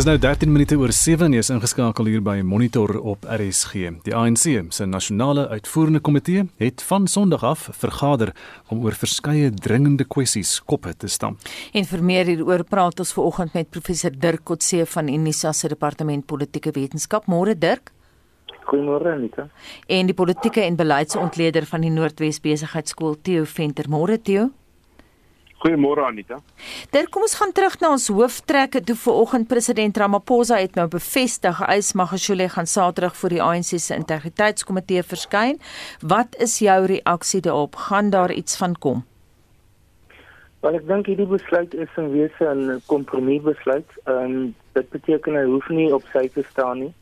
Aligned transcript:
Dis 0.00 0.06
nou 0.08 0.16
13 0.16 0.48
minute 0.48 0.78
oor 0.80 0.94
7 0.96 1.26
en 1.26 1.34
jy 1.36 1.40
is 1.42 1.50
ingeskakel 1.52 2.06
hier 2.08 2.22
by 2.24 2.38
Monitor 2.40 2.94
op 3.12 3.26
RSG. 3.28 3.90
Die 4.06 4.14
ANC 4.16 4.46
se 4.72 4.86
nasionale 4.88 5.42
uitvoerende 5.50 6.00
komitee 6.00 6.46
het 6.62 6.80
van 6.88 7.04
Sondag 7.04 7.42
af 7.44 7.66
vergader 7.82 8.30
om 8.72 8.80
oor 8.80 8.96
verskeie 8.96 9.50
dringende 9.52 10.06
kwessies 10.08 10.54
koppe 10.64 10.94
te 10.96 11.10
stamp. 11.12 11.44
En 11.76 11.84
vir 11.84 12.04
meer 12.12 12.30
hieroor 12.32 12.64
praat 12.64 13.02
ons 13.04 13.12
vanoggend 13.12 13.52
met 13.58 13.68
professor 13.68 14.16
Dirk 14.16 14.46
Kotse 14.48 14.86
van 14.88 15.12
Unisa 15.12 15.52
se 15.52 15.68
departement 15.68 16.24
politieke 16.24 16.72
wetenskap. 16.72 17.28
Môre 17.28 17.52
Dirk. 17.52 17.92
Goeiemôre 18.70 19.12
Anita. 19.18 19.50
En 19.84 20.08
die 20.08 20.16
politieke 20.16 20.64
en 20.64 20.80
beleidsontleder 20.80 21.68
van 21.68 21.84
die 21.84 21.92
Noordwes 21.92 22.40
Besigheidsskool 22.40 23.20
Theo 23.20 23.44
Venter. 23.44 23.92
Môre 23.92 24.16
Theo. 24.16 24.48
Goeiemôre 25.60 26.00
Anita. 26.08 26.38
Daar 26.90 27.08
kom 27.12 27.26
ons 27.26 27.34
gaan 27.36 27.50
terug 27.52 27.74
na 27.82 27.90
ons 27.92 28.06
hooftrekke 28.08 28.80
toe 28.80 28.94
vanoggend 28.96 29.48
president 29.48 29.98
Ramaphosa 30.00 30.56
het 30.56 30.78
nou 30.78 30.86
bevestig 30.88 31.60
Ys 31.68 31.92
Magashule 31.92 32.46
gaan 32.48 32.66
Saterdag 32.66 33.16
voor 33.20 33.34
die 33.34 33.42
ANC 33.44 33.76
se 33.76 33.92
integriteitskomitee 33.94 35.02
verskyn. 35.04 35.58
Wat 36.00 36.38
is 36.40 36.58
jou 36.64 36.78
reaksie 36.88 37.42
daarop? 37.44 37.76
Gaan 37.76 38.08
daar 38.10 38.32
iets 38.32 38.56
van 38.56 38.78
kom? 38.78 39.02
Wel 40.64 40.78
ek 40.80 40.86
dink 40.88 41.12
hierdie 41.12 41.28
besluit 41.28 41.76
is 41.76 41.92
in 42.00 42.08
wese 42.14 42.48
'n 42.54 42.80
kompromiebesluit. 42.86 43.88
Ehm 44.04 44.24
um, 44.24 44.54
dit 44.72 44.88
beteken 44.90 45.36
hy 45.36 45.44
hoef 45.44 45.68
nie 45.68 45.92
op 45.92 46.04
sy 46.12 46.28
te 46.28 46.44
staan 46.48 46.78
nie. 46.78 46.94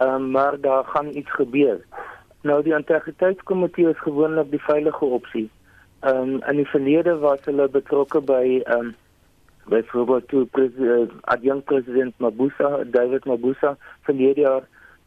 Ehm 0.00 0.14
um, 0.14 0.30
maar 0.30 0.60
daar 0.60 0.84
gaan 0.84 1.12
iets 1.12 1.32
gebeur. 1.32 1.84
Nou 2.40 2.62
die 2.62 2.74
integriteitskomitee 2.74 3.90
is 3.90 4.00
gewoonlik 4.00 4.50
die 4.50 4.64
veilige 4.64 5.04
opsie. 5.04 5.50
Ehm 6.00 6.16
um, 6.34 6.42
in 6.42 6.56
die 6.56 6.66
verlede 6.66 7.18
was 7.18 7.40
hulle 7.44 7.68
betrokke 7.68 8.20
by 8.20 8.60
ehm 8.64 8.78
um, 8.78 8.94
byvoorbeeld 9.66 10.28
toe 10.28 10.44
president 10.46 11.10
uh, 11.10 11.16
adjunct 11.32 11.64
president 11.64 12.14
Mabuza, 12.18 12.84
David 12.84 13.24
Mabuza 13.24 13.76
verlede 14.08 14.40
jaar 14.40 14.62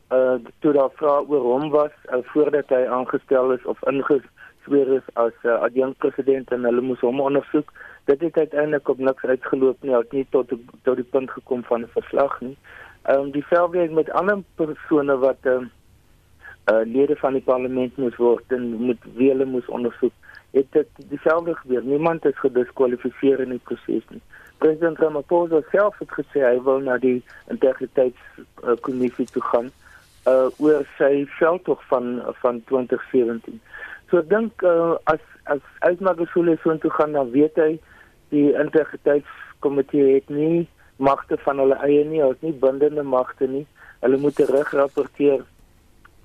eh 0.07 0.17
uh, 0.17 0.39
toe 0.59 0.73
daar 0.73 0.89
vra 0.95 1.19
oor 1.27 1.43
hom 1.45 1.69
was 1.69 1.91
uh, 2.11 2.17
voordat 2.31 2.69
hy 2.69 2.81
aangestel 2.97 3.51
is 3.51 3.65
of 3.65 3.83
ingesweer 3.91 4.93
is 4.95 5.05
as 5.13 5.35
uh, 5.43 5.59
adjunct 5.67 5.97
president 5.97 6.51
en 6.51 6.63
hulle 6.63 6.81
moes 6.81 7.05
hom 7.05 7.21
ondersoek. 7.21 7.73
Dit 8.05 8.21
het 8.21 8.37
uiteindelik 8.37 8.89
op 8.89 8.97
niks 8.97 9.23
uitgeloop 9.23 9.83
nie, 9.83 9.95
het 9.95 10.11
nie 10.11 10.25
tot 10.29 10.53
tot 10.83 10.95
die 10.95 11.09
punt 11.15 11.31
gekom 11.31 11.63
van 11.63 11.81
'n 11.81 11.93
verslag 11.97 12.41
nie. 12.41 12.57
Ehm 13.03 13.19
um, 13.19 13.31
dieselfde 13.31 13.89
met 13.89 14.09
ander 14.09 14.41
persone 14.55 15.17
wat 15.17 15.37
ehm 15.41 15.55
um, 15.55 15.71
uh, 16.71 16.81
lede 16.85 17.15
van 17.15 17.33
die 17.33 17.45
parlement 17.45 17.97
moes 17.97 18.15
word 18.15 18.57
en 18.57 18.73
moet 18.73 19.05
wie 19.13 19.29
hulle 19.29 19.45
moes 19.45 19.67
ondersoek 19.67 20.13
het 20.51 20.71
dit 20.71 20.87
dieselfde 21.09 21.55
gebeur. 21.55 21.83
Niemand 21.83 22.25
is 22.25 22.39
gediskwalifiseer 22.39 23.39
in 23.39 23.49
die 23.49 23.61
proses 23.63 24.05
nie. 24.09 24.21
President 24.59 24.99
Ramaphosa 24.99 25.61
self 25.71 25.99
het 25.99 26.11
gesê 26.11 26.43
hy 26.43 26.57
wil 26.65 26.81
na 26.83 26.97
die 26.99 27.19
integriteitskommissie 27.53 29.27
toe 29.33 29.43
gaan 29.51 29.69
uh 30.27 30.49
oor 30.59 30.83
sy 30.97 31.23
veldtog 31.37 31.83
van 31.87 32.19
van 32.41 32.59
2017. 32.71 33.61
So 34.09 34.19
ek 34.19 34.27
dink 34.33 34.65
uh, 34.67 34.97
as 35.11 35.23
as 35.53 35.63
uitmaakgesule 35.85 36.57
so 36.63 36.75
toe 36.83 36.91
gaan 36.97 37.15
dan 37.15 37.31
weet 37.31 37.55
hy 37.61 37.71
die 38.33 38.49
integriteitskomitee 38.51 40.17
het 40.17 40.29
nie 40.33 40.67
magte 40.99 41.37
van 41.45 41.61
hulle 41.63 41.77
eie 41.85 42.03
nie, 42.03 42.19
hulle 42.19 42.35
het 42.35 42.43
nie 42.43 42.57
bindende 42.65 43.03
magte 43.03 43.47
nie. 43.47 43.65
Hulle 44.03 44.19
moet 44.19 44.35
terug 44.35 44.73
rapporteer 44.75 45.45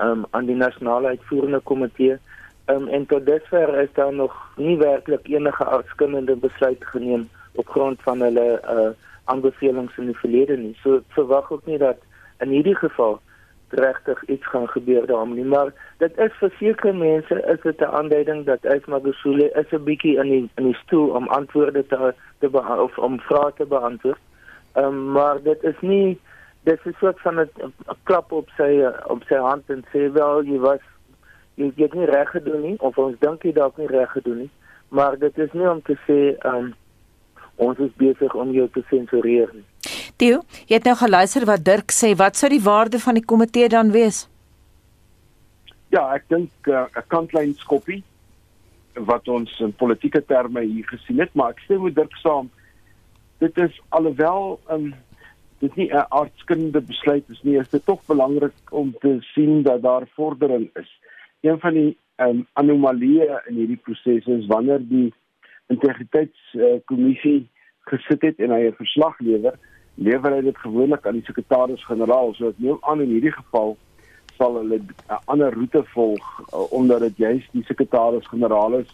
um, 0.03 0.27
aan 0.31 0.51
die 0.51 0.59
nasionale 0.59 1.15
uitvoerende 1.15 1.61
komitee 1.71 2.19
Um, 2.67 2.89
en 2.89 3.07
tot 3.07 3.27
dusver 3.27 3.79
is 3.79 3.93
daar 3.93 4.13
nog 4.13 4.53
nie 4.57 4.79
werklik 4.79 5.29
enige 5.29 5.65
afskinnende 5.65 6.37
besluit 6.37 6.85
geneem 6.85 7.29
op 7.53 7.69
grond 7.69 8.03
van 8.03 8.21
hulle 8.21 8.61
uh 8.75 8.93
aanbevelings 9.25 9.97
in 9.97 10.07
die 10.07 10.17
verlede 10.17 10.57
nie. 10.57 10.75
So 10.83 11.01
verwag 11.17 11.51
ek 11.53 11.67
nie 11.69 11.79
dat 11.81 12.01
in 12.45 12.51
hierdie 12.53 12.77
geval 12.77 13.21
regtig 13.69 14.21
iets 14.29 14.47
gaan 14.53 14.69
gebeur 14.69 15.07
daarom 15.07 15.35
nie, 15.35 15.45
maar 15.45 15.73
dit 15.99 16.19
is 16.21 16.33
vir 16.41 16.53
sekere 16.59 16.93
mense 16.93 17.41
is 17.53 17.61
dit 17.63 17.81
'n 17.81 17.95
aanduiding 18.01 18.45
dat 18.45 18.65
Ismagosule 18.65 19.51
is 19.63 19.73
'n 19.73 19.85
bietjie 19.85 20.17
in 20.17 20.29
die 20.29 20.51
in 20.57 20.65
die 20.65 20.81
stoel 20.85 21.09
om 21.09 21.29
antwoorde 21.29 21.87
te 21.87 22.15
te 22.39 22.49
of 22.87 22.99
om 22.99 23.21
vrae 23.21 23.53
te 23.57 23.67
beantwoord. 23.67 24.21
Ehm 24.73 24.85
um, 24.85 25.13
maar 25.13 25.43
dit 25.43 25.63
is 25.63 25.81
nie 25.81 26.21
dit 26.63 26.81
is 26.85 26.99
soort 26.99 27.21
van 27.21 27.41
'n 27.41 27.51
klap 28.03 28.33
op 28.33 28.49
sy 28.57 28.85
op 29.07 29.23
sy 29.29 29.37
hand 29.37 29.71
en 29.71 29.85
sê 29.93 30.13
wel 30.13 30.43
jy 30.45 30.59
was 30.59 30.85
jy 31.57 31.73
het 31.77 31.95
nie 31.95 32.07
reg 32.07 32.31
gedoen 32.31 32.63
nie 32.63 32.77
of 32.81 32.99
ons 32.99 33.19
dink 33.21 33.45
jy 33.45 33.53
dalk 33.53 33.79
nie 33.79 33.87
reg 33.87 34.11
gedoen 34.11 34.39
nie 34.39 34.51
maar 34.95 35.19
dit 35.19 35.39
is 35.39 35.53
nie 35.53 35.69
om 35.69 35.83
te 35.83 35.97
sê 36.07 36.19
um, 36.47 36.73
ons 37.57 37.79
is 37.83 37.93
besig 37.99 38.35
om 38.35 38.51
jou 38.55 38.67
te 38.75 38.83
sensureer 38.91 39.51
nie. 39.55 39.65
Theo 40.21 40.43
jy 40.69 40.79
het 40.79 40.89
nou 40.89 40.95
geluister 40.99 41.47
wat 41.51 41.65
Dirk 41.67 41.95
sê. 41.95 42.13
Wat 42.19 42.39
sou 42.39 42.51
die 42.53 42.63
waarde 42.63 43.01
van 43.03 43.19
die 43.19 43.25
komitee 43.33 43.69
dan 43.71 43.93
wees? 43.95 44.25
Ja 45.95 46.07
ek 46.15 46.29
dink 46.31 46.51
uh, 46.71 46.87
'n 46.87 46.99
uh, 46.99 47.07
kantlyn 47.09 47.55
skoppie 47.59 48.03
wat 49.11 49.29
ons 49.29 49.51
in 49.61 49.73
politieke 49.75 50.23
terme 50.23 50.63
hier 50.63 50.87
gesien 50.87 51.19
het 51.19 51.35
maar 51.35 51.55
ek 51.57 51.65
sê 51.67 51.79
met 51.79 51.95
Dirk 51.95 52.15
saam. 52.23 52.51
Dit 53.43 53.59
is 53.59 53.81
alhoewel 53.91 54.61
um, 54.71 54.95
dit 55.59 55.77
nie 55.77 55.91
'n 55.91 56.07
aardskinde 56.09 56.81
besluit 56.81 57.25
is 57.31 57.43
nie 57.43 57.59
is 57.59 57.71
dit 57.71 57.85
tog 57.85 58.01
belangrik 58.07 58.55
om 58.71 58.95
te 59.01 59.19
sien 59.35 59.63
dat 59.63 59.83
daar 59.83 60.07
vordering 60.15 60.71
is 60.75 60.91
een 61.45 61.61
van 61.61 61.77
die 61.77 61.91
um, 62.25 62.47
anomalieë 62.61 63.41
in 63.51 63.61
hierdie 63.61 63.81
proses 63.85 64.27
is 64.27 64.47
wanneer 64.51 64.83
die 64.89 65.13
integriteitskommissie 65.73 67.39
uh, 67.43 67.49
gesit 67.91 68.23
het 68.25 68.41
en 68.41 68.53
hy 68.55 68.63
'n 68.69 68.81
verslag 68.81 69.19
lewer, 69.21 69.59
lewer 69.95 70.33
hy 70.33 70.41
dit 70.41 70.59
gewoonlik 70.59 71.07
aan 71.07 71.19
die 71.21 71.27
sekretaris-generaal. 71.29 72.35
So 72.35 72.49
ek 72.49 72.59
neem 72.59 72.79
aan 72.81 73.01
in 73.05 73.13
hierdie 73.17 73.35
geval 73.35 73.77
sal 74.39 74.57
hulle 74.61 74.79
'n 74.79 74.95
uh, 75.11 75.19
ander 75.27 75.53
roete 75.53 75.85
volg 75.93 76.25
uh, 76.41 76.73
omdat 76.73 77.01
dit 77.01 77.17
juist 77.17 77.53
die 77.53 77.65
sekretaris-generaal 77.65 78.81
is 78.81 78.91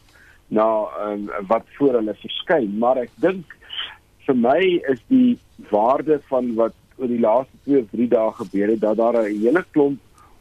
na 0.49 0.67
um, 1.07 1.31
wat 1.47 1.67
voor 1.79 1.95
hulle 2.01 2.15
verskyn. 2.15 2.79
Maar 2.79 3.07
ek 3.07 3.11
dink 3.17 3.57
vir 4.27 4.37
my 4.37 4.61
is 4.91 5.01
die 5.09 5.39
waarde 5.71 6.21
van 6.29 6.55
wat 6.55 6.75
oor 6.99 7.09
die 7.09 7.21
laaste 7.21 7.57
2 7.65 7.83
of 7.83 7.91
3 7.91 8.09
dae 8.09 8.31
gebeur 8.43 8.69
het 8.75 8.81
dat 8.81 8.97
daar 8.97 9.23
'n 9.23 9.41
hele 9.43 9.65
klomp 9.71 9.99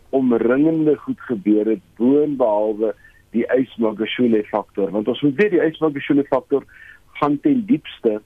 omringende 0.10 0.96
goed 0.98 1.22
gebeur 1.22 1.66
het 1.66 1.84
boonbehalwe 1.98 2.96
die 3.32 3.46
Ysmagashule 3.54 4.44
faktor 4.50 4.92
want 4.92 5.08
ons 5.08 5.22
moet 5.22 5.36
weet 5.42 5.52
die 5.52 5.66
Ysmagashule 5.66 6.26
faktor 6.30 6.66
gaan 7.20 7.40
ten 7.40 7.66
diepste 7.66 8.20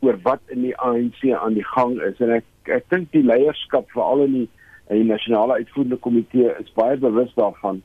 oor 0.00 0.18
wat 0.22 0.40
in 0.46 0.62
die 0.62 0.76
ANC 0.76 1.22
aan 1.32 1.56
die 1.56 1.64
gang 1.64 1.98
is. 2.02 2.18
En 2.20 2.36
ek 2.38 2.70
ek 2.76 2.88
dink 2.90 3.12
die 3.14 3.24
leierskap 3.24 3.90
veral 3.94 4.24
in 4.26 4.32
die 4.40 4.48
in 4.86 5.00
die 5.02 5.10
nasionale 5.10 5.58
uitvoerende 5.58 5.98
komitee 5.98 6.52
is 6.62 6.74
baie 6.76 6.94
bewus 7.02 7.32
daarvan. 7.34 7.80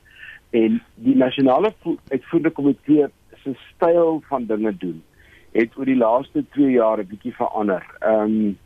En 0.53 0.78
die 1.01 1.16
nasionale 1.17 1.72
uitvoerende 2.11 2.51
komitee 2.53 3.07
se 3.44 3.56
styl 3.72 4.19
van 4.29 4.45
dinge 4.45 4.73
doen 4.84 5.00
het 5.57 5.73
oor 5.78 5.90
die 5.90 5.97
laaste 5.97 6.44
2 6.56 6.75
jaar 6.78 7.01
'n 7.01 7.07
bietjie 7.07 7.34
verander. 7.35 7.84
Ehm 8.00 8.35
um, 8.35 8.57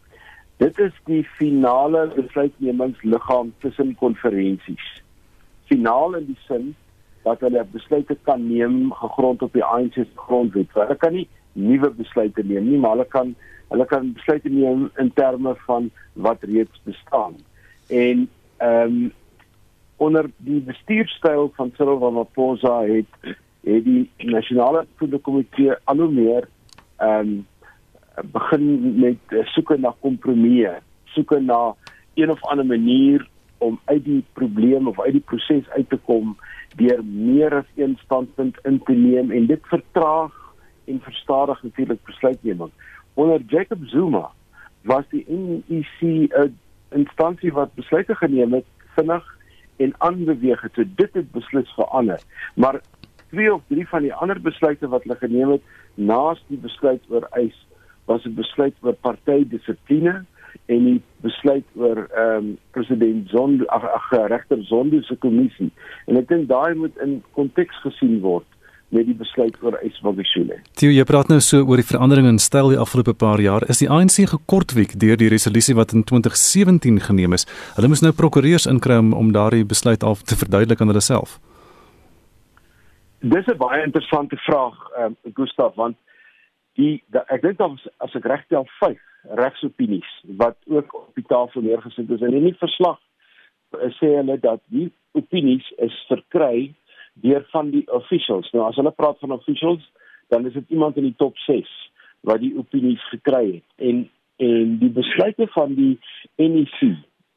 Dit 0.57 0.79
is 0.79 0.93
die 1.03 1.23
finale 1.38 2.07
besluitnemingsliggaam 2.16 3.53
tussen 3.59 3.95
konferensies. 3.99 4.85
Finaal 5.67 6.16
in 6.16 6.25
die 6.25 6.39
sin 6.47 6.75
dat 7.25 7.41
hulle 7.43 7.66
besluite 7.71 8.16
kan 8.23 8.47
neem 8.47 8.94
gegrond 8.94 9.41
op 9.41 9.53
die 9.53 9.63
ANC 9.65 9.94
se 9.97 10.05
grondwet. 10.15 10.71
Hulle 10.77 10.95
kan 11.01 11.13
nie 11.17 11.27
nuwe 11.53 11.89
besluite 11.97 12.44
neem 12.44 12.69
nie, 12.69 12.79
maar 12.79 12.95
hulle 12.95 13.09
kan 13.11 13.35
hulle 13.73 13.85
kan 13.89 14.13
besluite 14.13 14.51
neem 14.53 14.89
in 15.01 15.11
terme 15.17 15.55
van 15.65 15.89
wat 16.13 16.44
reeds 16.44 16.81
bestaan. 16.88 17.35
En 17.88 18.27
ehm 18.57 18.97
um, 18.97 19.13
onder 19.97 20.29
die 20.38 20.59
bestuurstyl 20.59 21.51
van 21.55 21.71
Cyril 21.75 21.99
Ramaphosa 21.99 22.81
het 22.83 23.35
het 23.63 23.83
die 23.83 24.09
nasionale 24.18 24.85
voedselkomitee 24.95 25.75
al 25.83 26.03
hoe 26.03 26.12
meer 26.12 26.47
ehm 26.97 27.19
um, 27.19 27.45
begin 28.23 29.00
met 29.00 29.17
uh, 29.29 29.45
soeke 29.45 29.77
na 29.77 29.94
kompromieë, 30.00 30.77
soeke 31.15 31.39
na 31.39 31.75
een 32.15 32.31
of 32.31 32.44
ander 32.44 32.65
manier 32.65 33.27
om 33.57 33.79
uit 33.85 34.03
die 34.03 34.23
probleem 34.33 34.88
of 34.88 35.00
uit 35.01 35.12
die 35.12 35.23
proses 35.25 35.69
uit 35.69 35.89
te 35.89 35.97
kom 35.97 36.35
deur 36.75 37.03
meer 37.03 37.53
as 37.62 37.69
een 37.75 37.97
standpunt 38.03 38.57
in 38.63 38.81
te 38.83 38.94
neem 38.94 39.31
en 39.31 39.47
dit 39.47 39.67
vertraag 39.71 40.33
en 40.85 41.00
verstadig 41.01 41.63
natuurlik 41.63 42.03
besluitneming. 42.03 42.71
Onder 43.13 43.41
Jacob 43.47 43.79
Zuma 43.85 44.29
was 44.81 45.06
die 45.09 45.25
NEC 45.27 46.01
'n 46.01 46.57
instansie 46.89 47.53
wat 47.53 47.73
besluite 47.75 48.15
geneem 48.15 48.53
het 48.53 48.65
vinnig 48.95 49.38
en 49.77 49.94
aanbeweeg 49.97 50.61
het. 50.61 50.73
So 50.73 50.83
dit 50.95 51.13
het 51.13 51.31
beslis 51.31 51.73
verander. 51.73 52.19
Maar 52.56 52.81
twee 53.29 53.53
of 53.53 53.61
drie 53.68 53.88
van 53.88 54.01
die 54.01 54.13
ander 54.13 54.41
besluite 54.41 54.88
wat 54.88 55.03
hulle 55.03 55.15
geneem 55.15 55.50
het 55.50 55.61
naas 55.94 56.44
die 56.47 56.57
besluit 56.57 57.01
oor 57.09 57.27
eis 57.31 57.65
was 58.06 58.25
'n 58.25 58.34
besluit 58.36 58.75
oor 58.81 58.94
partydissipline 58.94 60.25
en 60.66 60.84
die 60.86 61.02
besluit 61.22 61.66
oor 61.75 62.07
ehm 62.07 62.38
um, 62.38 62.57
president 62.72 63.30
Zondo 63.30 63.66
ag 63.66 63.84
ag 63.84 64.10
regter 64.28 64.63
Zondo 64.63 65.02
se 65.02 65.16
kommissie. 65.16 65.72
En 66.06 66.18
ek 66.18 66.28
dink 66.28 66.48
daai 66.48 66.74
moet 66.74 66.98
in 66.98 67.24
konteks 67.31 67.81
gesien 67.81 68.19
word 68.22 68.46
met 68.94 69.06
die 69.06 69.16
besluit 69.18 69.56
oor 69.62 69.78
Ismagashule. 69.84 70.60
Tio, 70.78 70.92
jy 70.94 71.04
praat 71.04 71.30
nou 71.31 71.40
so 71.44 71.63
oor 71.66 71.81
die 71.81 71.88
verandering 71.88 72.28
in 72.30 72.40
styl 72.40 72.69
die 72.72 72.80
afgelope 72.80 73.16
paar 73.18 73.42
jaar. 73.42 73.66
Is 73.69 73.81
die 73.81 73.90
ANC 73.90 74.22
gekortwiek 74.30 74.96
deur 75.02 75.18
die 75.19 75.31
resolusie 75.34 75.75
wat 75.75 75.94
in 75.98 76.06
2017 76.06 77.02
geneem 77.07 77.34
is? 77.34 77.48
Hulle 77.75 77.90
moes 77.92 78.06
nou 78.06 78.13
prokureurs 78.16 78.69
inkry 78.69 79.00
om, 79.02 79.13
om 79.13 79.34
daardie 79.36 79.66
besluit 79.66 80.04
af 80.04 80.24
te 80.24 80.38
verduidelik 80.38 80.81
aan 80.81 80.94
hulle 80.94 81.04
self. 81.04 81.40
Dis 83.19 83.48
'n 83.48 83.57
baie 83.57 83.84
interessante 83.84 84.38
vraag, 84.38 84.75
ehm 84.98 85.16
um, 85.25 85.34
Gustaf, 85.34 85.75
want 85.75 85.98
die, 86.80 87.01
die 87.12 87.24
ek 87.33 87.42
dink 87.42 87.60
dan 87.60 87.77
as 88.04 88.16
ek 88.18 88.27
regtel 88.30 88.68
5 88.80 89.01
regsopinies 89.42 90.12
wat 90.42 90.57
ook 90.69 90.94
op 91.01 91.18
die 91.18 91.27
tafel 91.27 91.66
neergesit 91.66 92.10
is 92.12 92.24
en 92.25 92.38
in 92.38 92.50
die 92.50 92.57
verslag 92.62 93.00
sê 94.00 94.12
hulle 94.16 94.38
dat 94.39 94.62
die 94.72 94.89
opinies 95.18 95.66
is 95.83 95.95
verkry 96.10 96.74
deur 97.24 97.45
van 97.51 97.72
die 97.72 97.83
officials. 97.92 98.50
Nou 98.54 98.68
as 98.68 98.77
hulle 98.80 98.92
praat 98.92 99.19
van 99.24 99.31
officials, 99.36 99.83
dan 100.33 100.45
is 100.48 100.54
dit 100.54 100.75
iemand 100.75 100.98
in 101.00 101.07
die 101.10 101.18
top 101.18 101.38
6 101.45 101.72
wat 102.27 102.42
die 102.44 102.54
opinies 102.57 103.04
gekry 103.13 103.45
het. 103.57 103.68
En 103.78 104.06
en 104.44 104.74
die 104.81 104.89
besluite 104.92 105.45
van 105.54 105.78
die 105.78 105.94
NEC 106.36 106.81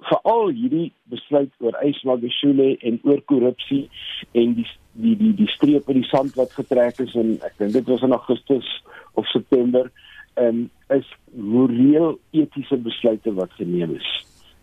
veral 0.07 0.53
hierdie 0.55 0.93
besluit 1.11 1.51
oor 1.59 1.75
Ysmagashule 1.83 2.77
en 2.87 3.01
oor 3.03 3.23
korrupsie 3.31 3.89
en 4.33 4.55
die 4.59 4.67
die 4.99 5.17
die 5.19 5.33
die 5.41 5.51
streep 5.55 5.91
in 5.91 6.01
die 6.01 6.11
sand 6.11 6.37
wat 6.39 6.55
getrek 6.55 7.01
is 7.03 7.15
en 7.19 7.37
ek 7.47 7.59
dink 7.59 7.75
dit 7.75 7.91
was 7.91 8.05
in 8.07 8.15
Augustus 8.15 8.69
of 9.15 9.27
September 9.35 9.91
um, 10.39 10.69
is 10.95 11.07
moreel 11.35 12.17
etiese 12.31 12.79
besluite 12.83 13.35
wat 13.35 13.53
geneem 13.59 13.97
is 13.99 14.09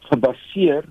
gebaseer 0.09 0.87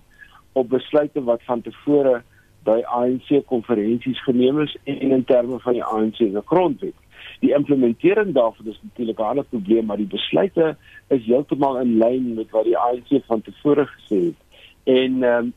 op 0.53 0.69
besluite 0.69 1.23
wat 1.25 1.43
van 1.49 1.63
tevore 1.65 2.21
by 2.65 2.81
ANC 2.89 3.45
konferensies 3.47 4.21
geneem 4.25 4.61
is 4.65 4.77
en 4.85 5.17
in 5.17 5.25
terme 5.25 5.59
van 5.61 5.77
die 5.77 5.85
ANC 5.85 6.17
se 6.17 6.43
grondwet. 6.47 6.97
Die 7.41 7.55
implementering 7.55 8.35
daarvan 8.35 8.67
is 8.67 8.81
natuurlik 8.83 9.19
'n 9.19 9.23
ander 9.23 9.45
probleem, 9.45 9.85
maar 9.85 9.97
die 9.97 10.07
besluite 10.07 10.77
is 11.09 11.25
heeltemal 11.25 11.79
in 11.81 11.99
lyn 11.99 12.35
met 12.35 12.51
wat 12.51 12.65
die 12.65 12.79
ANC 12.79 13.25
van 13.27 13.43
tevore 13.43 13.87
gesê 13.87 14.25
het. 14.25 14.41
En 14.85 15.23
ehm 15.23 15.45
um, 15.45 15.53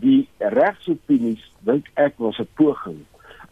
die 0.00 0.28
regsopinies 0.38 1.52
dink 1.58 1.90
ek 1.94 2.14
was 2.16 2.38
'n 2.38 2.48
poging 2.54 3.04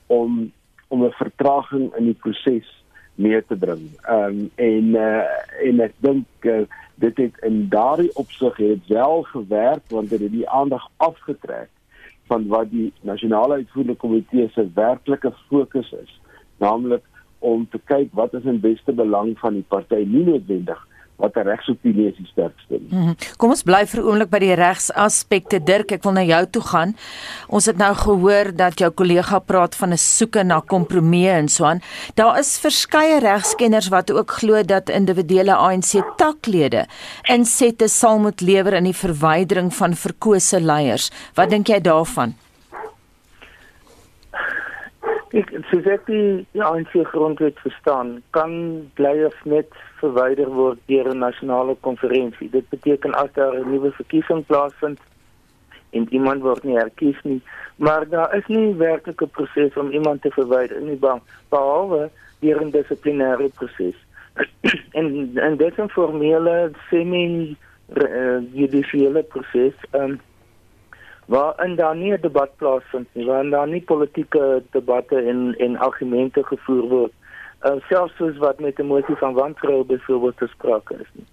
om 0.06 0.53
om 0.88 1.05
'n 1.05 1.11
vertraging 1.11 1.94
in 1.94 2.05
die 2.05 2.15
proses 2.15 2.85
mee 3.15 3.44
te 3.44 3.56
bring. 3.56 3.91
Ehm 4.03 4.23
um, 4.23 4.50
en 4.55 4.85
uh, 4.85 5.23
en 5.69 5.81
ek 5.81 5.94
dink 5.99 6.26
uh, 6.41 6.62
dit 6.94 7.17
het 7.17 7.35
in 7.47 7.69
daardie 7.69 8.14
opsig 8.14 8.56
het 8.56 8.87
wel 8.87 9.23
gewerk 9.23 9.82
want 9.88 10.11
dit 10.11 10.21
het 10.21 10.32
die 10.32 10.49
aandag 10.49 10.88
afgetrek 10.97 11.69
van 12.26 12.47
wat 12.47 12.71
die 12.71 12.93
nasionale 13.00 13.55
uitvoerende 13.55 13.97
komitee 13.97 14.49
se 14.55 14.69
werklike 14.75 15.32
fokus 15.49 15.93
is, 15.93 16.21
naamlik 16.56 17.03
om 17.38 17.67
te 17.70 17.81
kyk 17.85 18.08
wat 18.12 18.35
is 18.35 18.44
in 18.44 18.61
beste 18.61 18.93
belang 18.93 19.38
van 19.38 19.55
die 19.55 19.67
party 19.69 20.05
nie 20.06 20.25
noodwendig 20.25 20.87
wat 21.19 21.35
'n 21.37 21.46
regsopinie 21.50 22.06
is 22.08 22.17
die 22.17 22.26
sterkste. 22.26 22.79
Mm 22.79 23.02
-hmm. 23.02 23.14
Kom 23.37 23.50
ons 23.50 23.62
bly 23.62 23.87
vir 23.87 24.05
oomblik 24.05 24.31
by 24.31 24.38
die 24.38 24.55
regsaspekte. 24.55 25.62
Dirk, 25.62 25.93
ek 25.93 26.02
wil 26.02 26.12
na 26.12 26.23
jou 26.23 26.46
toe 26.50 26.62
gaan. 26.62 26.96
Ons 27.49 27.67
het 27.67 27.76
nou 27.76 27.94
gehoor 27.94 28.56
dat 28.56 28.79
jou 28.79 28.90
kollega 28.90 29.38
praat 29.38 29.75
van 29.75 29.90
'n 29.93 29.96
soeke 29.96 30.43
na 30.43 30.61
kompromie 30.61 31.29
en 31.29 31.49
so 31.49 31.64
aan. 31.64 31.81
Daar 32.14 32.38
is 32.38 32.58
verskeie 32.58 33.19
regskenners 33.19 33.88
wat 33.88 34.12
ook 34.12 34.31
glo 34.31 34.62
dat 34.62 34.88
individuele 34.88 35.55
ANC 35.55 36.02
taklede 36.17 36.87
insette 37.23 37.88
sal 37.88 38.19
moet 38.19 38.40
lewer 38.40 38.73
in 38.73 38.85
die 38.85 38.96
verwydering 38.96 39.75
van 39.75 39.94
verkose 39.94 40.61
leiers. 40.61 41.11
Wat 41.35 41.50
dink 41.50 41.67
jy 41.67 41.81
daarvan? 41.81 42.35
Ek 45.37 45.51
sê 45.69 45.83
dit 45.85 46.07
die 46.09 46.63
ANC 46.65 46.95
grondwet 47.11 47.59
verstaan 47.61 48.23
kan 48.33 48.53
of 49.27 49.35
net 49.45 49.69
verwyder 50.01 50.49
word 50.49 50.79
deur 50.89 51.11
'n 51.13 51.19
nasionale 51.19 51.77
konferensie. 51.81 52.49
Dit 52.51 52.69
beteken 52.69 53.13
as 53.15 53.33
daar 53.35 53.55
'n 53.55 53.71
nuwe 53.71 53.91
verkiesing 53.93 54.47
plaasvind 54.47 54.99
en 55.91 56.07
iemand 56.11 56.43
word 56.43 56.65
nie 56.65 56.77
herkies 56.77 57.21
nie, 57.23 57.43
maar 57.77 58.09
daar 58.09 58.35
is 58.37 58.47
nie 58.47 58.75
werklike 58.75 59.27
proses 59.27 59.77
om 59.77 59.91
iemand 59.91 60.23
te 60.23 60.31
verwyder 60.31 60.81
nie, 60.81 60.99
behalwe 61.49 62.11
deur 62.41 62.61
'n 62.65 62.71
dissiplinêre 62.71 63.49
proses. 63.55 63.97
en 64.99 65.31
en 65.35 65.57
dit 65.57 65.73
is 65.73 65.85
'n 65.85 65.89
formele 65.89 66.71
semi 66.89 67.57
uh, 67.97 68.41
judiciële 68.53 69.23
proses. 69.23 69.75
Um, 69.93 70.21
waarin 71.29 71.77
daar 71.77 71.97
nie 71.97 72.13
'n 72.13 72.21
debat 72.21 72.57
plaasvind 72.57 73.09
nie, 73.13 73.27
waarin 73.27 73.51
daar 73.51 73.69
nie 73.69 73.83
politieke 73.83 74.63
debatte 74.71 75.17
en 75.17 75.55
en 75.59 75.77
argumente 75.77 76.45
gevoer 76.45 76.89
word 76.89 77.13
uh, 77.67 77.77
selfs 77.89 78.17
soos 78.17 78.37
wat 78.37 78.61
met 78.61 78.79
'n 78.79 78.87
motie 78.87 79.17
van 79.17 79.35
wantroue 79.35 79.85
byvoorbeeld 79.85 80.37
gesprake 80.37 80.95
is 80.95 81.11
nie. 81.13 81.27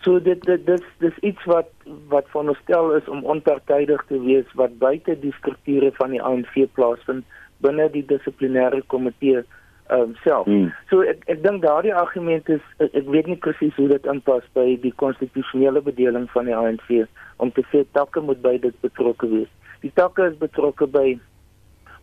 So 0.00 0.22
dit 0.22 0.42
dit 0.42 0.66
dis 0.66 0.84
dis 0.98 1.18
iets 1.20 1.44
wat 1.44 1.68
wat 2.08 2.28
veronderstel 2.28 2.92
is 2.94 3.08
om 3.08 3.24
onpartydig 3.24 4.04
te 4.08 4.20
wees 4.20 4.52
wat 4.54 4.78
buite 4.78 5.18
die 5.20 5.34
strukture 5.38 5.90
van 5.92 6.10
die 6.10 6.22
ANC 6.22 6.66
plaasvind 6.72 7.24
binne 7.56 7.90
die 7.90 8.04
dissiplinêre 8.06 8.82
komitee 8.86 9.42
um, 9.90 10.16
self. 10.24 10.46
Hmm. 10.46 10.72
So 10.90 11.02
ek 11.02 11.24
ek 11.26 11.42
dink 11.42 11.62
daardie 11.62 11.94
argument 11.94 12.48
is 12.48 12.62
ek, 12.78 12.92
ek 13.02 13.08
weet 13.14 13.30
nie 13.30 13.38
presies 13.44 13.74
hoe 13.76 13.88
dit 13.92 14.06
aanpas 14.06 14.46
by 14.58 14.66
die 14.82 14.94
konstitusionele 15.02 15.82
bedeling 15.84 16.28
van 16.34 16.50
die 16.50 16.56
ANC 16.56 16.92
om 17.38 17.52
te 17.54 17.64
sê 17.72 17.84
takke 17.96 18.20
moet 18.20 18.40
by 18.44 18.56
dit 18.62 18.76
betrokke 18.84 19.30
wees. 19.32 19.50
Die 19.82 19.92
takke 19.94 20.30
is 20.30 20.38
betrokke 20.38 20.88
by 20.90 21.18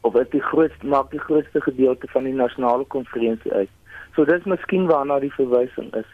of 0.07 0.13
dit 0.13 0.35
die 0.37 0.43
grootste 0.51 0.87
maak 0.87 1.09
die 1.11 1.23
grootste 1.23 1.61
gedeelte 1.65 2.07
van 2.13 2.29
die 2.29 2.35
nasionale 2.35 2.85
konferensie 2.93 3.53
uit. 3.53 3.71
So 4.15 4.25
dis 4.25 4.45
miskien 4.47 4.85
waarna 4.88 5.19
die 5.19 5.33
verwysing 5.33 5.89
is. 5.99 6.07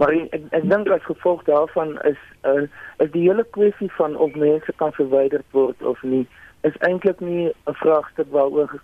Maar 0.00 0.14
ek 0.16 0.48
ek 0.58 0.64
dink 0.70 0.90
as 0.90 1.04
gevolg 1.06 1.44
daarvan 1.48 1.94
is 2.08 2.20
uh, 2.48 2.64
is 3.04 3.12
die 3.14 3.28
hele 3.28 3.44
kwessie 3.56 3.90
van 3.98 4.16
of 4.16 4.34
mense 4.34 4.72
kan 4.80 4.96
verwyder 4.96 5.44
word 5.52 5.82
of 5.82 6.02
nie 6.02 6.24
is 6.64 6.76
eintlik 6.88 7.20
nie 7.20 7.52
'n 7.52 7.78
vraagstuk 7.82 8.30
waaroor 8.30 8.80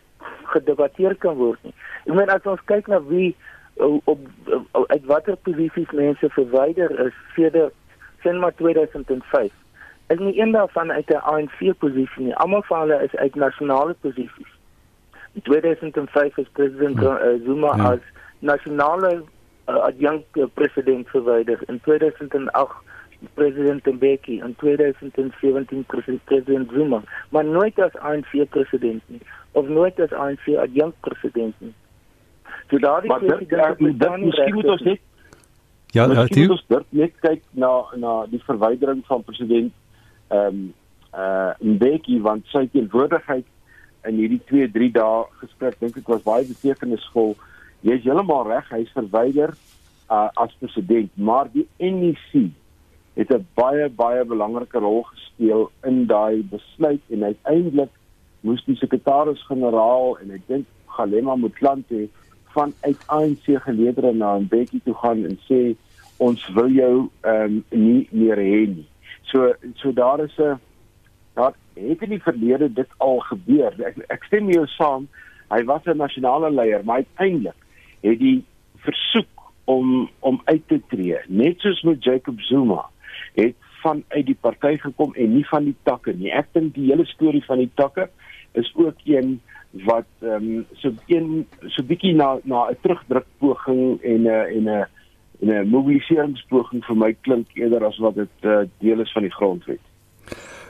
gedebatteer 0.54 1.16
kan 1.22 1.38
word 1.38 1.62
nie. 1.66 1.74
Ek 2.06 2.14
meen 2.14 2.32
as 2.32 2.46
ons 2.48 2.62
kyk 2.70 2.88
na 2.90 3.00
wie 3.08 3.32
uh, 3.78 3.96
op 4.10 4.20
uh, 4.48 4.60
uit 4.92 5.04
watter 5.10 5.36
posisies 5.46 5.90
mense 5.96 6.30
verwyder 6.36 6.94
is 7.06 7.16
sedert 7.36 7.76
sin 8.22 8.40
maar 8.40 8.54
2005 8.58 9.52
is 10.10 10.18
nie 10.18 10.40
een 10.40 10.52
daarvan 10.52 10.92
uit 10.92 11.08
'n 11.08 11.22
ANC 11.32 11.78
posisie 11.78 12.22
nie. 12.24 12.34
Almal 12.34 12.62
van 12.62 12.80
hulle 12.80 13.02
is 13.02 13.16
uit 13.16 13.34
nasionale 13.34 13.94
posisies. 14.00 14.52
In 15.32 15.42
2005 15.42 16.36
is 16.36 16.48
president 16.52 17.00
ja. 17.00 17.24
uh, 17.24 17.44
Zuma 17.44 17.76
ja. 17.76 17.90
as 17.90 17.98
nasionale 18.38 19.22
uh, 19.68 19.74
adjunct 19.74 20.36
uh, 20.36 20.44
president 20.54 21.08
verwyder. 21.08 21.58
In 21.66 21.80
2008 21.80 22.74
president 23.34 23.86
Mbeki 23.86 24.40
en 24.40 24.54
2017 24.56 25.86
president 26.24 26.70
Zuma, 26.70 27.02
maar 27.28 27.44
nooit 27.44 27.80
as 27.80 27.96
ANC 27.96 28.50
president 28.50 29.02
nie 29.06 29.20
of 29.52 29.68
nooit 29.68 30.00
as 30.00 30.12
ANC 30.12 30.48
adjunct 30.56 31.00
president 31.00 31.54
nie. 31.58 31.74
So 32.70 32.78
daardie 32.78 33.10
president 33.10 34.20
miskien 34.20 34.54
moet 34.54 34.74
ons 34.76 34.82
net 34.82 35.06
Ja, 35.90 36.04
ja, 36.06 36.22
jy 36.30 36.46
moet 36.46 36.84
net 36.94 37.16
kyk 37.18 37.40
na 37.58 37.70
na 37.98 38.12
die 38.30 38.42
verwydering 38.46 39.02
van 39.08 39.24
president 39.26 39.72
ehm 40.30 40.46
um, 40.46 40.60
uh 41.10 41.50
Mbeki 41.58 42.20
want 42.22 42.46
sy 42.52 42.68
teenwoordigheid 42.70 43.46
in 44.06 44.20
hierdie 44.22 44.40
2 44.46 44.68
3 44.76 44.90
dae 44.94 45.24
gesprek 45.40 45.80
dink 45.80 45.98
ek 45.98 46.08
was 46.12 46.22
baie 46.22 46.46
betekenisvol. 46.46 47.34
Jy 47.82 47.96
is 47.98 48.06
heeltemal 48.06 48.46
reg, 48.46 48.70
hy's 48.70 48.92
verwyder 48.94 49.56
uh 50.10 50.28
as 50.38 50.54
president, 50.62 51.10
maar 51.18 51.50
die 51.50 51.66
NEC 51.82 52.52
het 53.18 53.34
'n 53.34 53.46
baie 53.58 53.88
baie 53.88 54.24
belangrike 54.24 54.78
rol 54.78 55.02
gespeel 55.10 55.70
in 55.82 56.06
daai 56.06 56.46
besluit 56.54 57.02
en 57.10 57.24
uiteindelik 57.24 57.90
moes 58.40 58.64
die 58.64 58.76
sekretaris-generaal 58.80 60.18
en 60.22 60.34
ek 60.36 60.46
dink 60.48 60.66
Galema 60.96 61.36
Motlanthe 61.36 62.08
van 62.54 62.72
uit 62.80 63.04
ANC 63.06 63.46
geleedere 63.66 64.12
na 64.12 64.38
Mbeki 64.38 64.80
toe 64.84 64.94
gaan 65.02 65.24
en 65.28 65.38
sê 65.46 65.60
ons 66.20 66.46
wil 66.56 66.68
jou 66.74 66.94
ehm 67.22 67.60
um, 67.60 67.62
nie 67.70 68.08
meer 68.10 68.40
hê 68.42 68.64
nie. 68.74 68.88
So 69.30 69.52
so 69.82 69.92
daar 69.92 70.24
is 70.24 70.36
'n 70.38 70.58
daar 71.34 71.54
het 71.74 72.02
in 72.02 72.10
die 72.16 72.22
verlede 72.22 72.72
dit 72.72 72.90
al 72.98 73.20
gebeur. 73.20 73.72
Ek 73.86 73.98
ek 74.08 74.24
stem 74.24 74.46
mee 74.46 74.66
saam. 74.66 75.08
Hy 75.50 75.64
was 75.64 75.84
'n 75.86 75.96
nasionale 75.96 76.50
leier, 76.50 76.84
maar 76.84 76.96
uiteindelik 77.04 77.60
het 78.00 78.18
die 78.18 78.44
versoek 78.76 79.52
om 79.64 80.10
om 80.20 80.40
uit 80.44 80.62
te 80.66 80.80
tree, 80.88 81.18
net 81.28 81.60
soos 81.60 81.82
met 81.82 82.04
Jacob 82.04 82.40
Zuma, 82.40 82.84
het 83.34 83.54
van 83.82 84.04
uit 84.08 84.26
die 84.26 84.38
party 84.40 84.76
gekom 84.76 85.14
en 85.14 85.34
nie 85.34 85.46
van 85.48 85.64
die 85.64 85.76
takke 85.82 86.12
nie. 86.12 86.32
Ek 86.32 86.52
dink 86.52 86.74
die 86.74 86.90
hele 86.90 87.06
storie 87.06 87.44
van 87.44 87.58
die 87.58 87.70
takke 87.74 88.08
is 88.52 88.72
ook 88.74 88.96
een 89.04 89.40
wat 89.70 90.08
ehm 90.20 90.32
um, 90.32 90.66
so 90.72 90.92
een 91.06 91.46
so 91.66 91.82
bietjie 91.82 92.14
na 92.14 92.38
na 92.42 92.70
'n 92.70 92.76
terugdruk 92.82 93.26
poging 93.38 94.02
en 94.02 94.22
'n 94.22 94.46
en 94.56 94.64
'n 94.64 94.86
en 95.40 95.48
'n 95.48 95.68
mobiliseringspoging 95.68 96.84
vir 96.84 96.96
my 96.96 97.16
klink 97.20 97.46
eerder 97.54 97.84
as 97.84 97.98
wat 97.98 98.14
dit 98.14 98.36
uh, 98.40 98.58
deel 98.78 99.00
is 99.00 99.12
van 99.12 99.22
die 99.22 99.32
grondwet. 99.32 99.80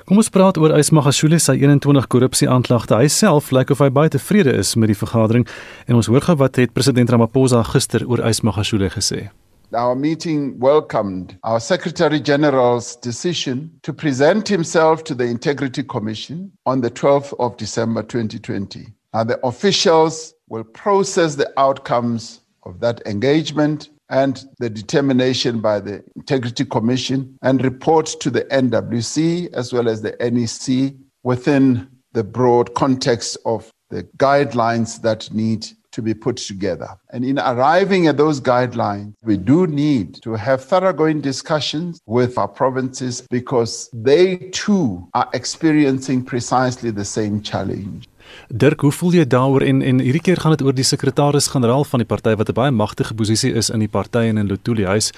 Kom 0.05 0.17
ons 0.17 0.29
praat 0.29 0.59
oor 0.59 0.79
Ysmagashule 0.79 1.39
se 1.39 1.53
21 1.53 2.07
korrupsie-aanklagte. 2.07 2.97
Hy 2.97 3.09
self 3.09 3.51
lyk 3.51 3.71
of 3.71 3.79
hy 3.79 3.91
baie 3.91 4.09
tevrede 4.09 4.53
is 4.53 4.75
met 4.75 4.89
die 4.91 4.99
vergadering 4.99 5.47
en 5.87 5.95
ons 5.95 6.07
hoor 6.07 6.21
gou 6.21 6.37
wat 6.37 6.57
het 6.57 6.73
president 6.73 7.11
Ramaphosa 7.11 7.63
gister 7.63 8.03
oor 8.09 8.19
Ysmagashule 8.19 8.91
gesê. 8.91 9.31
Our 9.73 9.95
meeting 9.95 10.59
welcomed 10.59 11.39
our 11.45 11.61
Secretary 11.61 12.19
General's 12.19 12.97
decision 12.97 13.71
to 13.85 13.93
present 13.93 14.49
himself 14.49 15.05
to 15.05 15.15
the 15.15 15.27
Integrity 15.27 15.85
Commission 15.85 16.51
on 16.67 16.81
the 16.81 16.91
12th 16.91 17.35
of 17.39 17.57
December 17.57 18.03
2020. 18.03 18.89
Now, 19.15 19.23
the 19.23 19.39
officials 19.47 20.35
will 20.49 20.65
process 20.65 21.37
the 21.37 21.53
outcomes 21.57 22.41
of 22.65 22.81
that 22.81 23.01
engagement 23.07 23.91
and 24.09 24.45
the 24.59 24.69
determination 24.69 25.61
by 25.61 25.79
the 25.79 26.03
Integrity 26.17 26.65
Commission 26.65 27.39
and 27.43 27.63
report 27.63 28.07
to 28.23 28.29
the 28.29 28.43
NWC 28.47 29.53
as 29.53 29.73
well 29.73 29.89
as 29.89 30.03
the 30.03 30.17
NEC 30.19 30.95
within 31.23 31.89
the 32.13 32.25
broad 32.25 32.75
context 32.75 33.37
of 33.45 33.71
the 33.91 34.03
guidelines 34.17 35.01
that 35.03 35.33
need 35.33 35.69
to 35.91 36.03
be 36.03 36.15
put 36.15 36.37
together. 36.37 36.99
And 37.09 37.25
in 37.25 37.39
arriving 37.39 38.09
at 38.09 38.17
those 38.17 38.41
guidelines, 38.41 39.15
we 39.23 39.37
do 39.37 39.67
need 39.67 40.23
to 40.23 40.37
have 40.37 40.65
thoroughgoing 40.65 41.21
discussions 41.21 42.01
with 42.07 42.39
our 42.39 42.49
provinces 42.49 43.23
because 43.31 43.89
they 43.93 44.37
too 44.53 45.09
are 45.15 45.29
experiencing 45.33 46.25
precisely 46.25 46.91
the 46.93 47.05
same 47.05 47.43
challenge. 47.43 48.09
Dirk, 48.49 48.81
hoe 48.81 48.93
voel 48.93 49.15
jy 49.19 49.25
daaroor 49.27 49.63
en 49.67 49.83
en 49.83 50.01
hierdie 50.03 50.23
keer 50.23 50.41
gaan 50.41 50.55
dit 50.55 50.63
oor 50.63 50.75
die 50.75 50.87
sekretaris-generaal 50.87 51.85
van 51.85 52.03
die 52.03 52.07
party 52.07 52.35
wat 52.39 52.49
'n 52.49 52.55
baie 52.55 52.71
magtige 52.71 53.15
posisie 53.15 53.53
is 53.55 53.71
in 53.71 53.79
die 53.79 53.89
party 53.89 54.23
en 54.31 54.39
in 54.39 54.47
Lotuli 54.47 54.85
huis. 54.85 55.11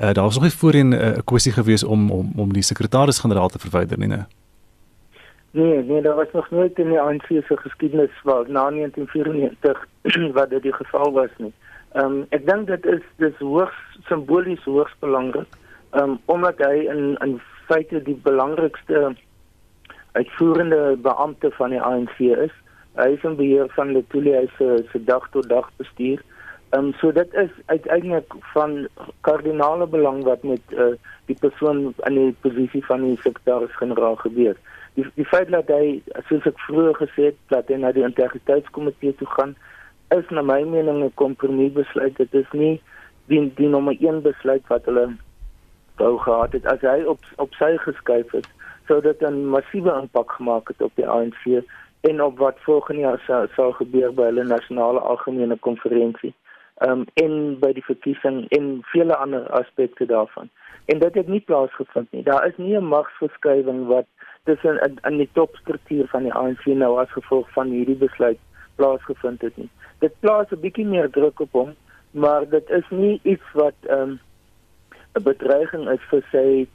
Uh, 0.00 0.12
daar 0.12 0.24
was 0.24 0.34
nog 0.34 0.42
nie 0.42 0.52
voorheen 0.52 0.92
eh, 0.92 1.08
'n 1.08 1.16
uh, 1.16 1.24
kwessie 1.24 1.52
gewees 1.52 1.84
om 1.84 2.10
om 2.10 2.32
om 2.36 2.52
die 2.52 2.62
sekretaris-generaal 2.62 3.48
te 3.48 3.58
verwyder 3.58 3.98
nie, 3.98 4.08
nee. 4.08 4.24
Nee, 5.56 5.82
nee, 5.82 6.02
daar 6.02 6.14
was 6.14 6.32
nog 6.32 6.50
nooit 6.50 6.78
in 6.78 6.88
die 6.88 7.00
ANC 7.00 7.26
se 7.26 7.56
geskiedenis 7.56 8.22
waar 8.22 8.44
na 8.50 8.70
1994 8.70 9.86
wat 10.38 10.50
dit 10.50 10.62
die 10.62 10.72
geval 10.72 11.12
was 11.12 11.30
nie. 11.36 11.52
Ehm 11.92 12.04
um, 12.04 12.24
ek 12.34 12.46
dink 12.46 12.66
dit 12.66 12.86
is 12.90 13.04
dis 13.22 13.36
hoogs 13.38 13.76
simbolies 14.08 14.64
hoogs 14.64 14.96
belangrik. 14.98 15.46
Ehm 15.90 16.02
um, 16.02 16.18
omdat 16.24 16.58
hy 16.58 16.88
in 16.94 17.14
in 17.26 17.36
feite 17.68 18.02
die 18.02 18.16
belangrikste 18.26 19.14
uitvoerende 20.12 20.96
beampte 21.06 21.52
van 21.54 21.70
die 21.70 21.80
ANC 21.80 22.18
is. 22.18 22.58
Hy 22.98 23.08
is 23.14 23.22
in 23.22 23.38
beheer 23.38 23.70
van 23.78 23.94
Letuli 23.94 24.34
se 24.58 24.82
se 24.90 25.04
dag 25.04 25.30
tot 25.30 25.48
dag 25.48 25.70
bestuur. 25.76 26.18
Ehm 26.74 26.90
um, 26.90 26.92
so 26.98 27.12
dit 27.12 27.34
is 27.46 27.50
uiteindelik 27.66 28.34
van 28.58 28.88
kardinale 29.20 29.86
belang 29.86 30.24
wat 30.24 30.42
met 30.42 30.78
uh, 30.86 30.94
die 31.30 31.38
persoon 31.46 31.94
in 32.10 32.14
die 32.14 32.36
posisie 32.40 32.86
van 32.90 33.06
die 33.06 33.18
sekretaris-generaal 33.22 34.16
gebeur. 34.26 34.58
Die 34.94 35.06
die 35.14 35.26
feit 35.26 35.50
dat 35.50 35.68
hy 35.68 36.02
soos 36.28 36.46
ek 36.46 36.58
vroeër 36.66 36.94
gesê 37.02 37.30
het 37.30 37.38
dat 37.48 37.68
hy 37.68 37.80
na 37.82 37.92
die 37.92 38.06
integriteitskomitee 38.06 39.14
toe 39.18 39.30
gaan 39.36 39.56
is 40.14 40.28
na 40.30 40.42
my 40.42 40.62
mening 40.62 41.04
'n 41.04 41.14
kompromie 41.14 41.70
besluit. 41.70 42.16
Dit 42.16 42.34
is 42.34 42.50
nie 42.52 42.80
die 43.26 43.52
die 43.56 43.68
nommer 43.68 43.96
1 44.00 44.22
besluit 44.22 44.66
wat 44.68 44.84
hulle 44.84 45.16
wou 45.96 46.18
gehad 46.18 46.52
het 46.52 46.66
as 46.66 46.80
hy 46.80 47.02
op 47.02 47.20
op 47.36 47.54
sy 47.54 47.76
geskuif 47.86 48.30
het 48.32 48.48
sou 48.86 49.00
dit 49.00 49.20
'n 49.22 49.46
massiewe 49.54 49.92
impak 50.00 50.30
gemaak 50.32 50.68
het 50.68 50.82
op 50.82 50.92
die 50.94 51.08
ANC 51.08 51.64
en 52.00 52.22
op 52.22 52.38
wat 52.38 52.56
volgende 52.60 53.00
jaar 53.00 53.20
sou 53.26 53.46
sou 53.56 53.72
gebeur 53.72 54.14
by 54.14 54.22
hulle 54.22 54.44
nasionale 54.44 55.00
algemene 55.00 55.56
konferensie. 55.56 56.34
Ehm 56.74 56.90
um, 56.90 57.06
en 57.14 57.58
by 57.58 57.72
die 57.72 57.84
verkiesing 57.84 58.48
en 58.48 58.78
vele 58.82 59.16
ander 59.16 59.50
aspekte 59.50 60.06
daarvan. 60.06 60.50
En 60.84 60.98
dit 60.98 61.14
het 61.14 61.28
nie 61.28 61.40
plaasgevind 61.40 62.12
nie. 62.12 62.22
Daar 62.22 62.46
is 62.46 62.56
nie 62.56 62.76
'n 62.76 62.84
magsverskywing 62.84 63.86
wat 63.86 64.06
tussen 64.44 64.80
in, 64.86 64.98
in 65.02 65.16
die 65.22 65.28
topstruktuur 65.32 66.08
van 66.12 66.28
die 66.28 66.32
ANC 66.32 66.66
nou 66.66 66.98
as 67.00 67.12
gevolg 67.16 67.48
van 67.56 67.72
hierdie 67.72 67.98
besluit 68.00 68.40
plaasgevind 68.76 69.42
het 69.46 69.56
nie. 69.56 69.70
Dit 70.04 70.14
plaas 70.20 70.50
'n 70.50 70.60
bietjie 70.60 70.86
meer 70.86 71.10
druk 71.10 71.40
op 71.40 71.52
hom, 71.52 71.74
maar 72.10 72.48
dit 72.48 72.70
is 72.70 72.88
nie 72.90 73.20
iets 73.22 73.52
wat 73.52 73.78
ehm 73.88 74.00
um, 74.00 74.20
'n 75.18 75.22
bedreiging 75.22 75.88
is 75.88 76.02
vir 76.10 76.22
sy 76.32 76.66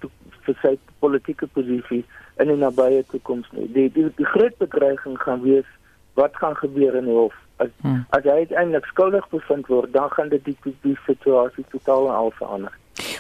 vir 0.45 0.55
sy 0.61 0.77
politieke 0.99 1.47
posisie 1.47 2.03
in 2.39 2.47
die 2.47 2.55
nabye 2.55 3.03
toekoms 3.11 3.47
nie. 3.51 3.67
Die, 3.75 3.89
die 3.91 4.07
die 4.15 4.31
groot 4.33 4.57
bedreiging 4.57 5.19
gaan 5.21 5.41
wees 5.41 5.67
wat 6.13 6.35
gaan 6.35 6.55
gebeur 6.55 6.95
in 6.95 7.05
die 7.05 7.15
hof. 7.15 7.35
As 7.57 7.71
hmm. 7.81 8.05
as 8.15 8.23
hy 8.23 8.37
uiteindelik 8.43 8.85
skuldig 8.85 9.29
bevind 9.29 9.67
word, 9.67 9.93
dan 9.93 10.09
gaan 10.09 10.29
dit 10.29 10.45
die, 10.45 10.75
die, 10.81 10.97
situasie 11.05 11.65
totaal 11.71 12.07
en 12.07 12.15
al 12.15 12.31
verander. 12.31 12.77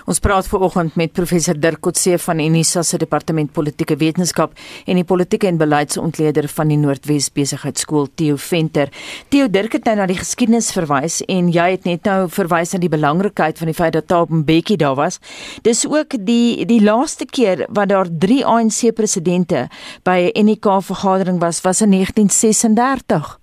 Ons 0.09 0.17
praat 0.25 0.47
vanoggend 0.49 0.95
met 0.97 1.11
professor 1.13 1.53
Dirk 1.53 1.83
Kotse 1.85 2.15
van 2.17 2.39
Unisa 2.41 2.81
se 2.81 2.97
departement 2.97 3.51
politieke 3.53 3.93
wetenskap 4.01 4.55
en 4.89 4.97
die 4.97 5.05
politieke 5.05 5.45
en 5.45 5.59
beleidsontleder 5.61 6.47
van 6.49 6.71
die 6.73 6.79
Noordwes 6.81 7.27
Besigheidsskool 7.35 8.07
Theo 8.17 8.39
Venter. 8.41 8.89
Theo 9.29 9.45
Dirk 9.53 9.77
het 9.77 9.85
nou 9.85 9.95
na 9.99 10.09
die 10.09 10.17
geskiedenis 10.17 10.71
verwys 10.73 11.19
en 11.29 11.53
jy 11.53 11.67
het 11.75 11.85
net 11.85 12.09
nou 12.09 12.25
verwys 12.33 12.73
na 12.73 12.81
die 12.81 12.89
belangrikheid 12.89 13.61
van 13.61 13.69
die 13.69 13.77
feit 13.77 13.93
dat 13.99 14.09
Thabo 14.09 14.41
Mbeki 14.41 14.79
daar 14.81 14.97
was. 14.97 15.21
Dis 15.61 15.85
ook 15.85 16.17
die 16.25 16.65
die 16.65 16.81
laaste 16.81 17.29
keer 17.29 17.67
wat 17.69 17.93
daar 17.93 18.09
3 18.09 18.41
ANC 18.49 18.89
presidente 18.97 19.67
by 20.01 20.31
'n 20.33 20.49
NK 20.49 20.81
vergadering 20.89 21.37
was 21.37 21.61
was 21.61 21.85
in 21.85 21.91
1936. 21.93 23.37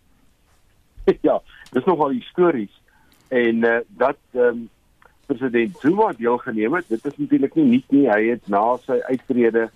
Ja, 1.22 1.40
dis 1.70 1.84
nogal 1.84 2.10
histories 2.10 2.74
en 3.28 3.62
uh, 3.62 3.78
dat 3.98 4.18
um, 4.34 4.68
president 5.26 5.78
Zuma 5.80 6.12
deelgeneem 6.12 6.74
het. 6.74 6.88
Dit 6.88 7.04
is 7.04 7.16
natuurlik 7.16 7.54
nie 7.54 7.64
nuut 7.64 7.90
nie. 7.90 8.06
Hy 8.10 8.22
het 8.30 8.48
na 8.52 8.62
sy 8.84 8.98
uittrede 9.08 9.68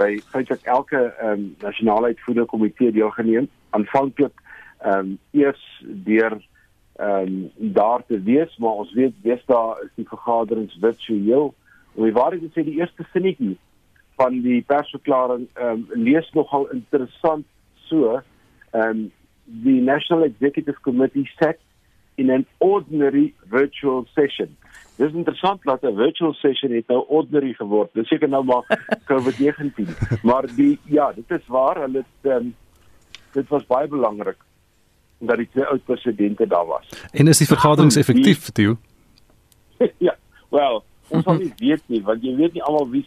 by 0.00 0.16
feitelik 0.32 0.64
elke 0.64 1.00
ehm 1.10 1.32
um, 1.32 1.46
nasionale 1.60 2.12
uitvoerende 2.12 2.48
komitee 2.48 2.92
deelgeneem. 2.92 3.48
Aanvanklik 3.76 4.36
ehm 4.78 4.98
um, 4.98 5.18
eers 5.30 5.64
deur 6.08 6.38
ehm 6.96 7.26
um, 7.26 7.50
daar 7.56 8.04
te 8.06 8.20
wees, 8.22 8.56
maar 8.58 8.84
ons 8.84 8.92
weet 8.92 9.14
wees 9.22 9.42
daar 9.46 9.82
is 9.84 9.92
die 9.94 10.08
vergaderings 10.08 10.76
virtueel. 10.80 11.54
En 11.96 12.02
wie 12.02 12.12
waar 12.12 12.36
dit 12.38 12.52
sê 12.52 12.64
die 12.64 12.78
eerste 12.80 13.06
sinnetjie 13.12 13.56
van 14.20 14.40
die 14.44 14.62
persverklaring 14.62 15.48
ehm 15.54 15.84
um, 15.84 16.04
lees 16.08 16.30
nogal 16.32 16.68
interessant 16.76 17.46
so 17.88 18.20
ehm 18.70 18.88
um, 18.88 19.10
the 19.64 19.80
National 19.80 20.24
Executive 20.24 20.80
Committee 20.80 21.28
sat 21.38 21.58
in 22.16 22.30
an 22.30 22.46
ordinary 22.58 23.34
virtual 23.50 24.06
session. 24.14 24.56
Dis 25.00 25.14
interessant 25.16 25.62
dat 25.62 25.82
'n 25.82 25.96
virtual 25.96 26.34
session 26.34 26.72
het 26.72 26.88
nou 26.88 27.04
ordinary 27.08 27.52
geword. 27.52 27.90
Dis 27.92 28.08
seker 28.08 28.28
nou 28.28 28.44
maar 28.44 28.64
COVID-19. 29.10 29.88
Maar 30.22 30.44
die 30.56 30.78
ja, 30.84 31.12
dit 31.12 31.30
is 31.30 31.46
waar, 31.46 31.80
hulle 31.80 32.04
het 32.04 32.32
um, 32.32 32.54
dit 33.32 33.48
was 33.48 33.66
baie 33.66 33.88
belangrik 33.88 34.36
dat 35.18 35.36
die 35.36 35.48
twee 35.52 35.64
oud 35.64 35.84
presidente 35.84 36.46
daar 36.46 36.66
was. 36.66 36.88
En 37.12 37.26
is 37.26 37.38
die 37.38 37.46
vergaderings 37.46 37.96
effektief, 37.96 38.50
Theo? 38.50 38.76
ja, 40.06 40.16
wel, 40.48 40.84
ons 41.08 41.24
sal 41.24 41.34
nie 41.34 41.52
weet 41.56 41.82
nie, 41.86 42.02
want 42.02 42.22
jy 42.22 42.36
weet 42.36 42.52
nie 42.52 42.62
almal 42.62 42.88
wie 42.90 43.06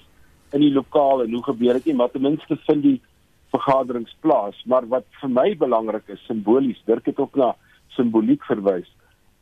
in 0.52 0.60
die 0.60 0.74
lokaal 0.74 1.24
en 1.24 1.34
hoe 1.34 1.44
gebeur 1.44 1.74
dit 1.74 1.86
nie, 1.86 1.96
maar 1.96 2.12
ten 2.12 2.22
minste 2.22 2.58
vind 2.66 2.84
die 2.84 3.02
vergaderings 3.50 4.16
plaas, 4.20 4.64
maar 4.66 4.88
wat 4.88 5.06
vir 5.22 5.30
my 5.30 5.56
belangrik 5.58 6.08
is, 6.08 6.26
simbolies, 6.26 6.82
Dirk 6.86 7.06
het 7.06 7.20
ook 7.20 7.36
na 7.36 7.56
simboliek 7.88 8.46
verwys 8.46 8.90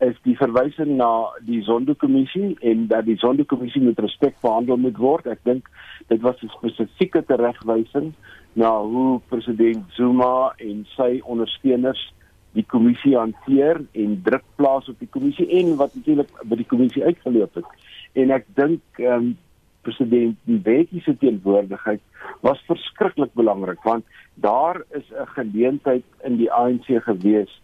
is 0.01 0.17
die 0.25 0.35
verwysing 0.37 0.95
na 0.97 1.29
die 1.45 1.61
Zondo-kommissie 1.65 2.55
en 2.65 2.87
dat 2.89 3.05
die 3.05 3.17
Zondo-kommissie 3.21 3.81
met 3.85 3.99
respek 4.01 4.39
behandel 4.41 4.79
moet 4.81 4.97
word. 4.97 5.27
Ek 5.29 5.43
dink 5.45 5.69
dit 6.09 6.21
was 6.21 6.41
'n 6.41 6.49
spesifieke 6.57 7.21
teregwysing 7.25 8.13
na 8.53 8.71
hoe 8.81 9.21
president 9.29 9.85
Zuma 9.93 10.53
en 10.57 10.85
sy 10.97 11.21
ondersteuners 11.23 12.01
die 12.53 12.65
kommissie 12.65 13.15
hanteer 13.15 13.79
en 13.91 14.17
druk 14.23 14.43
plaas 14.55 14.89
op 14.89 14.99
die 14.99 15.07
kommissie 15.07 15.47
en 15.59 15.75
wat 15.75 15.95
natuurlik 15.95 16.31
by 16.43 16.55
die 16.55 16.67
kommissie 16.73 17.03
uitgeloop 17.03 17.55
het. 17.55 17.69
En 18.13 18.31
ek 18.31 18.45
dink 18.55 18.81
ehm 18.99 19.13
um, 19.13 19.37
president 19.81 20.37
Mbeki 20.45 20.99
se 21.01 21.17
teenwoordigheid 21.17 22.01
was 22.45 22.59
verskriklik 22.67 23.33
belangrik 23.33 23.81
want 23.83 24.05
daar 24.33 24.81
is 24.91 25.07
'n 25.09 25.25
geleentheid 25.25 26.03
in 26.23 26.37
die 26.37 26.51
ANC 26.51 26.85
gewees 26.85 27.61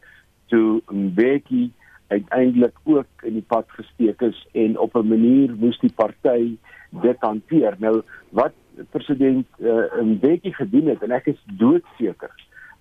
toe 0.47 0.81
Mbeki 0.89 1.71
uiteindelik 2.07 2.75
ook 2.83 3.23
in 3.23 3.33
die 3.33 3.45
pad 3.47 3.65
gesteek 3.67 4.21
is 4.21 4.47
en 4.51 4.77
op 4.79 4.95
'n 4.95 5.07
manier 5.07 5.55
moes 5.55 5.79
die 5.79 5.93
party 5.95 6.57
dit 6.91 7.17
hanteer. 7.19 7.75
Nou 7.79 8.01
wat 8.29 8.53
president 8.89 9.47
uh, 9.59 10.01
Mbeki 10.01 10.53
gedoen 10.53 10.87
het 10.87 11.03
en 11.03 11.11
ek 11.11 11.25
is 11.25 11.41
doodseker 11.45 12.31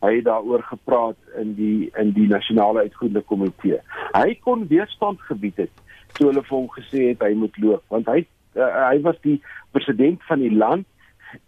hy 0.04 0.16
het 0.18 0.24
daaroor 0.24 0.62
gepraat 0.62 1.16
in 1.40 1.54
die 1.56 1.90
in 1.96 2.12
die 2.16 2.28
nasionale 2.28 2.84
uitvoerende 2.86 3.22
komitee. 3.30 3.80
Hy 4.12 4.34
kon 4.44 4.66
weerstand 4.68 5.20
gebied 5.28 5.56
het 5.56 5.84
toe 6.16 6.30
hulle 6.30 6.42
vir 6.44 6.56
hom 6.56 6.68
gesê 6.74 7.08
het 7.10 7.24
hy 7.24 7.32
moet 7.38 7.56
loop 7.62 7.84
want 7.92 8.08
hy 8.12 8.22
uh, 8.56 8.68
hy 8.90 9.00
was 9.06 9.18
die 9.24 9.38
president 9.76 10.22
van 10.28 10.44
die 10.44 10.52
land 10.52 10.86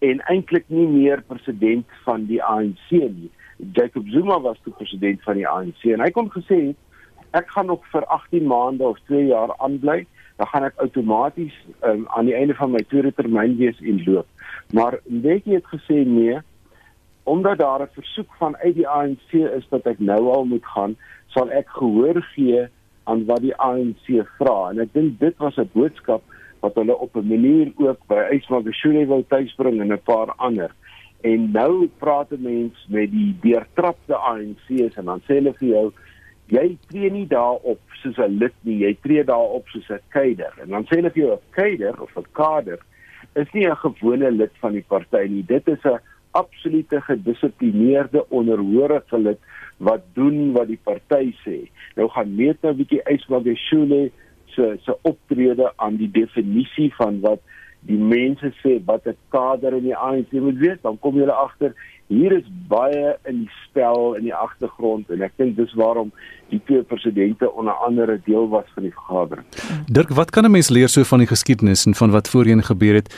en 0.05 0.23
eintlik 0.33 0.67
nie 0.73 0.87
meer 0.89 1.23
president 1.29 1.87
van 2.05 2.27
die 2.29 2.41
ANC 2.45 2.91
nie. 2.91 3.31
Jacob 3.75 4.09
Zuma 4.13 4.39
was 4.41 4.59
die 4.65 4.75
president 4.75 5.23
van 5.27 5.39
die 5.41 5.49
ANC 5.49 5.87
en 5.95 6.05
hy 6.05 6.11
kon 6.15 6.31
gesê 6.35 6.61
het 6.71 6.85
ek 7.31 7.51
gaan 7.51 7.67
nog 7.67 7.83
vir 7.93 8.05
18 8.07 8.47
maande 8.47 8.85
of 8.85 8.99
2 9.07 9.27
jaar 9.27 9.57
aanbly 9.59 10.07
dan 10.39 10.47
gaan 10.47 10.65
ek 10.69 10.79
outomaties 10.83 11.55
um, 11.83 12.05
aan 12.15 12.29
die 12.31 12.35
einde 12.39 12.55
van 12.55 12.71
my 12.71 12.83
tweede 12.87 13.11
termyn 13.19 13.57
wees 13.59 13.79
en 13.83 13.99
loop. 14.07 14.27
Maar 14.73 15.01
Mbeki 15.11 15.57
het 15.57 15.67
gesê 15.67 16.05
nee, 16.07 16.39
omdat 17.27 17.59
daar 17.59 17.83
'n 17.83 17.97
versoek 17.99 18.35
van 18.39 18.57
uit 18.57 18.75
die 18.75 18.89
ANC 18.89 19.33
is 19.33 19.67
dat 19.69 19.87
ek 19.87 19.99
nou 19.99 20.31
al 20.31 20.45
moet 20.45 20.67
gaan, 20.67 20.97
sal 21.27 21.51
ek 21.51 21.69
gehoor 21.69 22.23
gee 22.35 22.69
aan 23.05 23.25
wat 23.25 23.43
die 23.43 23.57
ANC 23.57 24.07
vra. 24.39 24.71
En 24.71 24.79
ek 24.79 24.93
dink 24.93 25.19
dit 25.19 25.37
was 25.37 25.57
'n 25.57 25.71
boodskap 25.73 26.23
wat 26.61 26.75
hulle 26.75 26.99
op 26.99 27.17
'n 27.17 27.29
manier 27.29 27.73
ook 27.77 27.99
by 28.07 28.31
Ysmagashule 28.31 29.07
wou 29.07 29.25
tuisbring 29.29 29.81
en 29.81 29.93
'n 29.93 30.03
paar 30.05 30.33
ander. 30.37 30.71
En 31.21 31.51
nou 31.51 31.91
praat 31.99 32.31
'n 32.31 32.43
mens 32.43 32.87
met 32.89 33.11
die 33.11 33.37
deurtrapte 33.41 34.15
ANC's 34.15 34.95
en 34.97 35.05
dan 35.05 35.21
sê 35.21 35.43
hulle 35.43 35.55
vir 35.55 35.69
jou 35.69 35.93
jy 36.49 36.77
tree 36.89 37.11
nie 37.11 37.27
daarop 37.27 37.81
soos 38.03 38.19
'n 38.19 38.39
lid 38.39 38.55
nie, 38.63 38.79
jy 38.85 38.97
tree 39.03 39.25
daarop 39.25 39.69
soos 39.69 39.89
'n 39.91 40.01
keider. 40.09 40.53
En 40.63 40.69
dan 40.69 40.85
sê 40.85 40.97
hulle 40.97 41.11
vir 41.11 41.23
jou 41.25 41.33
'n 41.33 41.51
keider 41.51 42.01
of 42.01 42.17
'n 42.17 42.27
kader 42.33 42.79
is 43.35 43.53
nie 43.53 43.67
'n 43.67 43.77
gewone 43.77 44.31
lid 44.31 44.53
van 44.61 44.73
die 44.73 44.85
party 44.89 45.27
nie. 45.29 45.43
Dit 45.43 45.69
is 45.69 45.85
'n 45.85 46.01
absolute 46.31 47.01
gedissiplineerde 47.01 48.29
onderhorige 48.29 49.19
lid 49.19 49.39
wat 49.77 50.03
doen 50.15 50.53
wat 50.53 50.67
die 50.67 50.81
party 50.83 51.35
sê. 51.45 51.69
Nou 51.97 52.09
gaan 52.09 52.35
meet 52.35 52.63
nou 52.63 52.73
'n 52.73 52.77
bietjie 52.77 53.03
Ysmagashule 53.05 54.11
se 54.47 54.77
se 54.83 54.97
optrede 55.03 55.73
aan 55.77 55.97
die 55.97 56.11
definisie 56.11 56.95
van 56.95 57.21
wat 57.21 57.41
die 57.81 57.99
mense 57.99 58.53
sê 58.63 58.85
wat 58.85 59.07
'n 59.07 59.17
kader 59.29 59.73
in 59.73 59.83
die 59.83 59.97
ANC 59.97 60.33
moet 60.33 60.59
wees, 60.59 60.81
dan 60.83 60.99
kom 60.99 61.17
jy 61.17 61.29
agter 61.29 61.75
hier 62.09 62.33
is 62.33 62.45
baie 62.69 63.17
in 63.29 63.45
die 63.45 63.51
spel 63.65 64.15
in 64.17 64.25
die 64.29 64.35
agtergrond 64.35 65.11
en 65.13 65.23
ek 65.25 65.37
dink 65.41 65.57
dis 65.57 65.73
waarom 65.77 66.13
die 66.49 66.61
twee 66.65 66.83
presidente 66.83 67.53
onder 67.53 67.77
andere 67.85 68.21
deel 68.25 68.49
was 68.49 68.65
van 68.75 68.83
die 68.89 68.93
vergadering. 68.93 69.47
Dirk, 69.87 70.09
wat 70.17 70.31
kan 70.31 70.45
'n 70.45 70.51
mens 70.51 70.69
leer 70.69 70.89
so 70.89 71.05
van 71.05 71.19
die 71.19 71.29
geskiedenis 71.29 71.87
en 71.87 71.95
van 71.95 72.11
wat 72.11 72.29
voorheen 72.29 72.65
gebeur 72.65 72.95
het? 72.95 73.13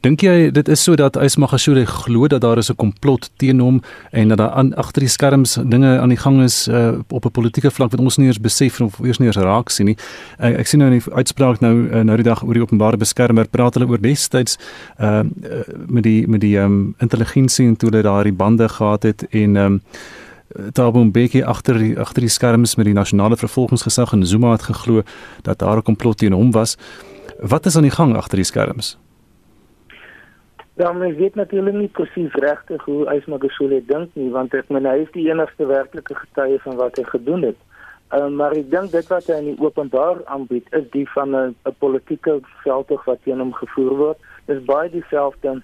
Dink 0.00 0.20
jy 0.20 0.50
dit 0.50 0.68
is 0.68 0.82
so 0.82 0.94
dat 0.94 1.16
Ysmagashule 1.16 1.86
glo 1.86 2.28
dat 2.28 2.40
daar 2.40 2.58
is 2.58 2.70
'n 2.70 2.76
komplot 2.76 3.30
teen 3.36 3.60
hom 3.60 3.82
en 4.10 4.28
dat 4.28 4.38
daar 4.38 4.50
aan 4.50 4.74
agter 4.74 5.00
die 5.00 5.08
skerms 5.08 5.54
dinge 5.54 5.98
aan 5.98 6.08
die 6.08 6.18
gang 6.18 6.42
is 6.42 6.68
uh, 6.68 6.98
op 7.08 7.24
'n 7.24 7.30
politieke 7.30 7.70
vlak 7.70 7.90
wat 7.90 8.00
ons 8.00 8.16
nie 8.16 8.26
eens 8.26 8.40
besef 8.40 8.80
of 8.80 8.98
eers 8.98 9.18
nie 9.18 9.26
eens 9.26 9.36
raak 9.36 9.68
sien 9.68 9.86
nie. 9.86 9.96
Uh, 10.40 10.58
ek 10.58 10.66
sien 10.66 10.80
nou 10.80 10.92
in 10.92 10.98
die 10.98 11.12
uitspraak 11.12 11.60
nou 11.60 11.88
uh, 11.88 12.00
nou 12.00 12.16
die 12.16 12.24
dag 12.24 12.44
oor 12.44 12.52
die 12.52 12.62
openbare 12.62 12.96
beskermer 12.96 13.48
praat 13.48 13.74
hulle 13.74 13.88
oor 13.88 14.00
destyds 14.00 14.58
uh, 15.00 15.22
met 15.86 16.02
die 16.02 16.28
met 16.28 16.40
die 16.40 16.58
um, 16.58 16.94
intelligensie 16.98 17.66
en 17.66 17.76
toe 17.76 17.90
hulle 17.90 18.02
daai 18.02 18.32
bande 18.36 18.68
gehad 18.68 19.02
het 19.02 19.26
en 19.30 19.56
um, 19.56 19.82
Thabo 20.72 21.04
Mbeki 21.04 21.42
agter 21.42 21.76
agter 21.98 22.22
die 22.22 22.30
skerms 22.30 22.76
met 22.76 22.86
die 22.86 22.94
nasionale 22.94 23.36
vervolgingsgesag 23.36 24.12
en 24.12 24.26
Zuma 24.26 24.52
het 24.52 24.62
geglo 24.62 25.02
dat 25.42 25.58
daar 25.58 25.76
'n 25.76 25.82
komplot 25.82 26.18
teen 26.18 26.32
hom 26.32 26.50
was. 26.50 26.76
Wat 27.40 27.66
is 27.66 27.76
aan 27.76 27.82
die 27.82 27.96
gang 27.98 28.16
agter 28.16 28.36
die 28.36 28.44
skerms? 28.44 28.98
Ja, 30.74 30.92
men 30.92 31.16
weet 31.16 31.34
natuurlik 31.34 31.74
nie 31.74 31.88
presies 31.88 32.32
regtig 32.32 32.84
hoe 32.84 33.14
Ysmagashule 33.14 33.82
dink 33.86 34.10
nie, 34.12 34.30
want 34.30 34.54
ek 34.54 34.68
meen 34.68 34.84
hy 34.84 34.98
is 35.06 35.12
die 35.12 35.30
enigste 35.30 35.66
werklike 35.66 36.14
getuie 36.14 36.58
van 36.60 36.76
wat 36.76 36.96
hy 36.96 37.04
gedoen 37.04 37.42
het. 37.42 37.56
Uh, 38.12 38.28
maar 38.28 38.52
ek 38.52 38.68
dink 38.70 38.92
dit 38.92 39.08
wat 39.08 39.26
hy 39.26 39.38
in 39.40 39.48
die 39.50 39.64
openbaar 39.64 40.20
aanbied 40.24 40.68
is 40.78 40.84
die 40.92 41.06
van 41.14 41.32
'n 41.36 41.54
politieke 41.78 42.40
veldtog 42.62 43.04
wat 43.04 43.22
teen 43.24 43.38
hom 43.38 43.52
gevoer 43.52 43.96
word. 43.96 44.18
Dis 44.46 44.60
baie 44.64 44.90
dieselfde 44.90 45.62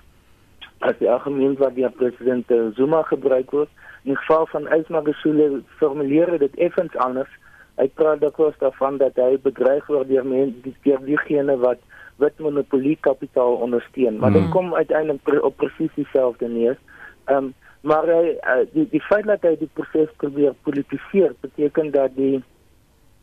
as 0.83 0.99
die 0.99 1.11
argument 1.11 1.59
wat 1.63 1.75
deur 1.79 1.93
president 1.99 2.51
Zuma 2.77 3.03
gebruik 3.09 3.51
word 3.55 3.71
in 4.03 4.17
geval 4.17 4.47
van 4.51 4.69
Ysmagashule 4.75 5.63
formuleer 5.79 6.39
dit 6.39 6.55
effens 6.57 6.97
anders. 6.97 7.31
Hy 7.79 7.87
praat 7.99 8.21
dikwels 8.21 8.59
daarvan 8.61 8.99
dat 9.01 9.17
hy 9.21 9.37
bedreig 9.43 9.87
word 9.91 10.11
deur 10.11 10.27
mense 10.27 10.75
deur 10.85 11.03
diegene 11.07 11.57
wat 11.63 11.81
wit 12.21 12.39
monopolie 12.43 12.97
kapitaal 13.01 13.57
ondersteun, 13.65 14.19
maar 14.19 14.35
dit 14.35 14.45
mm. 14.45 14.51
kom 14.55 14.75
uiteindelik 14.75 15.23
pre 15.23 15.43
op 15.43 15.57
presies 15.57 15.95
dieselfde 15.99 16.49
neer. 16.49 16.79
Ehm 17.27 17.51
um, 17.51 17.53
maar 17.83 18.07
hy 18.07 18.37
uh, 18.39 18.61
die 18.71 18.85
die 18.93 19.03
feit 19.03 19.27
dat 19.27 19.43
hy 19.43 19.57
die 19.59 19.71
proses 19.75 20.11
probeer 20.23 20.53
politiseer 20.63 21.33
beteken 21.43 21.91
dat 21.91 22.13
die 22.15 22.43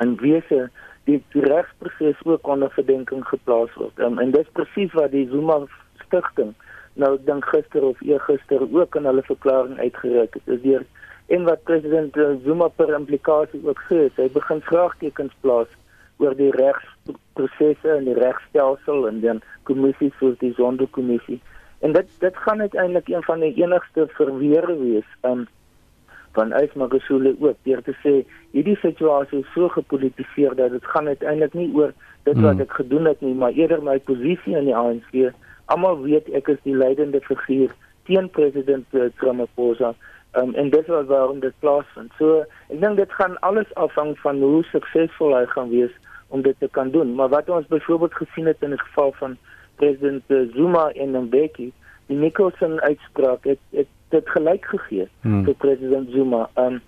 in 0.04 0.16
wese 0.20 0.66
die, 1.08 1.22
die 1.32 1.44
regsproses 1.46 2.20
ook 2.24 2.48
onder 2.48 2.72
verdenking 2.76 3.24
geplaas 3.28 3.72
word. 3.80 3.96
Um, 4.04 4.20
en 4.20 4.34
dis 4.36 4.52
presies 4.58 4.92
wat 5.00 5.16
die 5.16 5.30
Zuma 5.32 5.62
stigting 6.04 6.52
nou 7.00 7.16
dink 7.26 7.46
gister 7.54 7.84
of 7.88 8.02
eergister 8.06 8.66
ook 8.68 8.96
in 9.00 9.08
hulle 9.10 9.24
verklaring 9.28 9.80
uitgereik 9.80 10.38
het. 10.38 10.56
Is 10.56 10.64
deur 10.66 10.86
en 11.30 11.46
wat 11.46 11.64
president 11.64 12.16
Zuma 12.44 12.68
per 12.68 12.90
implikasie 12.98 13.62
ook 13.64 13.82
sê, 13.90 14.08
hy 14.18 14.28
begin 14.34 14.64
vraagtekens 14.66 15.36
plaas 15.44 15.70
oor 16.20 16.34
die 16.36 16.50
regsprosesse 16.56 17.92
en 17.94 18.10
die 18.10 18.18
regstelsel 18.18 19.06
en 19.08 19.22
dan 19.24 19.44
kommissies 19.70 20.16
soos 20.20 20.36
die 20.42 20.52
Sonderkommissie. 20.58 21.38
En 21.86 21.94
dit 21.96 22.10
dit 22.24 22.42
gaan 22.46 22.66
uiteindelik 22.66 23.08
een 23.14 23.24
van 23.24 23.46
die 23.46 23.54
enigste 23.62 24.08
verweere 24.18 24.76
wees 24.82 25.08
um, 25.30 25.46
van 26.38 26.54
Ysmagashule 26.54 27.36
ook 27.40 27.62
deur 27.64 27.82
te 27.86 27.96
sê 28.04 28.16
hierdie 28.56 28.78
situasie 28.82 29.40
is 29.44 29.54
so 29.54 29.70
gepolitiseer 29.76 30.56
dat 30.58 30.74
dit 30.76 30.90
gaan 30.94 31.08
uiteindelik 31.08 31.54
nie 31.54 31.70
oor 31.78 31.94
dit 32.28 32.36
wat 32.42 32.58
hmm. 32.58 32.66
ek 32.66 32.76
gedoen 32.82 33.08
het 33.10 33.22
nie, 33.22 33.34
maar 33.34 33.56
eerder 33.56 33.82
my 33.84 33.98
posisie 34.10 34.58
in 34.58 34.68
die 34.70 34.76
ANC 34.76 35.32
almal 35.74 36.02
weet 36.04 36.30
ek 36.38 36.50
is 36.54 36.62
die 36.66 36.76
leidende 36.76 37.22
figuur 37.26 37.74
teen 38.10 38.30
president 38.34 38.86
uh, 38.98 39.10
Ramaphosa 39.22 39.94
um, 40.40 40.54
en 40.56 40.70
dit 40.70 40.88
was 40.88 41.06
waarom 41.06 41.40
dit 41.40 41.54
plaasvind. 41.60 42.12
So 42.18 42.44
ek 42.70 42.80
dink 42.82 42.98
dit 42.98 43.14
gaan 43.18 43.38
alles 43.46 43.70
afhang 43.74 44.16
van 44.24 44.42
hoe 44.42 44.64
suksesvol 44.72 45.36
hy 45.38 45.46
gaan 45.54 45.70
wees 45.74 45.94
om 46.30 46.42
dit 46.46 46.58
te 46.60 46.70
kan 46.78 46.92
doen. 46.94 47.16
Maar 47.16 47.30
wat 47.34 47.50
ons 47.50 47.70
byvoorbeeld 47.70 48.18
gesien 48.22 48.50
het 48.50 48.66
in 48.66 48.76
die 48.76 48.82
geval 48.82 49.14
van 49.22 49.38
president 49.82 50.24
uh, 50.28 50.46
Zuma 50.54 50.90
en 50.92 51.18
Mbeki, 51.28 51.72
die 52.10 52.18
Nicholson 52.18 52.80
uitspraak 52.82 53.46
het, 53.50 53.62
het 53.74 53.90
dit 54.10 54.30
gelyk 54.30 54.66
gegee 54.66 55.08
hmm. 55.22 55.44
vir 55.46 55.58
president 55.62 56.10
Zuma. 56.14 56.50
Um, 56.58 56.82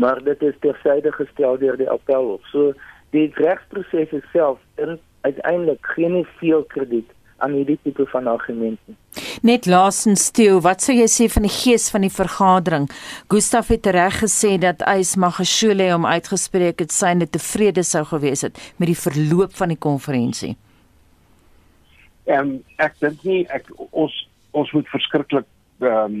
maar 0.00 0.22
dit 0.24 0.42
is 0.42 0.56
tersyde 0.64 1.12
gestel 1.12 1.58
deur 1.60 1.76
die 1.76 1.90
appelhof. 1.92 2.40
So 2.48 2.72
die 3.12 3.28
regsproses 3.36 4.24
self 4.32 4.60
en 4.80 4.96
uiteindelik 5.20 5.86
geen 5.96 6.24
veel 6.38 6.62
krediet 6.72 7.10
aan 7.40 7.56
hierdie 7.56 7.78
tipe 7.82 8.06
van 8.12 8.26
argumente. 8.30 8.96
Net 9.42 9.66
laasens 9.66 10.28
Theo, 10.36 10.60
wat 10.64 10.84
sou 10.84 10.94
jy 10.94 11.06
sê 11.10 11.28
van 11.32 11.46
die 11.46 11.52
gees 11.52 11.88
van 11.92 12.04
die 12.06 12.12
vergadering? 12.12 12.88
Gustaf 13.32 13.70
het 13.72 13.86
reg 13.86 14.20
gesê 14.22 14.56
dat 14.60 14.84
Ys 14.86 15.16
Magashule 15.20 15.90
hom 15.92 16.06
uitgespreek 16.06 16.84
het 16.84 16.92
syne 16.94 17.26
tevrede 17.26 17.84
sou 17.86 18.04
gewees 18.12 18.44
het 18.46 18.60
met 18.76 18.92
die 18.92 18.98
verloop 18.98 19.56
van 19.56 19.72
die 19.74 19.80
konferensie. 19.80 20.56
Ehm 22.28 22.58
ek 22.78 22.98
dink 23.00 23.24
nie 23.24 23.42
ek 23.48 23.72
ons 23.90 24.14
ons 24.52 24.72
moet 24.76 24.88
verskriklik 24.92 25.48
ehm 25.80 26.20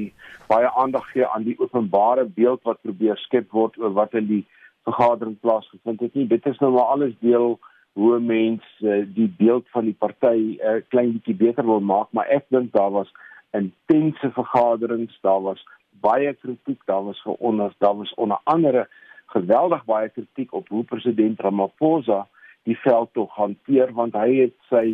baie 0.50 0.70
aandag 0.82 1.04
gee 1.12 1.26
aan 1.26 1.44
die 1.46 1.54
openbare 1.60 2.24
beeld 2.24 2.64
wat 2.66 2.80
probeer 2.82 3.18
skep 3.22 3.52
word 3.54 3.76
oor 3.78 3.92
wat 3.94 4.16
in 4.18 4.26
die 4.26 4.44
vergadering 4.88 5.36
plaasgevind 5.40 6.00
het 6.00 6.14
nie. 6.14 6.26
Dit 6.26 6.46
is 6.46 6.58
nou 6.58 6.72
maar 6.74 6.90
alles 6.94 7.14
deel 7.20 7.58
hoe 7.92 8.20
mense 8.20 8.86
uh, 8.86 9.02
die 9.14 9.28
beeld 9.38 9.66
van 9.74 9.84
die 9.84 9.96
party 9.98 10.26
'n 10.26 10.58
uh, 10.60 10.76
eh, 10.76 10.82
klein 10.88 11.12
bietjie 11.12 11.34
beter 11.34 11.64
wil 11.66 11.80
maak, 11.80 12.08
maar 12.12 12.26
ek 12.28 12.46
dink 12.48 12.72
daar 12.72 12.90
was 12.90 13.12
intense 13.52 14.30
vergaderings, 14.30 15.18
daar 15.20 15.42
was 15.42 15.64
baie 16.00 16.34
kritiek, 16.34 16.80
daar 16.86 17.04
was 17.04 17.22
veronder, 17.22 17.74
daar 17.78 17.96
was 17.96 18.14
onder 18.14 18.38
andere 18.44 18.88
geweldig 19.26 19.84
baie 19.84 20.08
kritiek 20.08 20.52
op 20.52 20.68
hoe 20.68 20.84
president 20.84 21.40
Ramaphosa 21.40 22.26
die 22.62 22.78
veld 22.78 23.12
tog 23.12 23.34
hanteer 23.34 23.92
want 23.96 24.16
hy 24.18 24.28
het 24.42 24.56
sy 24.68 24.84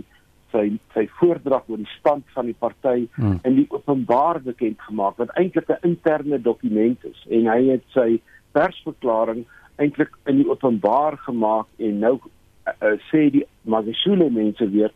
sy 0.52 0.68
sy 0.94 1.06
voordrag 1.18 1.66
oor 1.68 1.80
die 1.82 1.94
stand 1.96 2.24
van 2.35 2.48
die 2.50 2.56
party 2.59 3.09
hmm. 3.16 3.40
in 3.48 3.59
die 3.59 3.66
openbaar 3.74 4.40
bekend 4.44 4.80
gemaak 4.87 5.18
wat 5.22 5.35
eintlik 5.40 5.70
'n 5.70 5.90
interne 5.90 6.38
dokument 6.42 7.04
is 7.04 7.26
en 7.30 7.50
hy 7.50 7.61
het 7.72 7.85
sy 7.96 8.20
persverklaring 8.52 9.44
eintlik 9.82 10.14
in 10.30 10.42
die 10.42 10.48
openbaar 10.48 11.18
gemaak 11.26 11.66
en 11.78 11.98
nou 11.98 12.16
uh, 12.66 12.94
sê 13.11 13.29
die 13.35 13.46
Magashule 13.62 14.31
mense 14.31 14.68
weer 14.70 14.92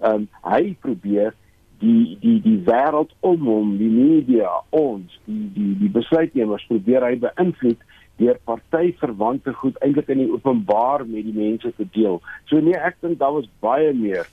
um, 0.00 0.28
hy 0.46 0.74
probeer 0.84 1.34
die 1.82 2.16
die 2.22 2.38
die 2.44 2.58
wêreld 2.66 3.10
om 3.26 3.48
hom 3.48 3.72
die 3.80 3.90
media 3.90 4.50
ons 4.70 5.18
die 5.26 5.48
die 5.56 5.72
die 5.80 5.90
besluitnemers 5.96 6.66
probeer 6.70 7.06
hy 7.08 7.16
beïnvloed 7.24 7.80
deur 8.20 8.38
partyverwante 8.46 9.54
goed 9.58 9.78
eintlik 9.82 10.10
in 10.12 10.22
die 10.22 10.30
openbaar 10.30 11.06
met 11.08 11.26
die 11.26 11.34
mense 11.34 11.72
te 11.78 11.86
deel. 11.96 12.20
So 12.50 12.60
nee, 12.60 12.76
ek 12.76 13.00
dink 13.02 13.18
daar 13.22 13.34
was 13.38 13.50
baie 13.64 13.92
meer 13.96 14.28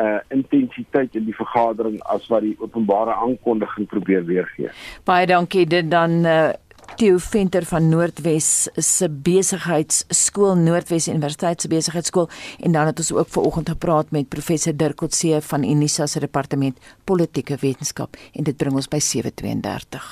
uh 0.00 0.18
intensiteit 0.34 1.14
in 1.14 1.28
die 1.28 1.36
vergadering 1.36 2.00
as 2.10 2.24
wat 2.26 2.42
die 2.42 2.56
openbare 2.58 3.14
aankondiging 3.14 3.86
probeer 3.86 4.24
weergee. 4.26 4.72
Baie 5.06 5.28
dankie 5.30 5.66
dit 5.70 5.90
dan 5.90 6.24
uh 6.26 6.50
Theo 6.96 7.18
Venter 7.18 7.64
van 7.66 7.88
Noordwes 7.88 8.68
se 8.76 9.08
besigheidskool 9.10 10.54
Noordwes 10.54 11.08
Universiteit 11.08 11.60
se 11.60 11.68
besigheidskool 11.68 12.28
en 12.60 12.72
dan 12.72 12.86
het 12.86 12.98
ons 13.02 13.12
ook 13.12 13.28
ver 13.28 13.42
oggend 13.42 13.68
gepraat 13.68 14.10
met 14.10 14.28
professor 14.28 14.76
Dirk 14.76 14.96
Coetzee 14.96 15.40
van 15.40 15.64
Unisa 15.64 16.06
se 16.06 16.20
departement 16.20 16.78
politieke 17.04 17.56
wetenskap 17.60 18.16
en 18.32 18.44
dit 18.44 18.56
bring 18.56 18.76
ons 18.78 18.88
by 18.88 19.00
732. 19.02 20.06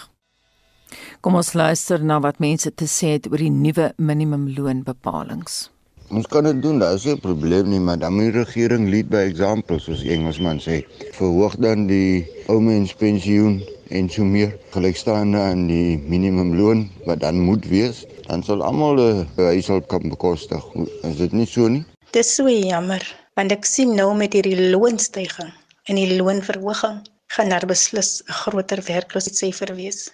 Kom 1.21 1.39
ons 1.39 1.53
luister 1.53 2.03
na 2.03 2.19
wat 2.21 2.41
mense 2.43 2.75
te 2.75 2.89
sê 2.91 3.15
het 3.17 3.29
oor 3.31 3.39
die 3.39 3.53
nuwe 3.53 3.93
minimumloonbepalinge. 3.97 5.69
Ons 6.13 6.27
kan 6.29 6.45
dit 6.45 6.59
doen, 6.61 6.81
daar 6.83 6.99
is 6.99 7.05
nie 7.05 7.15
'n 7.15 7.21
probleem 7.21 7.69
nie, 7.69 7.81
maar 7.81 7.99
dan 7.99 8.13
moet 8.13 8.33
die 8.33 8.43
regering 8.43 8.91
lead 8.91 9.09
by 9.09 9.23
example 9.31 9.79
soos 9.79 10.03
Engelsman 10.03 10.59
sê. 10.61 10.85
Verhoog 11.13 11.57
dan 11.57 11.87
die 11.87 12.27
ou 12.49 12.61
mens 12.61 12.93
pensioen 12.93 13.63
en 13.99 14.09
so 14.11 14.25
meer 14.25 14.53
gelykstaande 14.75 15.39
aan 15.39 15.67
die 15.69 15.99
minimumloon 16.13 16.87
wat 17.07 17.21
dan 17.21 17.41
moet 17.49 17.65
wees, 17.69 18.05
dan 18.29 18.43
sal 18.43 18.65
almal 18.65 18.97
'n 18.99 19.27
huishoudelike 19.37 19.91
kan 19.93 20.09
bekostig. 20.15 20.65
Is 21.09 21.17
dit 21.17 21.33
nie 21.33 21.47
so 21.47 21.69
nie? 21.69 21.85
Dis 22.13 22.35
so 22.35 22.49
jammer, 22.49 23.03
want 23.37 23.53
ek 23.53 23.65
sien 23.65 23.95
nou 23.97 24.15
met 24.17 24.33
hierdie 24.33 24.71
loonstygings 24.73 25.57
en 25.89 25.99
die 25.99 26.17
loonverhoging 26.17 26.99
gaan 27.35 27.49
daar 27.49 27.67
beslis 27.67 28.23
'n 28.29 28.33
groter 28.43 28.81
werkloosheidsyfer 28.89 29.75
wees 29.75 30.11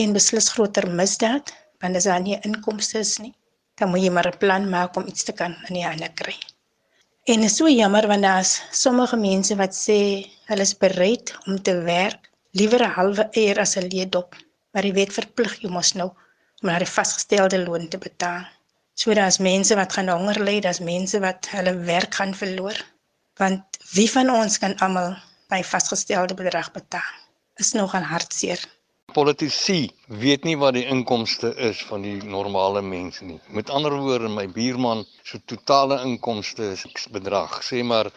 en 0.00 0.12
beslis 0.12 0.48
groter 0.54 0.86
misdaad 1.00 1.52
want 1.80 1.96
as 1.96 2.06
daar 2.10 2.22
nie 2.22 2.38
inkomste 2.48 2.98
is 2.98 3.18
nie 3.18 3.34
dan 3.78 3.90
moet 3.90 4.04
jy 4.04 4.10
maar 4.10 4.28
'n 4.30 4.38
plan 4.38 4.68
maak 4.74 4.96
om 4.96 5.06
iets 5.06 5.24
te 5.24 5.32
kan 5.32 5.56
in 5.68 5.74
die 5.74 5.86
hande 5.86 6.08
kry. 6.14 6.36
En 7.24 7.42
is 7.42 7.56
so 7.56 7.68
jammer 7.68 8.06
want 8.06 8.22
daar's 8.22 8.62
sommige 8.70 9.16
mense 9.16 9.56
wat 9.56 9.74
sê 9.74 9.98
hulle 10.48 10.64
is 10.68 10.76
bereid 10.76 11.34
om 11.46 11.62
te 11.62 11.74
werk 11.82 12.30
liewer 12.58 12.82
'n 12.86 12.94
halwe 12.96 13.24
uur 13.44 13.58
as 13.64 13.76
'n 13.76 13.88
leedop, 13.92 14.36
maar 14.72 14.86
die 14.86 14.96
wet 14.98 15.12
verplig 15.12 15.54
jou 15.62 15.70
mos 15.72 15.92
nou 16.00 16.10
om 16.62 16.68
na 16.68 16.78
die 16.78 16.94
vasgestelde 16.96 17.58
loon 17.64 17.88
te 17.88 17.98
betaal. 17.98 18.44
So 18.94 19.14
daar's 19.14 19.38
mense 19.38 19.74
wat 19.74 19.92
gaan 19.92 20.08
honger 20.08 20.38
ly, 20.46 20.60
daar's 20.60 20.80
mense 20.80 21.20
wat 21.20 21.48
hulle 21.50 21.74
werk 21.88 22.14
gaan 22.14 22.34
verloor. 22.34 22.78
Want 23.42 23.62
wie 23.92 24.10
van 24.10 24.30
ons 24.30 24.58
kan 24.58 24.76
almal 24.78 25.16
by 25.50 25.62
vasgestelde 25.62 26.34
bedrag 26.34 26.70
betaal? 26.72 27.14
Is 27.56 27.72
nogal 27.72 28.02
hartseer. 28.02 28.60
Politici 29.14 29.90
weet 30.06 30.44
nie 30.44 30.56
wat 30.58 30.74
die 30.74 30.86
inkomste 30.90 31.50
is 31.56 31.82
van 31.90 32.02
die 32.02 32.16
normale 32.22 32.82
mense 32.82 33.24
nie. 33.24 33.40
Met 33.48 33.70
ander 33.70 33.94
woorde, 33.98 34.28
my 34.28 34.46
buurman 34.48 35.04
se 35.22 35.38
totale 35.44 36.00
inkomste 36.06 36.70
is 36.72 37.06
bedrag, 37.10 37.60
sê 37.62 37.82
maar 37.82 38.10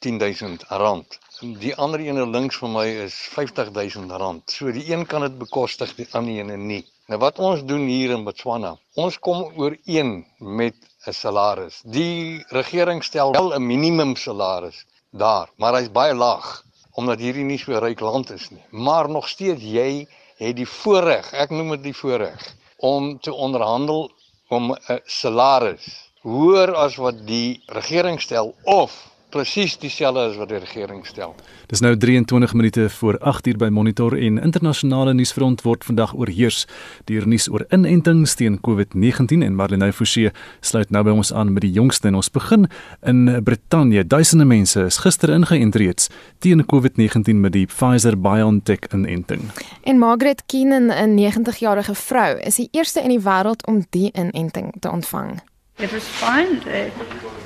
10000 0.00 0.62
eh, 0.62 0.78
rand. 0.78 1.18
Die 1.44 1.74
ander 1.76 2.00
ene 2.00 2.24
links 2.24 2.56
van 2.56 2.72
my 2.72 2.84
is 3.04 3.14
50000 3.34 4.12
rand. 4.20 4.50
So 4.50 4.72
die 4.72 4.84
een 4.88 5.02
kan 5.06 5.26
dit 5.26 5.34
bekostig, 5.38 5.90
die 5.98 6.06
ander 6.16 6.38
ene 6.40 6.56
nie. 6.56 6.84
Nou 7.12 7.18
wat 7.20 7.38
ons 7.38 7.64
doen 7.68 7.84
hier 7.84 8.14
in 8.14 8.24
Botswana, 8.24 8.70
ons 8.96 9.18
kom 9.20 9.42
ooreen 9.60 10.12
met 10.38 10.76
'n 11.04 11.12
salaris. 11.12 11.82
Die 11.84 12.40
regering 12.48 13.04
stel 13.04 13.32
wel 13.32 13.52
'n 13.52 13.66
minimum 13.66 14.16
salaris 14.16 14.86
daar, 15.10 15.50
maar 15.56 15.76
hy's 15.76 15.92
baie 15.92 16.14
laag 16.14 16.64
omdat 16.94 17.18
hierdie 17.18 17.44
nie 17.44 17.58
so 17.58 17.78
ryk 17.78 18.00
land 18.00 18.30
is 18.30 18.50
nie. 18.50 18.64
Maar 18.70 19.10
nog 19.10 19.28
steeds 19.28 19.62
jy 19.62 20.06
het 20.38 20.56
die 20.56 20.68
voorreg, 20.68 21.32
ek 21.32 21.50
noem 21.50 21.70
dit 21.70 21.82
die 21.82 21.96
voorreg 21.96 22.54
om 22.78 23.18
te 23.18 23.34
onderhandel 23.34 24.10
om 24.48 24.72
'n 24.72 25.00
salaris 25.04 26.10
hoër 26.22 26.74
as 26.74 26.96
wat 26.96 27.26
die 27.26 27.62
regering 27.66 28.20
stel 28.20 28.54
of 28.64 29.13
presies 29.34 29.74
dieselfde 29.82 30.28
as 30.30 30.36
wat 30.38 30.50
die 30.52 30.60
regering 30.62 31.02
stel. 31.06 31.34
Dis 31.70 31.82
nou 31.82 31.94
23 31.98 32.54
minute 32.54 32.88
voor 32.98 33.18
8uur 33.18 33.58
by 33.58 33.68
Monitor 33.74 34.14
en 34.14 34.38
internasionale 34.38 35.14
nuusfront 35.16 35.64
word 35.66 35.84
vandag 35.84 36.14
oorheers 36.14 36.64
deur 37.08 37.26
nuus 37.28 37.48
oor 37.50 37.66
inentings 37.74 38.36
teen 38.38 38.60
COVID-19 38.68 39.42
en 39.46 39.56
Marlene 39.58 39.90
Forsie 39.92 40.30
sluit 40.60 40.92
nou 40.94 41.02
by 41.06 41.14
ons 41.14 41.32
aan 41.34 41.52
met 41.54 41.64
die 41.66 41.72
jongste 41.74 42.10
en 42.10 42.18
ons 42.20 42.30
begin 42.34 42.68
in 43.02 43.24
Brittanje. 43.44 44.04
Duisende 44.06 44.46
mense 44.48 44.86
is 44.90 45.00
gister 45.02 45.32
ingeënt 45.34 45.78
reeds 45.80 46.10
teen 46.44 46.62
COVID-19 46.70 47.40
met 47.42 47.56
die 47.56 47.66
Pfizer-BioNTech 47.66 48.92
inenting. 48.92 49.48
En 49.82 49.98
Margaret 49.98 50.44
Keenan, 50.46 50.92
'n 50.92 51.18
90-jarige 51.18 51.94
vrou, 51.94 52.38
is 52.38 52.56
die 52.56 52.68
eerste 52.72 53.02
in 53.02 53.08
die 53.08 53.20
wêreld 53.20 53.66
om 53.66 53.84
die 53.90 54.10
inenting 54.12 54.74
te 54.80 54.90
ontvang. 54.90 55.40
It 55.78 55.92
was 55.92 56.06
fine. 56.06 56.62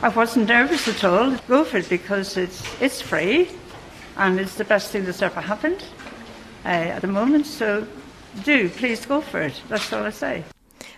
I 0.02 0.08
wasn't 0.08 0.48
nervous 0.48 0.86
at 0.86 1.02
all. 1.02 1.34
Go 1.48 1.64
for 1.64 1.78
it 1.78 1.88
because 1.88 2.36
it's 2.36 2.62
it's 2.80 3.00
free, 3.00 3.48
and 4.16 4.38
it's 4.38 4.56
the 4.56 4.64
best 4.64 4.90
thing 4.90 5.04
that's 5.06 5.22
ever 5.22 5.40
happened 5.40 5.82
uh, 6.64 6.94
at 6.96 7.00
the 7.00 7.08
moment. 7.08 7.46
So, 7.46 7.86
do 8.44 8.68
please 8.68 9.06
go 9.06 9.22
for 9.22 9.40
it. 9.40 9.62
That's 9.68 9.92
all 9.92 10.04
I 10.04 10.10
say. 10.10 10.44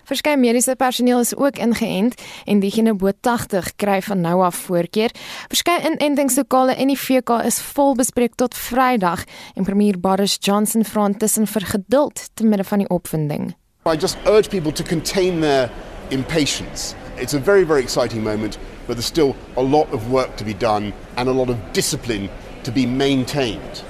Verskeie 0.05 0.37
mediese 0.37 0.75
personeel 0.77 1.21
is 1.21 1.37
ook 1.37 1.59
ingeënt 1.63 2.17
en 2.45 2.61
diegene 2.61 2.95
bo 2.95 3.13
80 3.21 3.77
kry 3.77 4.01
van 4.03 4.21
nou 4.21 4.43
af 4.43 4.57
voorkeur. 4.67 5.11
Verskeie 5.49 5.85
inentingslokale 5.87 6.75
en 6.75 6.91
die 6.91 6.99
VK 6.99 7.39
is 7.47 7.61
vol 7.61 7.95
bespreek 7.95 8.35
tot 8.35 8.57
Vrydag 8.59 9.23
en 9.55 9.65
premier 9.65 10.01
Boris 10.01 10.35
Johnson 10.41 10.85
vra 10.85 11.07
intussen 11.07 11.47
vir 11.47 11.67
geduld 11.77 12.27
te 12.35 12.45
midde 12.45 12.65
van 12.65 12.83
die 12.83 12.89
opwinding. 12.91 13.55
I 13.87 13.95
just 13.95 14.19
urge 14.27 14.51
people 14.51 14.73
to 14.73 14.83
contain 14.83 15.41
their 15.41 15.71
impatience. 16.11 16.99
It's 17.21 17.35
a 17.35 17.39
very, 17.39 17.65
very 17.65 17.83
exciting 17.83 18.23
moment, 18.23 18.59
but 18.87 18.97
there's 18.97 19.05
still 19.05 19.37
a 19.57 19.63
lot 19.63 19.93
of 19.93 20.11
work 20.11 20.37
to 20.37 20.45
be 20.45 20.55
done 20.55 20.95
and 21.17 21.29
a 21.29 21.33
lot 21.33 21.51
of 21.51 21.57
discipline 21.73 22.31
to 22.63 22.73
be 22.73 22.87
maintained. 22.87 23.85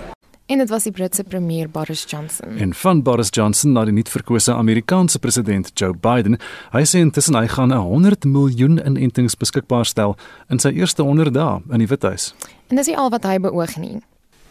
En 0.46 0.58
dit 0.58 0.68
was 0.68 0.82
die 0.82 0.92
Britse 0.92 1.22
premier 1.24 1.70
Boris 1.70 2.04
Johnson. 2.08 2.56
En 2.58 2.74
van 2.74 3.02
Boris 3.02 3.28
Johnson 3.30 3.72
na 3.72 3.84
die 3.86 3.94
nuut 3.94 4.08
verkose 4.10 4.52
Amerikaanse 4.52 5.18
president 5.22 5.70
Joe 5.78 5.94
Biden. 5.94 6.40
Hy 6.74 6.82
sê 6.82 6.98
intussen 6.98 7.38
hy 7.38 7.46
gaan 7.46 7.70
'n 7.70 7.78
100 7.78 8.24
miljoen 8.24 8.82
inentings 8.82 9.36
beskikbaar 9.38 9.86
stel 9.86 10.16
in 10.48 10.58
sy 10.58 10.74
eerste 10.74 11.02
100 11.02 11.34
dae 11.34 11.60
in 11.70 11.78
die 11.78 11.86
Withuis. 11.86 12.34
En 12.66 12.76
dis 12.76 12.86
nie 12.86 12.96
al 12.96 13.10
wat 13.10 13.22
hy 13.22 13.38
beoog 13.38 13.76
nie. 13.76 14.02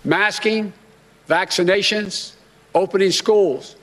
Masking, 0.02 0.72
vaccinations, 1.28 2.38
opening 2.72 3.12
schools. 3.12 3.76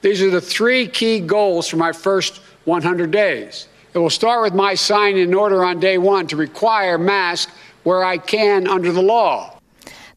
These 0.00 0.24
are 0.24 0.40
the 0.40 0.46
three 0.46 0.88
key 0.88 1.22
goals 1.26 1.68
for 1.68 1.78
my 1.78 1.92
first 1.92 2.40
100 2.64 3.12
days. 3.12 3.69
It 3.92 3.98
will 3.98 4.10
start 4.10 4.42
with 4.42 4.54
my 4.54 4.74
signing 4.76 5.22
an 5.22 5.34
order 5.34 5.64
on 5.64 5.80
day 5.80 5.98
one 5.98 6.26
to 6.28 6.36
require 6.36 6.96
masks 6.96 7.52
where 7.82 8.04
I 8.04 8.18
can 8.18 8.68
under 8.68 8.92
the 8.92 9.02
law. 9.02 9.56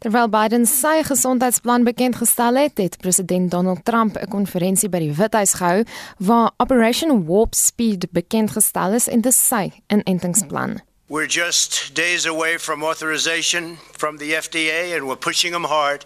Terwyl 0.04 0.28
Biden 0.28 0.66
sy 0.68 1.00
gesondheidsplan 1.08 1.86
bekend 1.88 2.18
gestel 2.20 2.60
het, 2.60 2.78
het 2.78 2.98
president 3.02 3.50
Donald 3.52 3.86
Trump 3.86 4.18
'n 4.18 4.28
konferensie 4.28 4.90
by 4.90 5.00
die 5.00 5.14
Withuis 5.14 5.54
gehou 5.54 5.86
waar 6.20 6.52
Operation 6.58 7.26
Warp 7.26 7.56
Speed 7.56 8.12
bekend 8.12 8.52
gestel 8.52 8.94
is 8.94 9.08
en 9.08 9.22
dit 9.22 9.34
sy 9.34 9.72
inentingsplan. 9.88 10.82
We're 11.08 11.30
just 11.30 11.96
days 11.96 12.26
away 12.26 12.60
from 12.60 12.84
authorization 12.84 13.78
from 13.98 14.18
the 14.18 14.36
FDA 14.36 14.94
and 14.96 15.08
we're 15.08 15.26
pushing 15.30 15.54
them 15.54 15.64
hard 15.66 16.06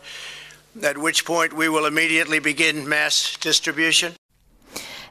at 0.83 0.97
which 0.97 1.25
point 1.25 1.53
we 1.53 1.69
will 1.69 1.85
immediately 1.85 2.39
begin 2.39 2.87
mass 2.87 3.35
distribution. 3.39 4.13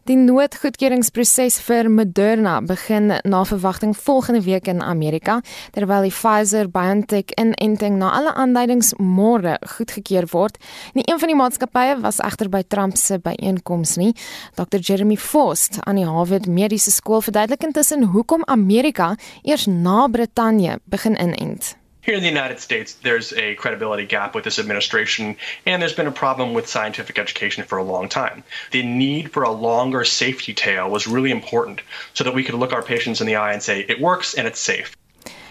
Die 0.07 0.15
noodgoedkeuringsproses 0.15 1.57
vir 1.67 1.89
Moderna 1.91 2.61
begin 2.63 3.09
na 3.27 3.41
verwagting 3.43 3.91
volgende 3.99 4.45
week 4.45 4.69
in 4.71 4.79
Amerika, 4.79 5.41
terwyl 5.75 6.05
die 6.07 6.13
Pfizer-BioNTech 6.15 7.33
inenting 7.35 7.97
na 7.99 8.13
alle 8.15 8.31
aanduidings 8.39 8.93
môre 9.03 9.57
goedgekeur 9.73 10.29
word. 10.31 10.61
Nie 10.95 11.03
een 11.11 11.19
van 11.19 11.33
die 11.33 11.39
maatskappye 11.41 11.97
was 12.05 12.21
egter 12.23 12.47
by 12.53 12.61
Trump 12.71 12.95
se 13.01 13.19
byeenkoms 13.19 13.97
nie. 13.99 14.13
Dr. 14.55 14.79
Jeremy 14.79 15.17
Faust 15.19 15.81
aan 15.83 15.99
die 15.99 16.07
Harvard 16.07 16.47
Mediese 16.47 16.95
Skool 16.95 17.25
verduidelik 17.27 17.67
intussen 17.67 18.07
hoekom 18.15 18.47
Amerika 18.47 19.17
eers 19.43 19.67
na 19.67 20.07
Brittanje 20.07 20.79
begin 20.87 21.19
inent. 21.19 21.75
Here 22.07 22.15
in 22.15 22.23
the 22.23 22.29
United 22.29 22.61
States, 22.61 22.95
there's 23.03 23.33
a 23.33 23.57
credibility 23.57 24.07
gap 24.07 24.33
with 24.33 24.45
this 24.45 24.61
administration, 24.61 25.37
and 25.67 25.83
there's 25.83 25.93
been 25.93 26.07
a 26.07 26.13
problem 26.13 26.55
with 26.55 26.69
scientific 26.69 27.19
education 27.19 27.65
for 27.65 27.79
a 27.79 27.83
long 27.83 28.09
time. 28.09 28.45
The 28.71 28.85
need 28.85 29.33
for 29.33 29.43
a 29.43 29.51
longer 29.51 30.05
safety 30.05 30.55
tail 30.55 30.89
was 30.89 31.09
really 31.09 31.33
important 31.33 31.81
so 32.15 32.23
that 32.23 32.33
we 32.33 32.45
could 32.45 32.55
look 32.55 32.73
our 32.73 32.83
patients 32.85 33.21
in 33.21 33.27
the 33.27 33.35
eye 33.35 33.53
and 33.53 33.61
say, 33.61 33.81
it 33.89 34.01
works 34.01 34.35
and 34.35 34.47
it's 34.47 34.61
safe. 34.61 34.97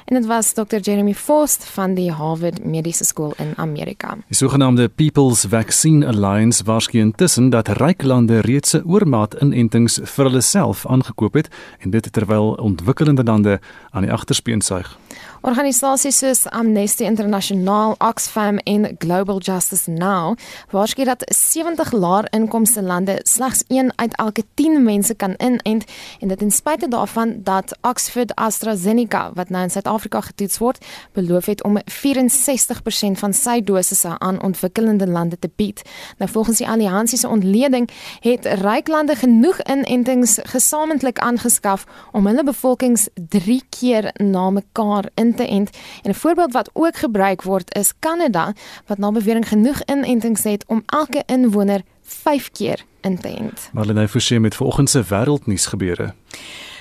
En 0.05 0.15
dit 0.15 0.25
was 0.25 0.53
Dr 0.53 0.79
Jeremy 0.79 1.13
Faust 1.13 1.65
van 1.65 1.93
die 1.93 2.11
Harvard 2.11 2.63
Mediese 2.63 3.03
Skool 3.03 3.33
in 3.37 3.53
Amerika. 3.55 4.17
Die 4.27 4.35
sogenaamde 4.35 4.89
People's 4.89 5.45
Vaccine 5.49 6.07
Alliance 6.07 6.63
waarskynlik 6.63 7.05
intussen 7.05 7.49
dat 7.49 7.67
ryk 7.67 8.03
lande 8.03 8.39
reeds 8.39 8.73
'n 8.73 8.83
oormaat 8.85 9.33
inentings 9.33 9.99
vir 10.03 10.25
hulle 10.25 10.41
self 10.41 10.85
aangekoop 10.85 11.33
het 11.33 11.47
en 11.79 11.89
dit 11.89 12.13
terwyl 12.13 12.53
ontwikkelende 12.53 13.23
lande 13.23 13.59
aan 13.91 14.01
die 14.01 14.11
agterspeen 14.11 14.61
suig. 14.61 14.97
Organisasies 15.45 16.17
soos 16.17 16.47
Amnesty 16.49 17.03
International, 17.05 17.93
Oxfam 17.99 18.57
en 18.65 18.95
Global 18.97 19.37
Justice 19.37 19.89
Now 19.91 20.33
waarsku 20.71 21.03
dat 21.05 21.21
70 21.35 21.91
laer 21.91 22.25
inkomste 22.33 22.81
lande 22.81 23.19
slegs 23.23 23.63
1 23.67 23.91
uit 23.95 24.15
elke 24.15 24.43
10 24.53 24.83
mense 24.83 25.13
kan 25.13 25.35
inent 25.37 25.85
en 26.19 26.27
dit 26.27 26.37
ten 26.37 26.51
spyte 26.51 26.87
daarvan 26.87 27.35
dat 27.43 27.77
Oxford 27.81 28.35
AstraZeneca 28.35 29.31
wat 29.33 29.49
nou 29.49 29.63
in 29.63 29.69
Suid-Afrika 29.69 30.21
getoets 30.21 30.57
word, 30.57 30.85
beloof 31.13 31.45
het 31.45 31.63
om 31.63 31.77
64% 31.77 33.21
van 33.21 33.33
sy 33.33 33.61
dosisse 33.61 34.17
aan 34.17 34.41
ontwikkelende 34.41 35.07
lande 35.07 35.39
te 35.39 35.49
bied. 35.55 35.81
Nou 36.17 36.31
volgens 36.31 36.57
die 36.57 36.67
alliansie 36.69 37.17
se 37.17 37.29
ontleding 37.29 37.89
het 38.19 38.45
ryk 38.45 38.87
lande 38.87 39.15
genoeg 39.15 39.61
inentings 39.69 40.39
gesamentlik 40.43 41.19
aangeskaf 41.19 41.85
om 42.11 42.25
hulle 42.25 42.43
bevolkings 42.43 43.07
3 43.13 43.61
keer 43.69 44.09
na 44.17 44.49
mekaar 44.49 45.05
in 45.13 45.34
te 45.35 45.47
ent 45.47 45.69
en 46.03 46.11
'n 46.11 46.13
voorbeeld 46.13 46.51
wat 46.53 46.69
ook 46.73 46.95
gebruik 46.95 47.41
word 47.41 47.75
is 47.75 47.93
Kanada 47.99 48.53
wat 48.85 48.97
na 48.97 49.11
bewering 49.11 49.47
genoeg 49.47 49.81
inentings 49.85 50.43
het 50.43 50.63
om 50.67 50.83
elke 50.85 51.23
inwoner 51.25 51.81
5 52.03 52.51
keer 52.51 52.83
in 53.01 53.17
te 53.19 53.27
ent. 53.27 53.69
Marlene 53.73 54.07
Forsie 54.07 54.39
met 54.39 54.55
vanoggend 54.55 54.89
se 54.89 55.03
wêreldnuus 55.03 55.65
gebeure. 55.65 56.13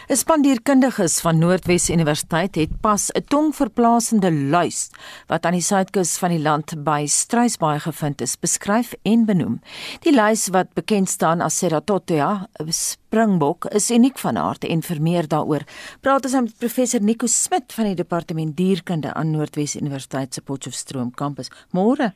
'n 0.04 0.16
Span 0.16 0.42
dierkundiges 0.44 1.20
van 1.24 1.38
Noordwes 1.40 1.88
Universiteit 1.88 2.54
het 2.60 2.80
pas 2.80 3.10
'n 3.10 3.24
tongverplasende 3.24 4.32
luis 4.32 4.90
wat 5.26 5.46
aan 5.46 5.52
die 5.52 5.60
suidkus 5.60 6.18
van 6.18 6.30
die 6.30 6.42
land 6.42 6.84
by 6.84 7.06
Struisbaai 7.06 7.78
gevind 7.80 8.20
is, 8.20 8.36
beskryf 8.36 8.92
en 9.02 9.24
benoem. 9.24 9.60
Die 10.00 10.14
luis 10.14 10.48
wat 10.48 10.74
bekend 10.74 11.08
staan 11.08 11.40
as 11.40 11.58
Ceratothea 11.58 12.48
springbok, 12.68 13.64
is 13.64 13.90
uniek 13.90 14.18
van 14.18 14.36
aard 14.36 14.64
en 14.64 14.82
vir 14.82 15.00
meer 15.00 15.28
daaroor 15.28 15.62
praat 16.00 16.24
ons 16.24 16.34
met 16.34 16.58
professor 16.58 17.00
Nico 17.00 17.26
Smit 17.26 17.72
van 17.72 17.84
die 17.84 17.94
departement 17.94 18.56
dierkunde 18.56 19.14
aan 19.14 19.30
Noordwes 19.30 19.76
Universiteit 19.76 20.34
se 20.34 20.42
Potchefstroom 20.42 21.14
kampus. 21.14 21.50
Môre. 21.72 22.12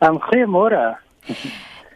Um, 0.00 0.20
Goeiemôre. 0.20 0.98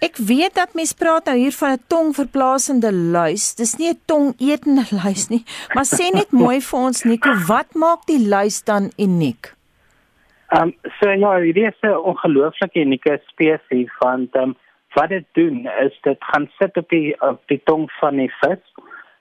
Ek 0.00 0.16
weet 0.16 0.54
dat 0.56 0.72
mense 0.72 0.96
praat 0.96 1.26
nou 1.28 1.36
hier 1.36 1.52
van 1.52 1.72
'n 1.76 1.84
tongverplasende 1.92 2.92
luis. 2.92 3.54
Dis 3.54 3.76
nie 3.76 3.92
'n 3.92 4.00
tongetende 4.06 4.86
luis 5.02 5.28
nie, 5.28 5.44
maar 5.74 5.84
sê 5.84 6.08
net 6.12 6.32
mooi 6.44 6.60
vir 6.60 6.78
ons 6.78 7.04
Nico, 7.04 7.30
wat 7.48 7.74
maak 7.74 8.06
die 8.06 8.28
luis 8.28 8.64
dan 8.64 8.90
uniek? 8.96 9.54
Ehm 10.48 10.62
um, 10.62 10.74
so 10.98 11.10
ja, 11.10 11.38
dit 11.40 11.56
is 11.56 11.80
'n 11.82 12.00
ongelooflike 12.10 12.80
unieke 12.80 13.20
spesies 13.26 13.90
van 13.98 14.28
ehm 14.32 14.42
um, 14.42 14.56
wat 14.94 15.08
dit 15.08 15.24
doen 15.32 15.68
is 15.86 15.98
dit 16.02 16.16
gaan 16.18 16.50
sit 16.58 16.76
op 16.76 16.88
die 16.88 17.20
op 17.20 17.40
die 17.46 17.60
tong 17.64 17.90
van 18.00 18.16
die 18.16 18.32
vis 18.40 18.64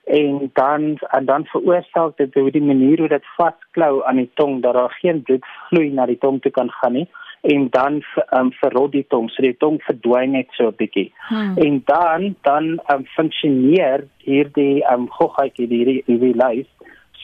en 0.04 0.50
dan 0.52 0.98
en 1.10 1.24
dan 1.24 1.44
veroorsaak 1.44 2.16
dit 2.16 2.34
hoe 2.34 2.50
die 2.50 2.62
manier 2.62 2.98
hoe 2.98 3.08
dit 3.08 3.26
vasklou 3.36 4.04
aan 4.04 4.16
die 4.16 4.30
tong 4.34 4.62
dat 4.62 4.74
daar 4.74 4.96
geen 5.00 5.22
bloed 5.22 5.44
vloei 5.68 5.90
na 5.90 6.06
die 6.06 6.18
tong 6.18 6.40
toe 6.42 6.50
kan 6.50 6.70
gaan 6.70 6.92
nie 6.92 7.08
en 7.40 7.68
dan 7.70 8.02
um, 8.36 8.52
verrot 8.52 8.92
die 8.92 9.04
tong, 9.08 9.30
so 9.32 9.42
die 9.42 9.56
tong 9.56 9.78
verdwyn 9.86 10.34
net 10.36 10.50
so 10.56 10.68
'n 10.68 10.76
bietjie. 10.76 11.12
Hmm. 11.28 11.56
En 11.56 11.82
dan 11.84 12.34
dan 12.42 12.80
um, 12.92 13.06
funksioneer 13.16 14.04
hierdie 14.18 14.84
um, 14.92 15.08
goggaatjie 15.08 15.66
hierdie 15.66 16.02
hierdie 16.06 16.36
lys 16.36 16.68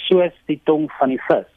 soos 0.09 0.33
die 0.46 0.61
tong 0.64 0.88
van 0.98 1.09
die 1.09 1.20
vis. 1.29 1.50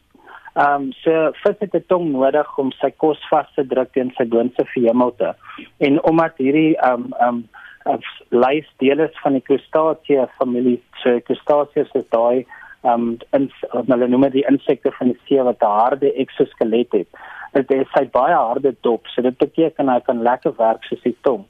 Ehm 0.55 0.75
um, 0.75 0.91
so 1.03 1.31
vis 1.43 1.59
het 1.59 1.75
'n 1.75 1.87
tong 1.87 2.11
nodig 2.11 2.57
om 2.57 2.71
sy 2.71 2.91
kos 2.91 3.21
vas 3.29 3.47
te 3.55 3.63
druk 3.63 3.93
teen 3.93 4.11
sy 4.17 4.25
boonste 4.25 4.65
verhemelte. 4.65 5.35
En 5.77 6.03
omdat 6.03 6.37
hierdie 6.37 6.75
ehm 6.77 6.93
um, 6.93 7.13
ehm 7.19 7.43
um, 7.85 8.01
lys 8.29 8.67
deel 8.77 8.99
is 8.99 9.19
van 9.23 9.33
die 9.33 9.41
crustacea 9.41 10.27
familie, 10.37 10.81
so 11.03 11.19
crustaceus 11.19 11.91
is 11.93 12.09
daai 12.09 12.45
ehm 12.83 13.17
um, 13.31 13.49
hulle 13.87 14.07
noem 14.07 14.21
dit 14.21 14.31
die 14.31 14.47
insekte 14.51 14.91
van 14.91 15.07
die 15.07 15.19
see 15.27 15.43
wat 15.43 15.61
'n 15.63 15.79
harde 15.79 16.13
exoskelet 16.13 16.91
het 16.91 17.07
dit 17.53 17.71
is 17.71 17.95
hy 17.97 18.05
baie 18.13 18.35
harde 18.35 18.75
dop, 18.81 19.07
so 19.07 19.21
dit 19.21 19.37
beteken 19.37 19.89
hy 19.89 19.99
kan 20.05 20.21
lekker 20.23 20.53
werk 20.57 20.83
soos 20.83 21.01
die 21.03 21.15
tong. 21.21 21.45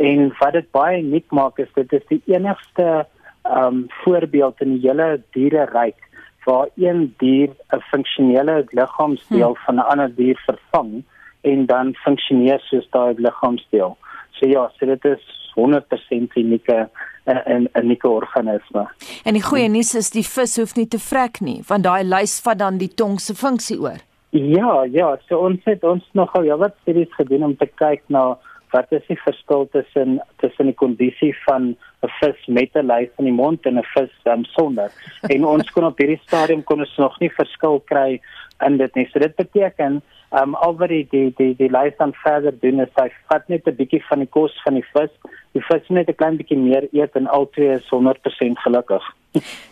En 0.00 0.30
wat 0.38 0.52
dit 0.52 0.70
baie 0.72 1.02
uniek 1.02 1.28
maak 1.30 1.58
is 1.58 1.72
dit 1.74 1.92
is 1.92 2.06
die 2.08 2.22
enigste 2.26 3.06
ehm 3.42 3.66
um, 3.66 3.86
voorbeeld 4.04 4.60
in 4.62 4.76
die 4.76 4.88
hele 4.88 5.20
diereryk 5.34 5.98
waar 6.44 6.68
een 6.76 7.14
dier 7.18 7.50
'n 7.74 7.80
funksionele 7.90 8.64
liggaamsdeel 8.70 9.54
hmm. 9.54 9.64
van 9.64 9.74
'n 9.74 9.88
ander 9.92 10.14
dier 10.14 10.38
vervang 10.46 11.02
en 11.40 11.66
dan 11.66 11.94
funksioneer 11.94 12.60
soos 12.60 12.86
daai 12.90 13.14
liggaamsdeel. 13.16 13.96
So 14.30 14.46
ja, 14.46 14.70
so 14.78 14.86
dit 14.86 15.04
is 15.04 15.22
100% 15.54 16.36
unieke 16.36 16.88
'n 17.24 17.42
'n 17.46 17.68
unieke 17.82 18.08
organisme. 18.08 18.88
En 19.24 19.32
die 19.32 19.42
goeie 19.42 19.68
nuus 19.68 19.94
is 19.94 20.10
die 20.10 20.26
vis 20.26 20.56
hoef 20.56 20.74
nie 20.74 20.88
te 20.88 20.98
vrek 20.98 21.40
nie, 21.40 21.62
want 21.66 21.82
daai 21.82 22.04
lys 22.04 22.40
vat 22.40 22.58
dan 22.58 22.78
die 22.78 22.94
tong 22.94 23.20
se 23.20 23.34
funksie 23.34 23.80
oor. 23.80 24.00
Ja, 24.32 24.84
ja, 24.88 25.10
so 25.28 25.42
ons 25.44 25.60
het 25.68 25.82
ons 25.84 26.04
nogal 26.16 26.46
ja 26.48 26.56
wat 26.56 26.78
studies 26.80 27.10
gedoen 27.18 27.42
om 27.50 27.56
te 27.56 27.66
kyk 27.76 28.00
na 28.08 28.38
wat 28.72 28.94
is 28.96 29.04
die 29.04 29.18
verskil 29.20 29.66
tussen 29.74 30.14
tussen 30.40 30.70
die 30.70 30.78
kondisie 30.82 31.34
van 31.44 31.74
'n 32.02 32.10
vis 32.20 32.46
met 32.46 32.72
'n 32.74 32.86
lyf 32.86 33.10
in 33.18 33.24
die 33.24 33.38
mond 33.42 33.66
en 33.66 33.78
'n 33.78 33.84
vis 33.94 34.14
um, 34.24 34.44
sonder. 34.44 34.90
en 35.34 35.44
ons 35.44 35.70
kon 35.70 35.84
op 35.84 35.98
hierdie 35.98 36.20
stadium 36.24 36.64
kon 36.64 36.80
ons 36.80 36.96
nog 36.96 37.20
nie 37.20 37.30
verskil 37.30 37.80
kry 37.84 38.20
in 38.66 38.76
dit 38.76 38.94
nie. 38.94 39.06
So 39.12 39.18
dit 39.18 39.36
beteken 39.36 40.02
um, 40.40 40.54
al 40.54 40.76
wat 40.76 40.88
die 40.88 41.06
die 41.10 41.32
die, 41.36 41.54
die 41.56 41.70
lyf 41.70 41.96
dan 41.96 42.14
verder 42.24 42.54
doen 42.60 42.80
is 42.80 42.94
hy 42.96 43.10
vat 43.28 43.48
net 43.48 43.66
'n 43.66 43.76
bietjie 43.76 44.02
van 44.08 44.18
die 44.18 44.32
kos 44.38 44.62
van 44.64 44.74
die 44.74 44.86
vis. 44.94 45.12
Die 45.52 45.64
vis 45.68 45.88
net 45.88 46.08
'n 46.08 46.14
klein 46.14 46.36
bietjie 46.36 46.58
meer 46.58 46.88
eet 46.92 47.16
en 47.16 47.26
albei 47.26 47.74
is 47.74 47.90
100% 47.90 48.58
gelukkig. 48.64 49.04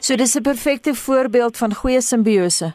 so 0.01 0.17
dis 0.17 0.37
'n 0.37 0.43
perfekte 0.43 0.95
voorbeeld 0.95 1.57
van 1.57 1.75
goeie 1.75 2.01
simbiose. 2.01 2.75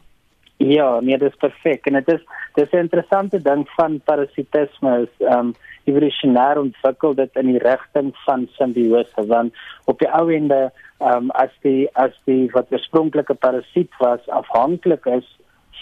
Ja, 0.58 1.00
nee, 1.00 1.18
dit 1.18 1.30
is 1.32 1.38
perfek. 1.38 1.86
En 1.86 1.94
dit 1.94 2.08
is 2.08 2.22
dis 2.54 2.72
'n 2.72 2.78
interessante 2.78 3.42
ding 3.42 3.70
van 3.70 4.02
parasitisme 4.04 5.02
is 5.02 5.26
ehm 5.28 5.40
um, 5.40 5.54
evolusionêr 5.84 6.58
ontwikkel 6.58 7.14
dit 7.14 7.36
in 7.36 7.46
die 7.46 7.60
rigting 7.60 8.16
van 8.26 8.48
simbiose 8.52 9.26
want 9.28 9.54
op 9.86 10.00
die 10.00 10.10
ou 10.10 10.34
ende 10.34 10.72
ehm 10.98 11.16
um, 11.16 11.30
as 11.30 11.52
die 11.62 11.90
as 11.94 12.16
die 12.24 12.50
wat 12.52 12.72
oorspronklike 12.72 13.34
parasiet 13.34 13.92
was 14.00 14.30
afhanklik 14.30 15.06
is 15.06 15.28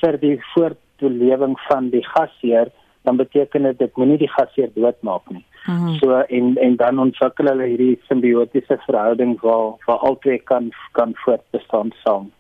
vir 0.02 0.18
die 0.20 0.38
voortlewing 0.54 1.60
van 1.68 1.90
die 1.90 2.06
gasheer 2.08 2.72
dan 3.04 3.18
beteken 3.18 3.64
dit 3.64 3.80
dit 3.80 3.98
moenie 3.98 4.18
die 4.18 4.32
gasheer 4.36 4.72
doodmaak 4.76 5.30
nie. 5.30 5.46
-hmm. 5.66 5.96
So 6.00 6.20
en 6.28 6.56
en 6.56 6.76
dan 6.76 7.00
ontwikkel 7.00 7.48
hulle 7.48 7.68
hierdie 7.68 8.00
simbiotiese 8.08 8.78
verhouding 8.86 9.40
waar 9.42 9.70
waar 9.86 9.98
albei 10.10 10.38
kan 10.44 10.72
kan 10.92 11.12
voortbestaan 11.26 11.94
saam. 12.04 12.32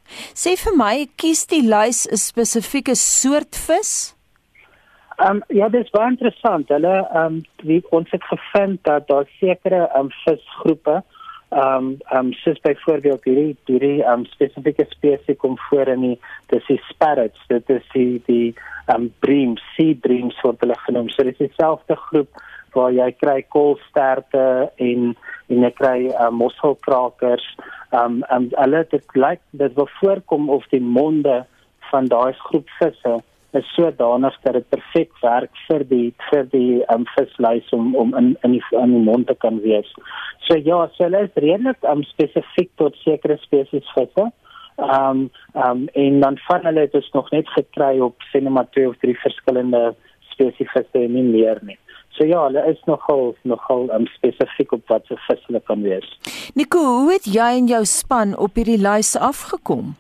Sê 0.43 0.56
vir 0.65 0.76
my, 0.78 1.08
kies 1.15 1.45
die 1.47 1.63
luis 1.67 2.06
'n 2.12 2.17
spesifieke 2.17 2.95
soort 2.95 3.56
vis? 3.67 4.15
Ehm 5.17 5.36
um, 5.36 5.43
ja, 5.47 5.69
dit 5.69 5.84
is 5.86 5.91
baie 5.91 6.10
interessant. 6.10 6.69
Hulle 6.69 6.95
ehm 7.13 7.26
um, 7.26 7.41
wie 7.63 7.82
ons 7.89 8.12
het 8.12 8.23
gevind 8.23 8.84
dat 8.84 9.08
daar 9.08 9.28
sekere 9.39 9.88
ehm 9.88 9.99
um, 9.99 10.10
visgroepe 10.26 11.04
ehm 11.53 11.85
um, 11.85 11.97
ehm 12.09 12.25
um, 12.25 12.33
soos 12.33 12.59
byvoorbeeld 12.65 13.23
hierdie 13.23 13.57
hierdie 13.65 14.01
ehm 14.03 14.23
um, 14.23 14.25
spesifieke 14.25 14.85
spesies 14.89 15.37
kom 15.37 15.57
voor 15.69 15.87
in 15.87 16.01
die 16.01 16.17
dis 16.53 16.65
die 16.67 16.81
sparrows. 16.89 17.45
Dit 17.47 17.69
is 17.69 17.85
die 17.93 18.21
die 18.25 18.55
ehm 18.87 18.95
um, 18.95 19.11
breams, 19.19 19.61
sea 19.75 19.95
breams 20.01 20.41
word 20.41 20.65
hulle 20.65 20.77
genoem. 20.85 21.09
So 21.09 21.23
dit 21.23 21.39
is 21.39 21.47
dieselfde 21.47 21.95
groep 22.07 22.41
waar 22.73 22.91
jy 22.91 23.11
kry 23.21 23.41
koolsterte 23.55 24.45
en 24.81 25.13
en 25.49 25.65
jy 25.67 25.71
kry 25.77 25.97
uh, 26.09 26.31
mosselkrakers. 26.33 27.45
Um 27.93 28.23
um 28.33 28.49
hulle 28.57 28.85
dit 28.89 29.19
lyk 29.25 29.41
dit 29.51 29.75
wil 29.77 29.89
voorkom 29.99 30.49
of 30.49 30.65
die 30.71 30.81
monde 30.81 31.43
van 31.91 32.09
daai 32.09 32.33
groep 32.47 32.69
visse 32.79 33.19
is 33.53 33.73
sodanig 33.75 34.37
dat 34.43 34.53
dit 34.53 34.69
perfek 34.69 35.11
werk 35.21 35.51
vir 35.67 35.83
die 35.89 36.13
vir 36.29 36.47
die 36.51 36.81
um 36.93 37.05
visluis 37.15 37.69
om 37.77 37.95
om 37.95 38.15
in 38.17 38.33
in 38.43 38.55
die 38.57 38.63
in 38.79 38.95
die 38.97 39.03
mond 39.09 39.27
te 39.27 39.35
kan 39.45 39.59
wees. 39.65 39.89
So 40.47 40.57
ja, 40.57 40.79
so 40.95 41.05
hulle 41.05 41.25
is 41.27 41.37
redelik 41.45 41.85
um 41.91 42.03
spesifiek 42.13 42.71
tot 42.81 42.97
sekere 43.03 43.37
spesies 43.45 43.93
visse. 43.97 44.29
Um 44.77 45.29
um 45.67 45.85
en 46.05 46.19
dan 46.25 46.39
van 46.47 46.65
hulle 46.69 46.87
het 46.87 46.97
ons 46.97 47.11
nog 47.13 47.31
net 47.31 47.49
gekry 47.57 47.99
op 47.99 48.27
sinema 48.31 48.65
twee 48.71 48.89
of 48.89 48.97
drie 49.05 49.17
verskillende 49.21 49.93
spesies 50.33 50.73
visse 50.73 51.05
en 51.05 51.13
nie 51.13 51.29
meer 51.29 51.61
nie. 51.61 51.77
So 52.17 52.25
ja, 52.29 52.43
hulle 52.45 52.61
is 52.69 52.81
nogal 52.85 53.33
nogal 53.41 53.89
um, 53.95 54.05
spesifiek 54.17 54.71
op 54.75 54.85
wat 54.91 55.05
se 55.09 55.17
vis 55.27 55.41
hulle 55.47 55.61
kan 55.65 55.81
wees. 55.81 56.05
Nico, 56.53 56.81
hoe 56.81 57.11
het 57.15 57.25
jy 57.25 57.49
en 57.57 57.69
jou 57.71 57.81
span 57.89 58.37
op 58.37 58.59
hierdie 58.59 58.81
lys 58.81 59.15
afgekom? 59.17 59.95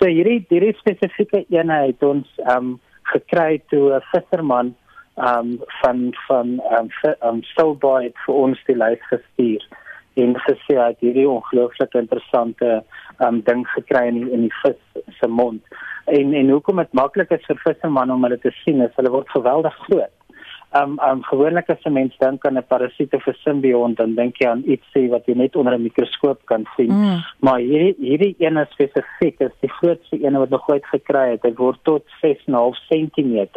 So 0.00 0.08
hierdie 0.08 0.38
hierdie 0.48 0.72
spesifieke 0.78 1.42
eenheid 1.52 2.00
ons 2.08 2.28
um 2.48 2.68
gekry 3.10 3.58
toe 3.68 3.90
'n 3.96 4.06
visserman 4.12 4.70
um 5.30 5.48
van 5.80 5.98
van 6.28 6.54
um, 6.76 6.88
um 7.28 7.42
Soulboy 7.48 8.08
vir 8.24 8.34
ons 8.44 8.62
die 8.68 8.76
lys 8.82 9.02
gestuur 9.10 9.66
en 10.22 10.32
gesê 10.46 10.78
hy 10.78 10.86
het 10.92 11.04
hierdie 11.04 11.26
ongelooflik 11.28 11.98
interessante 12.00 12.70
um 13.26 13.42
ding 13.50 13.66
gekry 13.74 14.06
in 14.12 14.22
in 14.38 14.48
die 14.48 14.56
vis 14.62 15.04
se 15.18 15.28
mond. 15.28 15.60
En 16.06 16.32
en 16.32 16.48
hoekom 16.48 16.80
dit 16.80 16.96
maklik 17.02 17.36
is 17.36 17.44
vir 17.50 17.60
visserman 17.66 18.10
om 18.16 18.24
hulle 18.24 18.40
te 18.40 18.54
sien 18.62 18.80
is 18.80 18.96
hulle 18.96 19.12
word 19.18 19.28
geweldig 19.36 19.76
groot 19.84 20.19
um 20.72 20.98
um 21.02 21.22
gewoonlik 21.22 21.70
as 21.70 21.84
'n 21.84 21.92
mens 21.92 22.16
dink 22.18 22.46
aan 22.46 22.58
'n 22.58 22.66
parasiet 22.66 23.14
of 23.14 23.26
'n 23.26 23.36
simbiont 23.44 23.96
dan 23.96 24.14
dink 24.14 24.36
jy 24.36 24.48
aan 24.48 24.62
iets 24.66 24.86
wat 25.08 25.26
jy 25.26 25.34
net 25.34 25.56
onder 25.56 25.74
'n 25.74 25.82
mikroskoop 25.82 26.40
kan 26.44 26.66
sien. 26.76 26.92
Mm. 26.92 27.18
Maar 27.38 27.58
hierdie 27.58 27.94
hierdie 27.98 28.34
een 28.38 28.66
spesifiek 28.70 29.40
is 29.40 29.56
die 29.60 29.70
grootste 29.70 30.24
een 30.24 30.38
wat 30.38 30.48
nog 30.48 30.68
ooit 30.68 30.86
gekry 30.86 31.30
het. 31.30 31.42
Dit 31.42 31.56
word 31.56 31.78
tot 31.82 32.04
6.5 32.20 32.78
cm. 32.88 33.48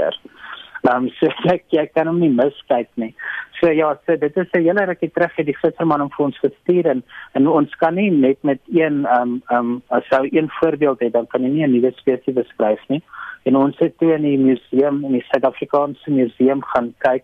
Um 0.92 1.10
so 1.20 1.32
ek 1.54 1.66
jy 1.72 1.86
kan 1.94 2.08
hom 2.08 2.20
nie 2.20 2.30
miskyk 2.30 2.90
nie. 2.96 3.14
So 3.60 3.72
ja, 3.72 3.94
so 4.06 4.16
dit 4.16 4.38
is 4.38 4.50
'n 4.54 4.64
hele 4.68 4.86
rukkie 4.86 5.12
terug 5.16 5.36
het 5.38 5.46
die 5.46 5.60
visserman 5.62 6.02
hom 6.02 6.10
vir 6.18 6.26
ons 6.26 6.40
gestuur 6.40 6.86
en, 6.86 7.04
en 7.34 7.48
ons 7.48 7.76
kan 7.80 7.96
nie 7.96 8.10
net 8.12 8.44
met 8.44 8.60
een 8.68 9.06
um 9.20 9.42
um 9.50 9.82
as 9.90 10.04
sou 10.12 10.28
een 10.32 10.50
voorbeeld 10.60 11.00
hê 11.00 11.12
dan 11.12 11.28
kan 11.28 11.44
jy 11.44 11.50
nie 11.50 11.66
'n 11.68 11.72
nuwe 11.72 11.92
spesies 11.96 12.36
beskryf 12.36 12.82
nie 12.90 13.02
en 13.44 13.56
ons 13.60 13.80
het 13.80 13.98
toe 14.00 14.14
in 14.16 14.26
die 14.28 14.38
museum 14.40 15.04
in 15.06 15.18
die 15.18 15.26
Suid-Afrikaanse 15.30 16.12
museum 16.12 16.64
gaan 16.74 16.94
kyk 17.06 17.24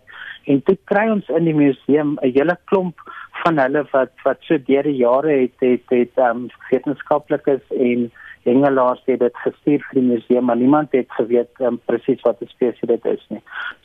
en 0.52 0.62
toe 0.68 0.76
kry 0.92 1.06
ons 1.12 1.28
in 1.38 1.48
die 1.48 1.56
museum 1.56 2.18
'n 2.22 2.34
hele 2.36 2.58
klomp 2.72 3.00
van 3.44 3.60
hulle 3.60 3.86
wat 3.92 4.12
wat 4.26 4.40
so 4.48 4.58
deur 4.58 4.84
die 4.84 5.00
jare 5.04 5.36
het 5.44 5.60
het 5.60 5.96
het 5.96 6.18
um, 6.18 6.48
wetenskaplikes 6.72 7.64
en 7.90 8.12
hengelaars 8.44 9.02
het 9.06 9.20
dit 9.20 9.42
gestuur 9.44 9.84
vir 9.88 10.00
die 10.00 10.08
museum 10.08 10.46
maar 10.46 10.58
niemand 10.58 10.92
het 10.92 11.12
geweet 11.18 11.52
um, 11.60 11.80
presies 11.86 12.22
wat 12.28 12.42
'n 12.42 12.48
spesies 12.48 12.88
dit 12.94 13.06
is 13.06 13.26
nie. 13.30 13.42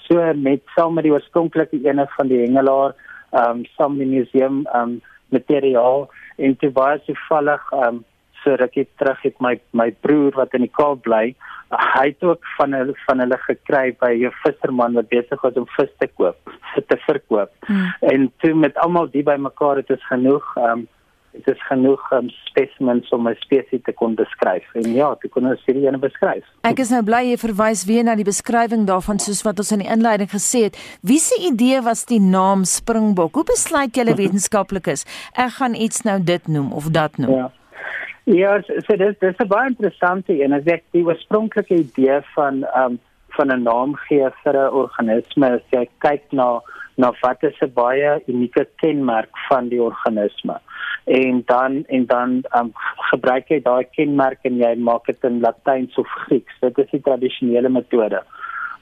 So 0.07 0.33
met 0.35 0.63
saam 0.77 0.95
met 0.95 1.05
die 1.05 1.13
oorspronklike 1.13 1.81
ene 1.83 2.07
van 2.17 2.29
die 2.29 2.41
hengelaar 2.45 2.95
ehm 3.33 3.51
um, 3.51 3.65
saam 3.77 3.99
die 3.99 4.07
museum 4.07 4.67
ehm 4.67 4.81
um, 4.81 5.01
materiaal 5.29 6.11
en 6.37 6.57
toe 6.57 6.71
baie 6.71 7.01
toevallig 7.07 7.73
ehm 7.73 7.89
um, 7.89 8.05
so 8.45 8.55
rukkie 8.61 8.87
terug 9.01 9.21
het 9.25 9.41
my 9.41 9.55
my 9.73 9.91
broer 10.05 10.37
wat 10.37 10.55
in 10.55 10.67
die 10.67 10.73
Kaap 10.79 11.03
bly, 11.07 11.35
hy 11.73 12.07
het 12.11 12.25
ook 12.29 12.45
van 12.59 12.77
hulle 12.77 12.95
van 13.07 13.23
hulle 13.25 13.39
gekry 13.47 13.87
by 14.01 14.13
'n 14.13 14.35
visserman 14.43 14.99
wat 15.01 15.09
besig 15.09 15.43
was 15.43 15.61
om 15.63 15.67
vis 15.77 15.93
te 15.99 16.09
koop, 16.17 16.37
vir 16.75 16.85
te 16.87 16.99
verkoop. 17.07 17.51
Hmm. 17.67 17.87
En 18.01 18.33
toe 18.39 18.55
met 18.55 18.77
almal 18.77 19.11
die 19.11 19.23
bymekaar 19.23 19.77
het 19.77 19.91
is 19.91 20.07
genoeg 20.13 20.45
ehm 20.57 20.71
um, 20.71 20.89
dit 21.35 21.49
is 21.55 21.67
genoeg 21.67 22.03
um, 22.13 22.29
specimens 22.47 23.09
om 23.09 23.29
'n 23.29 23.35
spesies 23.39 23.83
te 23.83 23.93
kon 23.93 24.15
beskryf. 24.15 24.67
En 24.75 24.93
ja, 24.93 25.17
dit 25.21 25.31
kon 25.31 25.47
ons 25.47 25.65
hierdie 25.67 25.87
ene 25.87 25.99
beskryf. 25.99 26.45
Ek 26.63 26.79
is 26.79 26.91
nou 26.91 27.03
bly 27.03 27.23
jy 27.31 27.37
verwys 27.37 27.85
weer 27.85 28.05
na 28.05 28.15
die 28.15 28.25
beskrywing 28.25 28.87
daarvan 28.87 29.19
soos 29.19 29.43
wat 29.43 29.59
ons 29.59 29.73
in 29.73 29.83
die 29.83 29.91
inleiding 29.91 30.31
gesê 30.31 30.63
het. 30.69 30.79
Wie 31.03 31.19
se 31.19 31.35
idee 31.51 31.83
was 31.83 32.05
die 32.05 32.21
naam 32.21 32.65
Springbok? 32.65 33.35
Hoe 33.35 33.45
besluit 33.45 33.97
julle 33.97 34.15
wetenskaplikes 34.23 35.05
ek 35.35 35.51
gaan 35.59 35.75
iets 35.75 36.03
nou 36.03 36.23
dit 36.23 36.47
noem 36.49 36.73
of 36.73 36.91
dat 36.91 37.19
noem? 37.19 37.37
Ja. 37.37 37.51
Ja, 38.25 38.63
so 38.63 38.97
dit 38.97 39.21
dis 39.21 39.37
'n 39.37 39.47
baie 39.47 39.69
interessante 39.69 40.33
een. 40.33 40.53
As 40.53 40.65
ek 40.65 40.83
die 40.91 41.05
oorspronklike 41.05 41.75
idee 41.75 42.21
van 42.35 42.65
um, 42.77 42.99
van 43.37 43.53
'n 43.53 43.63
naam 43.63 43.97
gee 43.97 44.29
vir 44.43 44.55
'n 44.55 44.73
organisme, 44.73 45.51
as 45.51 45.67
jy 45.71 45.89
kyk 45.99 46.33
na 46.33 46.63
na 46.97 47.13
wat 47.21 47.43
is 47.43 47.59
'n 47.61 47.73
baie 47.75 48.23
unieke 48.27 48.67
kenmerk 48.77 49.33
van 49.49 49.69
die 49.69 49.83
organisme 49.83 50.61
en 51.05 51.43
dan 51.47 51.85
en 51.87 52.07
dan 52.07 52.43
um, 52.57 52.73
gebruik 53.11 53.49
jy 53.49 53.61
daai 53.63 53.85
kenmerk 53.93 54.39
en 54.49 54.57
jy 54.57 54.75
maak 54.77 55.07
dit 55.07 55.25
in 55.29 55.41
Latyns 55.41 55.99
of 56.01 56.09
Grieks. 56.25 56.55
Dit 56.61 56.79
is 56.79 56.91
die 56.91 57.01
tradisionele 57.01 57.69
metode. 57.69 58.23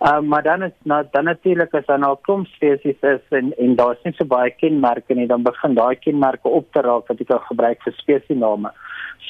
Um, 0.03 0.29
maar 0.29 0.43
dan 0.43 0.63
is 0.63 0.73
nou 0.83 1.03
dan 1.11 1.25
natuurlik 1.25 1.75
as 1.75 1.87
dan 1.87 2.03
al 2.03 2.17
kom 2.17 2.45
spesies 2.47 2.99
is 3.01 3.27
en 3.31 3.53
en 3.59 3.77
daar's 3.77 4.03
nie 4.05 4.15
so 4.19 4.25
baie 4.25 4.51
kenmerke 4.51 5.15
nie, 5.15 5.27
dan 5.27 5.43
begin 5.43 5.75
daai 5.75 5.97
kenmerke 5.97 6.49
op 6.49 6.73
te 6.73 6.83
raak 6.83 7.11
wat 7.11 7.19
jy 7.19 7.27
kan 7.27 7.45
gebruik 7.51 7.83
vir 7.83 7.95
spesiesname. 7.99 8.71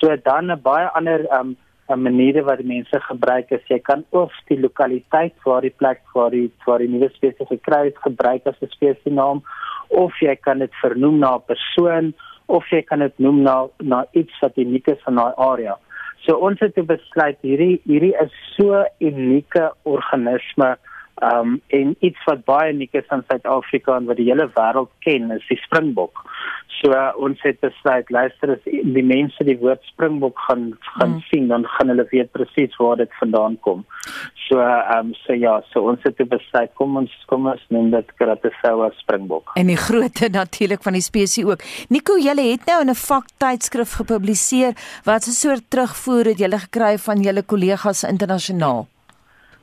So 0.01 0.17
dan 0.17 0.53
'n 0.53 0.63
baie 0.63 0.89
ander 0.93 1.27
um 1.41 1.57
maniere 1.97 2.43
wat 2.43 2.63
mense 2.65 3.01
gebruik 3.09 3.51
is 3.51 3.65
jy 3.69 3.79
kan 3.79 4.05
of 4.11 4.33
die 4.49 4.59
lokaliteit 4.61 5.35
waar 5.45 5.61
die 5.61 5.75
plek 5.83 6.03
waar 6.15 6.31
die 6.31 6.51
waar 6.67 6.79
die 6.79 6.89
nuwe 6.89 7.09
spesies 7.15 7.49
gekry 7.49 7.85
het 7.91 7.99
gebruik 8.07 8.47
as 8.47 8.61
'n 8.63 8.71
spesiesnaam 8.75 9.43
of 9.89 10.13
jy 10.21 10.37
kan 10.37 10.59
dit 10.59 10.75
vernoem 10.83 11.19
na 11.19 11.35
'n 11.37 11.47
persoon 11.47 12.15
of 12.47 12.69
jy 12.71 12.83
kan 12.83 12.99
dit 12.99 13.19
noem 13.19 13.43
na 13.43 13.67
na 13.81 14.05
iets 14.13 14.41
wat 14.41 14.57
uniek 14.57 14.87
is 14.89 15.03
van 15.05 15.15
daai 15.15 15.35
area. 15.37 15.77
So 16.25 16.37
ons 16.37 16.61
het 16.61 16.75
besluit 16.87 17.39
hierdie 17.41 17.81
hierdie 17.85 18.15
is 18.23 18.33
so 18.57 18.85
unieke 19.01 19.73
organisme 19.83 20.77
um 21.23 21.61
en 21.67 21.95
iets 22.01 22.25
wat 22.27 22.45
baie 22.45 22.73
uniek 22.73 22.95
is 22.99 23.15
in 23.15 23.25
Suid-Afrika 23.29 23.97
en 23.97 24.09
wat 24.11 24.19
die 24.21 24.29
hele 24.31 24.49
wêreld 24.57 24.91
ken 25.07 25.31
is 25.37 25.47
die 25.49 25.61
springbok. 25.63 26.25
So 26.81 26.91
uh, 26.91 27.13
ons 27.23 27.39
het 27.47 27.61
besluit 27.63 28.09
luister 28.11 28.57
as 28.57 28.63
die 28.67 29.05
mense 29.07 29.45
die 29.47 29.59
woord 29.61 29.83
springbok 29.93 30.39
gaan 30.49 30.73
gaan 30.97 31.17
mm. 31.17 31.25
sien 31.31 31.49
dan 31.53 31.67
gaan 31.77 31.93
hulle 31.93 32.07
weet 32.11 32.33
presies 32.35 32.75
waar 32.81 32.99
dit 32.99 33.13
vandaan 33.21 33.59
kom. 33.67 33.85
So 34.49 34.59
um 34.97 35.13
so 35.23 35.37
ja, 35.39 35.61
so 35.71 35.87
ons 35.93 36.03
het 36.07 36.19
besluit 36.29 36.73
kom 36.81 36.97
ons 37.03 37.13
kom 37.31 37.47
ons 37.53 37.63
noem 37.75 37.93
dit 37.95 38.15
Kratosaurus 38.19 38.99
springbok. 39.05 39.55
En 39.61 39.71
die 39.71 39.79
grootte 39.79 40.31
natuurlik 40.33 40.83
van 40.83 40.99
die 40.99 41.05
spesies 41.05 41.47
ook. 41.47 41.63
Nico, 41.95 42.19
julle 42.19 42.49
het 42.51 42.67
nou 42.67 42.81
in 42.83 42.91
'n 42.91 42.99
vaktydskrif 42.99 43.93
gepubliseer 44.01 44.75
wat 45.05 45.27
'n 45.27 45.39
soort 45.43 45.71
terugvoer 45.71 46.35
het 46.35 46.39
julle 46.39 46.59
gekry 46.59 46.99
van 46.99 47.23
julle 47.23 47.43
kollegas 47.43 48.03
internasionaal. 48.05 48.87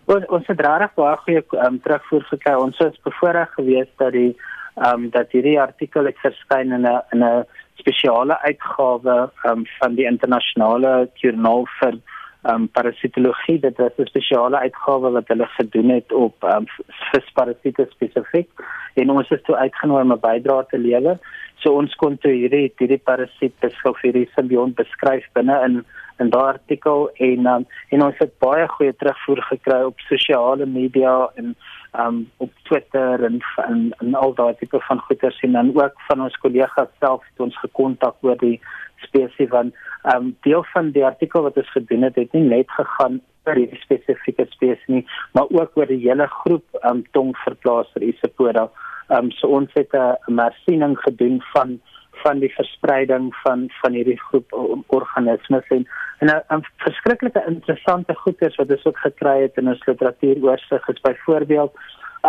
Ons 0.09 0.25
ons 0.33 0.47
het 0.49 0.61
regtig 0.65 0.93
baie 0.97 1.17
goeie 1.21 1.41
um, 1.65 1.75
terugvoer 1.85 2.23
gekry. 2.31 2.53
Ons 2.57 2.79
is 2.81 2.95
bevoorreg 3.05 3.51
geweest 3.57 3.91
dat 4.01 4.15
die 4.17 4.31
ehm 4.79 5.03
um, 5.03 5.09
dat 5.13 5.33
hierdie 5.35 5.59
artikel 5.61 6.07
het 6.07 6.17
verskyn 6.23 6.71
in 6.77 6.87
'n 6.87 7.01
in 7.13 7.23
'n 7.25 7.45
spesiale 7.81 8.37
uitgawe 8.41 9.17
um, 9.49 9.65
van 9.79 9.95
die 9.95 10.07
internasionale 10.13 11.09
joernaal 11.21 11.67
vir 11.79 11.93
ehm 11.93 12.55
um, 12.55 12.67
parasitologie. 12.77 13.59
Dit 13.59 13.79
is 13.79 13.99
'n 13.99 14.09
spesiale 14.09 14.57
uitgawe 14.57 15.11
wat 15.17 15.27
hulle 15.27 15.47
gedoen 15.59 15.89
het 15.89 16.13
op 16.13 16.43
ehm 16.43 16.57
um, 16.57 16.65
visparasiete 17.11 17.87
spesifiek. 17.89 18.49
En 18.95 19.09
ons 19.09 19.29
is 19.29 19.41
toe 19.43 19.55
uitgenooi 19.55 20.01
om 20.01 20.13
'n 20.13 20.19
bydrae 20.19 20.65
te 20.69 20.77
lewer. 20.77 21.17
So 21.59 21.75
ons 21.75 21.95
kon 21.95 22.17
toe 22.17 22.31
hierdie 22.31 22.73
hierdie 22.77 23.03
parasiet 23.11 23.53
beskryf 23.59 24.01
hierdie 24.01 24.29
simbiont 24.35 24.75
beskryf 24.75 25.25
binne 25.33 25.63
in 25.65 25.85
in 26.19 26.29
daardie 26.29 26.59
artikel 26.59 27.09
en 27.17 27.45
um, 27.45 27.65
en 27.89 28.03
ons 28.03 28.17
het 28.19 28.33
baie 28.43 28.67
goeie 28.67 28.93
terugvoer 28.93 29.41
gekry 29.49 29.81
op 29.87 29.99
sosiale 29.99 30.65
media 30.65 31.29
en 31.35 31.55
um 31.97 32.29
op 32.37 32.51
Twitter 32.63 33.23
en 33.23 33.39
en, 33.67 33.93
en 33.99 34.15
al 34.15 34.33
daai 34.33 34.53
tipe 34.59 34.79
van 34.87 34.99
goeters 34.99 35.39
en 35.41 35.51
dan 35.51 35.71
ook 35.75 35.95
van 36.07 36.21
ons 36.21 36.37
kollegas 36.43 36.91
self 36.99 37.23
het 37.29 37.39
ons 37.39 37.57
gekontak 37.59 38.15
oor 38.21 38.37
die 38.37 38.59
spesies 39.05 39.49
van 39.49 39.71
um 40.15 40.35
deel 40.41 40.63
van 40.73 40.91
die 40.91 41.05
artikel 41.05 41.41
wat 41.47 41.57
ons 41.57 41.71
gedoen 41.71 42.05
het 42.07 42.15
het 42.15 42.33
nie 42.33 42.45
net 42.45 42.69
gegaan 42.77 43.21
oor 43.47 43.55
die 43.55 43.81
spesifieke 43.81 44.45
spesies 44.49 44.85
nie 44.87 45.05
maar 45.33 45.49
ook 45.49 45.77
oor 45.77 45.89
die 45.89 46.03
hele 46.03 46.27
groep 46.41 46.83
um 46.91 47.03
tongverplaaser 47.17 48.05
Isopoda 48.11 48.69
um 49.17 49.31
so 49.31 49.47
ons 49.47 49.73
het 49.73 49.93
'n 49.93 50.35
mersiening 50.41 50.97
gedoen 51.07 51.41
van 51.53 51.79
van 52.23 52.39
die 52.39 52.51
verspreiding 52.55 53.29
van 53.43 53.67
van 53.81 53.93
hierdie 53.93 54.19
groep 54.29 54.53
organismes 54.87 55.67
en 55.67 55.87
en 56.19 56.27
'n 56.57 56.65
verskriklike 56.77 57.43
interessante 57.47 58.15
goeters 58.15 58.55
wat 58.55 58.71
ons 58.71 58.85
ook 58.85 58.97
gekry 58.97 59.41
het 59.41 59.57
in 59.57 59.67
ons 59.67 59.85
literatuuroorsigh 59.85 60.89
is 60.89 61.01
byvoorbeeld 61.01 61.73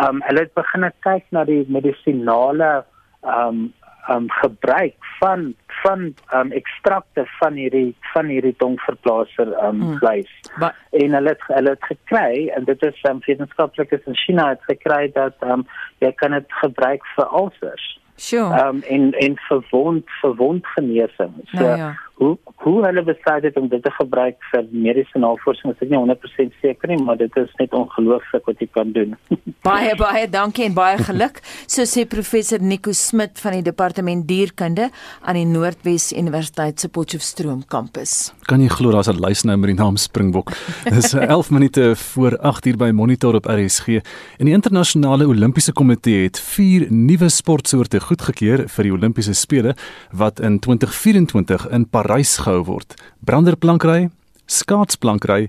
um 0.07 0.23
hulle 0.23 0.41
het 0.47 0.55
begin 0.55 0.93
kyk 1.01 1.25
na 1.31 1.45
die 1.45 1.65
medisinale 1.69 2.85
um 3.23 3.73
um 4.09 4.31
gebruik 4.31 4.95
van 5.19 5.55
van 5.83 6.15
um 6.35 6.53
ekstrakte 6.53 7.25
van 7.39 7.55
hierdie 7.55 7.95
van 8.13 8.27
hierdie 8.27 8.55
tongverplaaser 8.57 9.53
um 9.67 9.81
hmm. 9.81 9.99
vleis. 9.99 10.31
Hmm. 10.55 10.71
En 10.91 11.15
hulle 11.19 11.29
het 11.29 11.47
hulle 11.47 11.71
het 11.71 11.85
gekry 11.85 12.49
en 12.57 12.65
dit 12.65 12.83
is 12.83 13.03
um 13.11 13.23
wetenskaplikes 13.27 14.07
in 14.07 14.17
China 14.17 14.49
het 14.49 14.65
gekry 14.69 15.11
dat 15.15 15.37
um 15.41 15.67
jy 15.99 16.13
kan 16.13 16.37
dit 16.39 16.53
gebruik 16.63 17.07
vir 17.17 17.35
ulcers. 17.43 17.87
Sure. 18.21 18.69
Um 18.69 18.83
en 18.83 19.13
en 19.13 19.37
verwond 19.37 20.11
verwond 20.21 20.67
genesing. 20.67 21.33
So 21.45 21.57
nou 21.57 21.77
ja. 21.77 21.99
Hoe 22.21 22.37
hoe 22.61 22.85
hulle 22.85 23.03
besluit 23.05 23.45
het 23.47 23.57
om 23.57 23.69
dit 23.73 23.81
te 23.83 23.91
gebruik 23.97 24.37
vir 24.51 24.67
mediese 24.69 25.21
navorsing, 25.23 25.73
is 25.73 25.81
ek 25.81 25.89
nie 25.89 25.97
100% 25.97 26.57
seker 26.61 26.91
nie, 26.93 26.99
maar 27.01 27.17
dit 27.17 27.37
is 27.41 27.53
net 27.57 27.73
ongelooflik 27.77 28.45
wat 28.51 28.61
jy 28.61 28.67
kan 28.75 28.91
doen. 28.93 29.15
baie 29.69 29.95
baie 29.97 30.27
dankie 30.29 30.67
en 30.67 30.77
baie 30.77 30.99
geluk, 31.01 31.41
so 31.65 31.87
sê 31.89 32.05
professor 32.05 32.61
Nico 32.61 32.93
Smit 32.97 33.41
van 33.41 33.57
die 33.57 33.65
departement 33.65 34.27
dierkunde 34.29 34.91
aan 35.25 35.39
die 35.41 35.47
Noordwes 35.49 36.11
Universiteit 36.13 36.85
se 36.85 36.91
Potchefstroom 36.93 37.63
kampus. 37.73 38.35
Kan 38.51 38.61
jy 38.61 38.69
glo 38.69 38.93
daar's 38.93 39.09
'n 39.09 39.21
lys 39.25 39.45
nou 39.49 39.57
met 39.57 39.73
die 39.73 39.79
naam 39.81 39.97
Springbok? 39.97 40.53
Dis 40.85 41.15
11 41.15 41.51
minute 41.51 41.97
voor 41.97 42.37
8 42.39 42.67
uur 42.67 42.77
by 42.77 42.91
Monitor 42.93 43.35
op 43.35 43.47
RSG. 43.49 44.01
En 44.37 44.45
die 44.45 44.55
internasionale 44.55 45.27
Olimpiese 45.27 45.73
Komitee 45.73 46.25
het 46.29 46.39
vier 46.41 46.87
nuwe 46.93 47.29
sportsoorte 47.29 48.01
goedgekeur 48.01 48.69
vir 48.69 48.85
die 48.85 48.93
Olimpiese 48.93 49.33
spele 49.33 49.75
wat 50.13 50.41
in 50.41 50.59
2024 50.61 51.69
in 51.71 51.89
Parys 52.11 52.41
gehou 52.43 52.65
word. 52.67 52.97
Branderplankry, 53.23 54.09
skaatsplankry, 54.51 55.45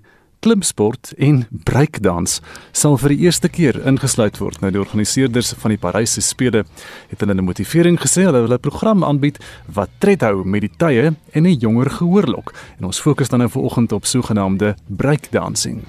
klimsport 0.45 1.09
en 1.17 1.39
breakdans 1.65 2.35
sal 2.69 2.99
vir 3.01 3.15
die 3.15 3.23
eerste 3.25 3.49
keer 3.49 3.79
ingesluit 3.89 4.37
word. 4.37 4.59
Nou 4.61 4.69
die 4.69 4.81
organiseerders 4.81 5.55
van 5.57 5.73
die 5.73 5.79
Parysse 5.81 6.21
spele 6.21 6.61
het 7.09 7.17
hulle 7.17 7.33
'n 7.33 7.41
motivering 7.41 7.97
gesê 7.97 8.27
hulle 8.29 8.45
wil 8.45 8.53
'n 8.53 8.61
program 8.61 9.03
aanbied 9.03 9.39
wat 9.73 9.89
tred 9.97 10.21
hou 10.21 10.45
met 10.45 10.61
die 10.61 10.75
tye 10.77 11.15
en 11.33 11.47
'n 11.47 11.57
jonger 11.57 11.89
gehoorlok. 11.89 12.53
En 12.77 12.85
ons 12.85 13.01
fokus 13.01 13.29
dan 13.29 13.39
nou 13.39 13.49
vanoggend 13.49 13.91
op 13.91 14.05
sogenaamde 14.05 14.75
breakdancing. 14.85 15.81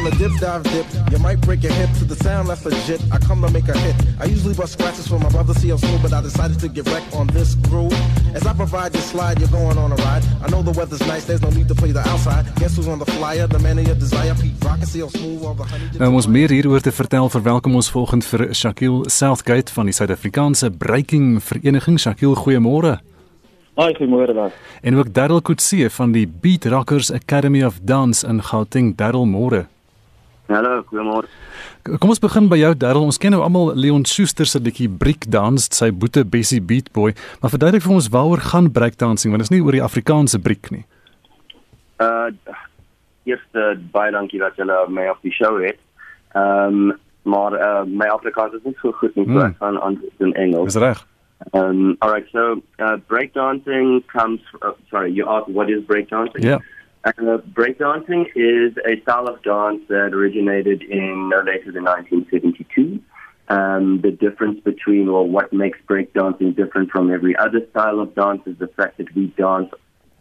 Tyler 0.00 0.16
dip 0.16 0.40
dive 0.40 0.62
dip. 0.72 0.86
You 1.12 1.18
might 1.18 1.40
break 1.42 1.62
your 1.62 1.72
hip 1.72 1.90
to 1.98 2.04
the 2.06 2.16
sound 2.16 2.48
that's 2.48 2.64
legit. 2.64 3.02
I 3.12 3.18
come 3.18 3.42
to 3.42 3.50
make 3.52 3.68
a 3.68 3.76
hit. 3.78 3.94
I 4.18 4.24
usually 4.24 4.54
bust 4.54 4.72
scratches 4.72 5.06
for 5.06 5.18
my 5.18 5.28
brother 5.28 5.52
CL 5.52 5.76
Slow, 5.76 5.98
but 6.00 6.12
I 6.12 6.22
decided 6.22 6.58
to 6.60 6.68
get 6.68 6.88
wrecked 6.88 7.14
on 7.14 7.26
this 7.28 7.54
groove. 7.68 7.92
As 8.34 8.46
I 8.46 8.54
provide 8.54 8.92
this 8.92 9.10
slide, 9.10 9.38
you're 9.40 9.50
going 9.50 9.76
on 9.76 9.92
a 9.92 9.96
ride. 9.96 10.22
I 10.42 10.48
know 10.48 10.62
the 10.62 10.72
weather's 10.72 11.06
nice, 11.06 11.26
there's 11.26 11.42
no 11.42 11.50
need 11.50 11.68
to 11.68 11.74
play 11.74 11.92
the 11.92 12.00
outside. 12.08 12.46
Guess 12.56 12.76
who's 12.76 12.88
on 12.88 12.98
the 12.98 13.04
flyer? 13.04 13.46
The 13.46 13.58
man 13.58 13.78
of 13.78 13.86
your 13.86 13.94
desire, 13.94 14.34
Pete 14.34 14.64
Rock 14.64 14.78
and 14.80 14.88
CL 14.88 15.10
Smooth 15.10 15.44
all 15.44 15.54
the 15.54 15.64
honey. 15.64 15.90
Nou 15.98 16.14
ons 16.14 16.26
meer 16.26 16.48
hieroor 16.48 16.80
te 16.80 16.92
vertel, 16.92 17.28
verwelkom 17.28 17.74
ons 17.76 17.90
volgende 17.92 18.24
vir 18.24 18.54
Shaquille 18.54 19.10
Southgate 19.10 19.72
van 19.72 19.90
die 19.90 19.92
Suid-Afrikaanse 19.92 20.70
Breaking 20.70 21.42
Vereniging. 21.44 22.00
Shaquille, 22.00 22.38
goeiemôre. 22.40 22.96
Hi, 23.76 23.92
goeiemôre 23.96 24.32
dan. 24.34 24.56
En 24.80 24.96
ook 24.96 25.12
Darryl 25.12 25.42
Kutse 25.42 25.90
van 25.90 26.16
die 26.16 26.24
Beat 26.24 26.64
Rockers 26.64 27.12
Academy 27.12 27.62
of 27.64 27.82
Dance 27.82 28.26
in 28.26 28.40
Gauteng. 28.42 28.96
Darryl, 28.96 29.28
môre. 29.28 29.66
Hallo, 30.50 30.80
goeiemôre. 30.90 31.28
Kom 32.02 32.10
ons 32.10 32.18
begin 32.18 32.48
by 32.50 32.56
jou 32.58 32.70
Darryl. 32.74 33.04
Ons 33.06 33.20
ken 33.22 33.30
nou 33.30 33.44
almal 33.46 33.68
Leon 33.78 34.02
Schuster 34.08 34.48
se 34.50 34.58
bietjie 34.58 34.88
break 34.90 35.28
dance, 35.30 35.68
sy 35.76 35.92
boete 35.94 36.24
Bessie 36.26 36.58
Beat 36.58 36.88
Boy, 36.96 37.14
maar 37.38 37.52
verduidelik 37.52 37.84
vir 37.84 37.94
ons 37.94 38.08
waaroor 38.10 38.42
gaan 38.50 38.70
break 38.74 38.98
dancing 38.98 39.30
want 39.30 39.44
dit 39.44 39.50
is 39.50 39.54
nie 39.54 39.62
oor 39.62 39.78
die 39.78 39.84
Afrikaanse 39.84 40.40
breek 40.42 40.72
nie. 40.74 40.82
Uh 42.02 42.34
eerste 43.28 43.76
baie 43.94 44.10
dankie 44.10 44.40
dat 44.42 44.56
julle 44.58 44.80
my 44.90 45.06
op 45.12 45.22
die 45.22 45.34
show 45.36 45.60
het. 45.62 45.78
Ehm 46.34 46.90
um, 46.90 46.98
maar 47.30 47.52
uh, 47.52 47.84
my 47.84 48.08
Afrikaans 48.08 48.54
is 48.56 48.64
nie 48.64 48.74
so 48.80 48.94
goed 48.96 49.14
nie, 49.14 49.26
so 49.28 49.36
hmm. 49.36 49.52
ek 49.52 49.58
gaan 49.60 49.78
aan 49.84 49.98
in 50.24 50.32
Engels. 50.40 50.72
Dis 50.72 50.82
reg. 50.82 51.02
Um, 51.52 51.96
all 52.00 52.10
right, 52.10 52.26
so 52.32 52.62
uh, 52.80 52.96
breakdancing 53.12 54.00
comes. 54.08 54.40
Uh, 54.64 54.72
sorry, 54.88 55.12
you 55.12 55.28
asked 55.28 55.52
what 55.52 55.68
is 55.70 55.84
breakdancing? 55.84 56.42
Yeah. 56.42 56.64
Uh, 57.02 57.38
breakdancing 57.52 58.26
is 58.34 58.76
a 58.86 59.00
style 59.02 59.26
of 59.26 59.42
dance 59.42 59.80
that 59.88 60.12
originated 60.12 60.82
in 60.82 61.30
no 61.30 61.38
later 61.38 61.72
than 61.72 61.84
1972. 61.84 63.00
Um, 63.48 64.00
the 64.02 64.10
difference 64.10 64.60
between, 64.60 65.10
well, 65.10 65.26
what 65.26 65.52
makes 65.52 65.78
breakdancing 65.88 66.54
different 66.54 66.90
from 66.90 67.12
every 67.12 67.34
other 67.36 67.66
style 67.70 68.00
of 68.00 68.14
dance 68.14 68.42
is 68.46 68.56
the 68.58 68.68
fact 68.68 68.98
that 68.98 69.12
we 69.14 69.26
dance 69.36 69.70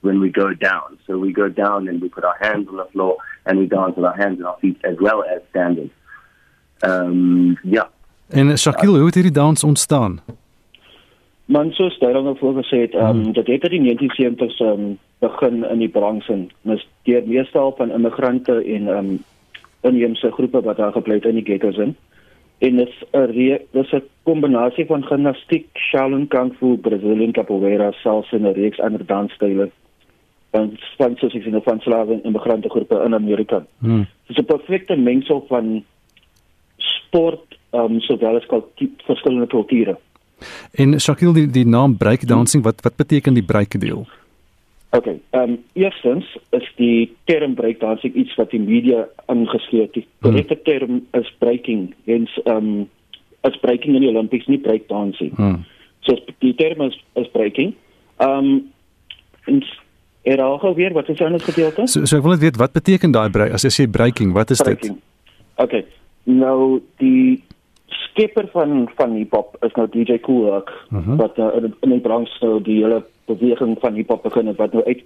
when 0.01 0.19
we 0.19 0.29
go 0.29 0.53
down. 0.53 0.97
So 1.05 1.17
we 1.17 1.33
go 1.33 1.49
down 1.49 1.87
and 1.87 2.01
we 2.01 2.09
put 2.09 2.23
our 2.23 2.37
hands 2.39 2.67
on 2.69 2.77
the 2.77 2.87
floor 2.91 3.17
and 3.45 3.59
we 3.59 3.67
dance 3.67 3.95
with 3.95 4.05
our 4.05 4.15
hands 4.15 4.39
and 4.39 4.47
our 4.47 4.57
feet 4.59 4.79
as 4.83 4.95
well 4.99 5.23
as 5.23 5.41
standing. 5.49 5.91
Um, 6.81 7.57
yeah. 7.63 7.89
En 8.29 8.57
Shakil, 8.57 8.95
hoe 8.95 9.05
het 9.05 9.13
hierdie 9.13 9.33
dans 9.33 9.63
ontstaan? 9.63 10.19
Man 11.45 11.71
soos 11.71 11.97
daarom 11.99 12.23
nou 12.23 12.37
voorgesê 12.37 12.77
het, 12.77 12.93
ehm 12.93 13.25
um, 13.25 13.31
dit 13.33 13.47
het 13.47 13.71
in 13.71 13.83
die 13.83 13.95
1970s 13.97 14.59
ehm 14.59 14.69
um, 14.69 14.99
begin 15.19 15.63
in 15.63 15.79
die 15.79 15.89
Bronxen. 15.89 16.49
Dis 16.61 16.87
deur 17.03 17.23
meestal 17.27 17.73
van 17.77 17.91
immigrante 17.91 18.63
en 18.63 18.87
um, 18.87 19.09
inheemse 19.81 20.31
groepe 20.31 20.61
wat 20.61 20.77
daar 20.77 20.91
gebly 20.91 21.19
het 21.19 21.25
in 21.25 21.35
die 21.35 21.45
ghettos 21.45 21.77
in. 21.77 21.95
En 22.59 22.75
dit 22.75 22.87
is 22.87 23.03
'n 23.11 23.59
dis 23.71 23.91
'n 23.91 24.03
kombinasie 24.23 24.85
van 24.85 25.03
gimnastiek, 25.03 25.67
Shaolin 25.73 26.27
Kung 26.27 26.53
Fu, 26.57 26.77
Brazilian 26.77 27.31
Capoeira, 27.31 27.91
salsa 27.91 28.37
en 28.37 28.47
'n 28.47 28.53
reeks 28.53 28.79
ander 28.79 29.05
dansstyle 29.05 29.71
van 30.51 30.77
van 30.97 31.15
soos 31.15 31.33
ek 31.33 31.43
sien 31.43 31.61
van 31.63 31.79
slawe 31.79 32.13
en 32.13 32.23
immigrante 32.23 32.69
groepe 32.69 33.01
in 33.05 33.13
Amerika. 33.13 33.65
Hmm. 33.79 34.07
Dit 34.27 34.37
is 34.37 34.43
'n 34.43 34.45
perfekte 34.45 34.95
mengsel 34.95 35.45
van 35.47 35.83
sport 36.77 37.57
um, 37.71 37.99
sowel 37.99 38.35
as 38.35 38.45
kultuur 38.45 38.89
verskillende 39.05 39.47
kulture. 39.47 39.97
En 40.71 40.99
Shakil 40.99 41.33
die 41.33 41.47
die 41.47 41.65
naam 41.65 41.97
breakdancing, 41.97 42.63
wat 42.63 42.81
wat 42.81 42.95
beteken 42.95 43.33
die 43.33 43.43
breakdeel? 43.43 44.07
Okay, 44.89 45.19
ehm 45.29 45.41
um, 45.49 45.57
eerstens 45.73 46.25
is 46.49 46.71
die 46.75 47.15
term 47.29 47.53
breakdancing 47.53 48.13
iets 48.13 48.35
wat 48.35 48.49
die 48.49 48.59
media 48.59 49.03
ingesleep 49.29 49.93
het. 49.93 49.93
Die 49.93 50.07
korrekte 50.25 50.57
hmm. 50.57 50.63
term 50.63 51.21
is 51.21 51.29
breaking, 51.37 51.93
hence 52.09 52.41
ehm 52.43 52.55
um, 52.57 52.87
is 53.45 53.59
breaking 53.61 53.95
in 53.95 54.01
die 54.01 54.09
Olympics 54.09 54.47
nie 54.47 54.57
breakdancing. 54.59 55.35
Hmm. 55.35 55.61
So 55.99 56.17
die 56.39 56.55
term 56.57 56.81
is, 56.81 56.97
is 57.13 57.29
breaking. 57.35 57.75
Ehm 58.17 58.49
um, 58.49 58.71
en 59.45 59.61
er 60.21 60.41
al 60.41 60.75
weer 60.75 60.93
wat 60.93 61.09
is 61.09 61.21
anders 61.21 61.43
gedeelte? 61.43 61.85
So 61.87 62.05
so 62.05 62.17
ek 62.17 62.25
wil 62.25 62.31
net 62.31 62.47
weet 62.47 62.57
wat 62.57 62.73
beteken 62.73 63.13
daai 63.13 63.29
break 63.29 63.53
as 63.53 63.67
jy 63.67 63.71
sê 63.75 63.87
breaking, 63.89 64.33
wat 64.33 64.49
is 64.49 64.61
breaking. 64.61 64.97
dit? 64.97 65.63
Okay. 65.65 65.85
Nou 66.23 66.81
die 66.97 67.43
skepper 67.87 68.49
van 68.51 68.89
van 68.97 69.13
hiphop 69.15 69.55
is 69.65 69.73
nou 69.77 69.87
DJ 69.93 70.17
Kool 70.25 70.51
Herc 70.51 70.69
uh 70.69 70.97
Mhm. 70.97 71.09
-huh. 71.09 71.17
wat 71.17 71.37
uh, 71.37 71.55
in, 71.61 71.73
in 71.79 71.89
die 71.89 71.99
branche 72.01 72.45
nou 72.45 72.61
die 72.61 72.81
hele 72.83 73.03
beweging 73.29 73.77
van 73.79 73.97
hiphop 73.97 74.25
begin 74.25 74.51
het 74.51 74.59
wat 74.59 74.73
nou 74.73 74.83
uit 74.85 75.05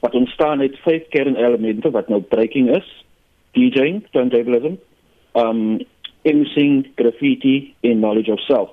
wat 0.00 0.14
ontstaan 0.14 0.62
het 0.62 0.78
vyf 0.84 1.08
kernelemente 1.14 1.90
wat 1.90 2.08
nou 2.08 2.20
breaking 2.22 2.70
is 2.76 2.88
DJing, 3.56 4.04
turntablism, 4.12 4.78
um 5.34 5.80
MCing, 6.22 6.90
graffiti 6.94 7.74
en 7.80 8.02
knowledge 8.02 8.32
of 8.32 8.40
self. 8.40 8.70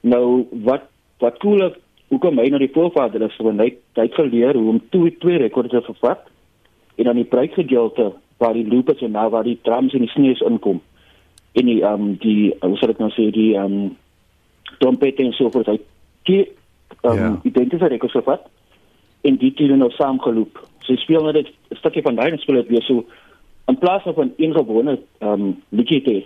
Nou 0.00 0.46
wat 0.64 0.88
wat 1.18 1.38
Kool 1.42 1.60
Herc 1.62 1.80
hoekom 2.12 2.38
hy 2.38 2.48
nou 2.52 2.60
die 2.62 2.72
voorvader 2.74 3.22
is 3.26 3.36
want 3.42 3.62
hy 3.62 3.70
het 3.96 4.16
geleer 4.18 4.56
hoe 4.58 4.74
om 4.74 4.82
twee 4.92 5.14
twee 5.22 5.40
rekorde 5.40 5.72
te 5.72 5.82
vervat 5.86 6.26
en 7.00 7.08
dan 7.08 7.18
die 7.18 7.28
breakgedeelte 7.28 8.12
waar 8.42 8.56
die 8.56 8.66
loop 8.68 8.92
is 8.92 9.02
en 9.02 9.14
nou 9.16 9.28
waar 9.32 9.46
die 9.46 9.58
drums 9.66 9.94
en 9.96 10.04
die 10.04 10.12
sneeuws 10.12 10.44
inkom 10.46 10.82
en 11.54 11.70
die 11.70 11.80
um, 11.86 12.12
die 12.22 12.52
hoe 12.60 12.76
sal 12.78 12.92
ek 12.92 13.00
nou 13.02 13.10
sê 13.14 13.30
die 13.34 13.54
um, 13.58 13.94
trompet 14.82 15.22
en 15.22 15.32
so 15.38 15.50
voort 15.54 15.72
hy 15.72 15.78
um, 17.02 17.16
Ja. 17.18 17.40
identifiseer 17.42 17.92
ek 17.92 18.10
so 18.10 18.20
wat 18.24 18.46
en 19.22 19.36
die 19.36 19.52
twee 19.54 19.76
nou 19.76 19.90
saamgeloop. 19.90 20.58
So 20.84 20.96
speel 20.96 21.32
net 21.32 21.46
'n 21.70 21.76
stukkie 21.76 22.02
van 22.02 22.14
daai 22.14 22.30
en 22.32 22.38
speel 22.38 22.54
dit 22.62 22.68
weer 22.68 22.82
so 22.82 23.04
in 23.68 23.78
plaas 23.78 24.02
van 24.02 24.32
een 24.36 24.52
gewone 24.52 24.98
ehm 25.20 25.32
um, 25.42 25.62
liedjie 25.68 26.02
te 26.02 26.10
hê. 26.10 26.24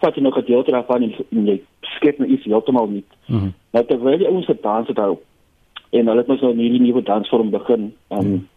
Vat 0.00 0.14
jy 0.14 0.22
nog 0.22 0.36
'n 0.36 0.40
gedeelte 0.42 0.70
daarvan 0.70 1.02
en 1.02 1.14
en 1.32 1.46
jy 1.46 1.60
skep 1.80 2.18
nou 2.18 2.30
iets 2.30 2.44
heeltemal 2.44 2.86
nie. 2.86 3.04
Mhm. 3.26 3.48
Nou 3.72 3.84
terwyl 3.84 4.18
die 4.18 4.26
ouens 4.28 4.46
gedans 4.46 4.88
het 4.88 4.96
hou 4.96 5.18
en 5.92 6.06
hulle 6.06 6.18
het 6.18 6.26
mos 6.26 6.40
nou 6.40 6.54
hierdie 6.54 6.80
nuwe 6.80 7.02
dansvorm 7.02 7.50
begin. 7.50 7.92
Ehm 8.08 8.20
um, 8.20 8.48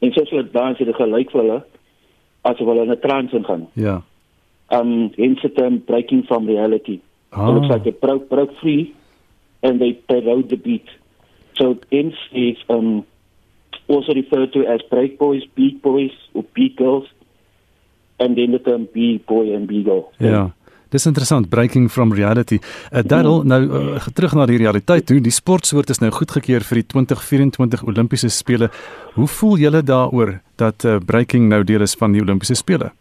en 0.00 0.12
soos 0.12 0.30
hulle 0.30 0.50
dans 0.50 0.78
het 0.78 0.94
gelyk 0.96 1.30
vir 1.30 1.40
hulle 1.40 1.62
asof 2.42 2.66
hulle 2.66 2.82
in 2.82 2.90
'n 2.90 3.00
trance 3.00 3.36
ingaan 3.36 3.68
Ja. 3.74 4.02
um 4.70 5.10
hence 5.16 5.40
the 5.42 5.48
term 5.48 5.78
breaking 5.78 6.24
from 6.24 6.46
reality. 6.46 7.00
Ah. 7.32 7.48
It 7.48 7.54
looks 7.54 7.68
like 7.68 7.82
they 7.84 7.92
broke 7.92 8.28
broke 8.28 8.52
free 8.60 8.94
and 9.62 9.80
they 9.80 9.98
they 10.08 10.20
rode 10.20 10.48
the 10.48 10.56
beat. 10.56 10.88
So 11.56 11.78
hence 11.90 12.16
is 12.32 12.56
um 12.68 13.06
also 13.88 14.12
referred 14.14 14.52
to 14.52 14.66
as 14.66 14.82
break 14.90 15.18
boys, 15.18 15.42
beat 15.54 15.82
boys 15.82 16.12
or 16.34 16.44
beat 16.54 16.76
girls 16.76 17.06
and 18.18 18.36
then 18.36 18.52
the 18.52 18.58
term 18.58 18.88
B 18.92 19.22
boy 19.26 19.54
and 19.54 19.66
B 19.66 19.82
girl. 19.82 20.12
Ja. 20.18 20.50
Dis 20.88 21.06
interessant, 21.06 21.48
breaking 21.50 21.88
from 21.90 22.12
reality. 22.14 22.60
Uh, 22.92 23.02
Daryl, 23.02 23.42
nou 23.44 23.62
uh, 23.66 24.04
terug 24.14 24.36
na 24.38 24.46
die 24.46 24.60
realiteit 24.60 25.08
toe. 25.08 25.18
Die 25.20 25.34
sportsoort 25.34 25.90
is 25.90 25.98
nou 25.98 26.12
goedgekeur 26.14 26.62
vir 26.62 26.80
die 26.80 26.86
2024 26.94 27.82
Olimpiese 27.90 28.30
spele. 28.30 28.70
Hoe 29.16 29.26
voel 29.26 29.58
julle 29.64 29.82
daaroor 29.82 30.36
dat 30.62 30.86
uh, 30.86 31.00
breaking 31.02 31.50
nou 31.50 31.64
deel 31.66 31.82
is 31.82 31.96
van 31.98 32.14
die 32.14 32.22
Olimpiese 32.22 32.54
spele? 32.54 32.92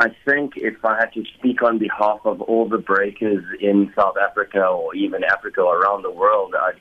I 0.00 0.08
think 0.24 0.54
if 0.56 0.84
I 0.84 0.96
had 0.96 1.12
to 1.12 1.24
speak 1.38 1.62
on 1.62 1.78
behalf 1.78 2.20
of 2.24 2.40
all 2.40 2.68
the 2.68 2.78
breakers 2.78 3.44
in 3.60 3.92
South 3.96 4.16
Africa 4.16 4.64
or 4.64 4.94
even 4.94 5.22
Africa 5.22 5.60
or 5.60 5.80
around 5.80 6.02
the 6.02 6.10
world, 6.10 6.54
I, 6.58 6.72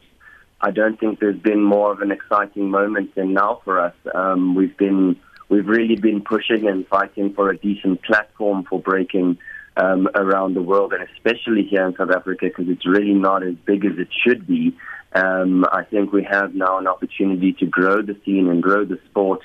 I 0.61 0.71
don't 0.71 0.99
think 0.99 1.19
there's 1.19 1.39
been 1.39 1.61
more 1.61 1.91
of 1.91 2.01
an 2.01 2.11
exciting 2.11 2.71
moment 2.71 3.13
than 3.13 3.33
now 3.33 3.61
for 3.63 3.79
us. 3.79 3.93
Um, 4.15 4.55
we've 4.55 4.75
been 4.77 5.15
we've 5.49 5.67
really 5.67 5.95
been 5.95 6.21
pushing 6.21 6.67
and 6.67 6.87
fighting 6.87 7.33
for 7.35 7.51
a 7.51 7.57
decent 7.57 8.01
platform 8.01 8.65
for 8.67 8.79
breaking 8.79 9.37
um, 9.77 10.07
around 10.15 10.55
the 10.55 10.63
world, 10.63 10.93
and 10.93 11.07
especially 11.15 11.67
here 11.69 11.85
in 11.85 11.95
South 11.95 12.09
Africa 12.09 12.47
because 12.47 12.65
it's 12.67 12.87
really 12.87 13.13
not 13.13 13.43
as 13.43 13.53
big 13.65 13.85
as 13.85 13.99
it 13.99 14.07
should 14.25 14.47
be. 14.47 14.75
Um, 15.13 15.65
I 15.71 15.83
think 15.83 16.11
we 16.11 16.23
have 16.23 16.55
now 16.55 16.79
an 16.79 16.87
opportunity 16.87 17.53
to 17.59 17.67
grow 17.67 18.01
the 18.01 18.17
scene 18.25 18.49
and 18.49 18.63
grow 18.63 18.85
the 18.85 18.99
sport 19.11 19.41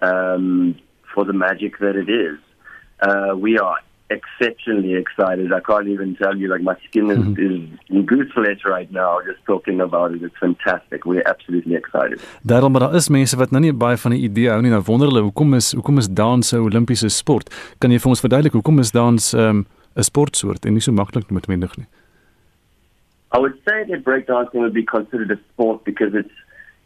um, 0.00 0.76
for 1.14 1.26
the 1.26 1.34
magic 1.34 1.78
that 1.80 1.96
it 1.96 2.08
is. 2.08 2.38
Uh, 3.00 3.34
we 3.36 3.58
are 3.58 3.78
exceptionally 4.10 4.94
excited. 4.94 5.52
I 5.52 5.60
can't 5.60 5.88
even 5.88 6.16
tell 6.16 6.36
you, 6.36 6.48
like 6.48 6.62
my 6.62 6.76
skin 6.86 7.10
is, 7.10 7.22
is 7.38 7.56
in 7.88 8.06
gooseflesh 8.06 8.64
right 8.64 8.90
now 8.90 9.20
just 9.24 9.44
talking 9.46 9.80
about 9.80 10.12
it. 10.12 10.22
It's 10.22 10.36
fantastic. 10.38 11.06
We're 11.06 11.26
absolutely 11.26 11.74
excited. 11.76 12.20
Daarom 12.42 12.72
maar 12.72 12.80
daar 12.80 12.94
is 12.94 13.08
mense 13.08 13.36
wat 13.36 13.50
nou 13.50 13.62
nie 13.62 13.72
baie 13.72 13.96
van 13.96 14.12
'n 14.12 14.22
idee 14.28 14.48
hou 14.48 14.60
nie. 14.62 14.70
Nou 14.70 14.82
wonder 14.84 15.08
hulle 15.08 15.22
hoekom 15.22 15.54
is 15.54 15.72
hoekom 15.72 15.98
is 15.98 16.08
dans 16.08 16.52
'n 16.52 16.56
Olimpiese 16.56 17.08
sport? 17.08 17.74
Kan 17.78 17.90
jy 17.90 17.98
vir 17.98 18.08
ons 18.08 18.20
verduidelik 18.20 18.52
hoekom 18.52 18.78
is 18.78 18.90
dans 18.90 19.34
'n 19.34 19.38
um, 19.38 19.66
sportsoort 19.94 20.64
en 20.64 20.72
nie 20.72 20.82
so 20.82 20.92
maklik 20.92 21.30
noodwendig 21.30 21.76
nie? 21.76 21.86
I 23.32 23.38
would 23.38 23.58
say 23.64 23.84
that 23.84 24.02
breakdancing 24.02 24.60
would 24.60 24.74
be 24.74 24.84
considered 24.84 25.30
a 25.30 25.38
sport 25.52 25.84
because 25.84 26.14
it's 26.14 26.34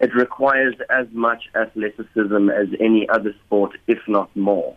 it 0.00 0.14
requires 0.14 0.74
as 0.90 1.06
much 1.12 1.48
athleticism 1.54 2.50
as 2.50 2.68
any 2.80 3.08
other 3.08 3.34
sport, 3.44 3.72
if 3.86 4.06
not 4.06 4.28
more. 4.34 4.74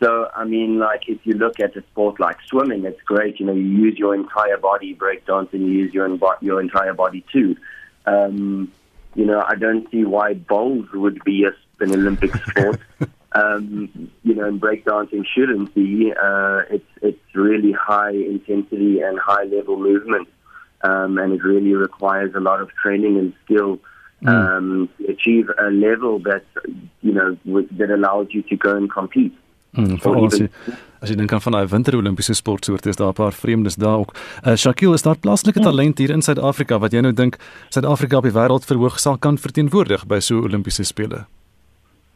So, 0.00 0.28
I 0.34 0.44
mean, 0.44 0.78
like 0.78 1.08
if 1.08 1.24
you 1.24 1.34
look 1.34 1.60
at 1.60 1.76
a 1.76 1.82
sport 1.82 2.18
like 2.18 2.38
swimming, 2.46 2.84
it's 2.84 3.00
great. 3.02 3.38
You 3.38 3.46
know, 3.46 3.52
you 3.52 3.62
use 3.62 3.98
your 3.98 4.14
entire 4.14 4.58
body. 4.58 4.94
Breakdancing, 4.94 5.60
you 5.60 5.66
use 5.66 5.94
your 5.94 6.18
your 6.40 6.60
entire 6.60 6.94
body 6.94 7.24
too. 7.32 7.56
Um, 8.06 8.72
you 9.14 9.24
know, 9.24 9.42
I 9.46 9.54
don't 9.54 9.88
see 9.90 10.04
why 10.04 10.34
bowls 10.34 10.86
would 10.92 11.22
be 11.24 11.44
a, 11.44 11.52
an 11.82 11.92
Olympic 11.92 12.34
sport. 12.48 12.80
um, 13.32 14.10
you 14.22 14.34
know, 14.34 14.44
and 14.44 14.60
breakdancing 14.60 15.24
shouldn't 15.26 15.74
be. 15.74 16.12
Uh, 16.12 16.62
it's 16.70 16.90
it's 17.02 17.34
really 17.34 17.72
high 17.72 18.12
intensity 18.12 19.00
and 19.00 19.18
high 19.18 19.44
level 19.44 19.78
movement, 19.78 20.28
um, 20.82 21.18
and 21.18 21.32
it 21.32 21.42
really 21.42 21.74
requires 21.74 22.34
a 22.34 22.40
lot 22.40 22.60
of 22.60 22.70
training 22.74 23.18
and 23.18 23.32
skill 23.44 23.78
um, 24.26 24.88
to 24.98 25.10
achieve 25.10 25.50
a 25.58 25.70
level 25.70 26.18
that 26.20 26.44
you 27.02 27.12
know 27.12 27.36
with, 27.44 27.76
that 27.76 27.90
allows 27.90 28.28
you 28.30 28.42
to 28.42 28.56
go 28.56 28.76
and 28.76 28.90
compete. 28.90 29.36
Hmm, 29.74 29.98
veral 29.98 30.26
as 30.26 30.38
jy 30.38 30.48
as 31.04 31.10
jy 31.10 31.16
dink 31.18 31.32
aan 31.36 31.42
van 31.44 31.52
daai 31.52 31.66
winter 31.68 31.96
Olimpiese 31.98 32.34
sportsoorte 32.34 32.88
is 32.88 32.96
daar 32.96 33.12
'n 33.12 33.20
paar 33.20 33.32
vreemdes 33.32 33.76
daar 33.76 33.98
ook. 33.98 34.14
Uh, 34.46 34.54
Shakil, 34.56 34.94
is 34.94 35.02
daar 35.02 35.18
plaaslike 35.18 35.60
talent 35.60 35.98
hier 35.98 36.10
in 36.10 36.22
Suid-Afrika 36.22 36.78
wat 36.78 36.92
jy 36.92 37.00
nou 37.00 37.12
dink 37.12 37.36
Suid-Afrika 37.68 38.16
op 38.16 38.22
die 38.22 38.32
wêreld 38.32 38.64
verhoog 38.64 38.98
sal 38.98 39.18
kan 39.18 39.36
verteenwoordig 39.38 40.06
by 40.06 40.20
so 40.20 40.42
Olimpiese 40.42 40.84
spele? 40.84 41.26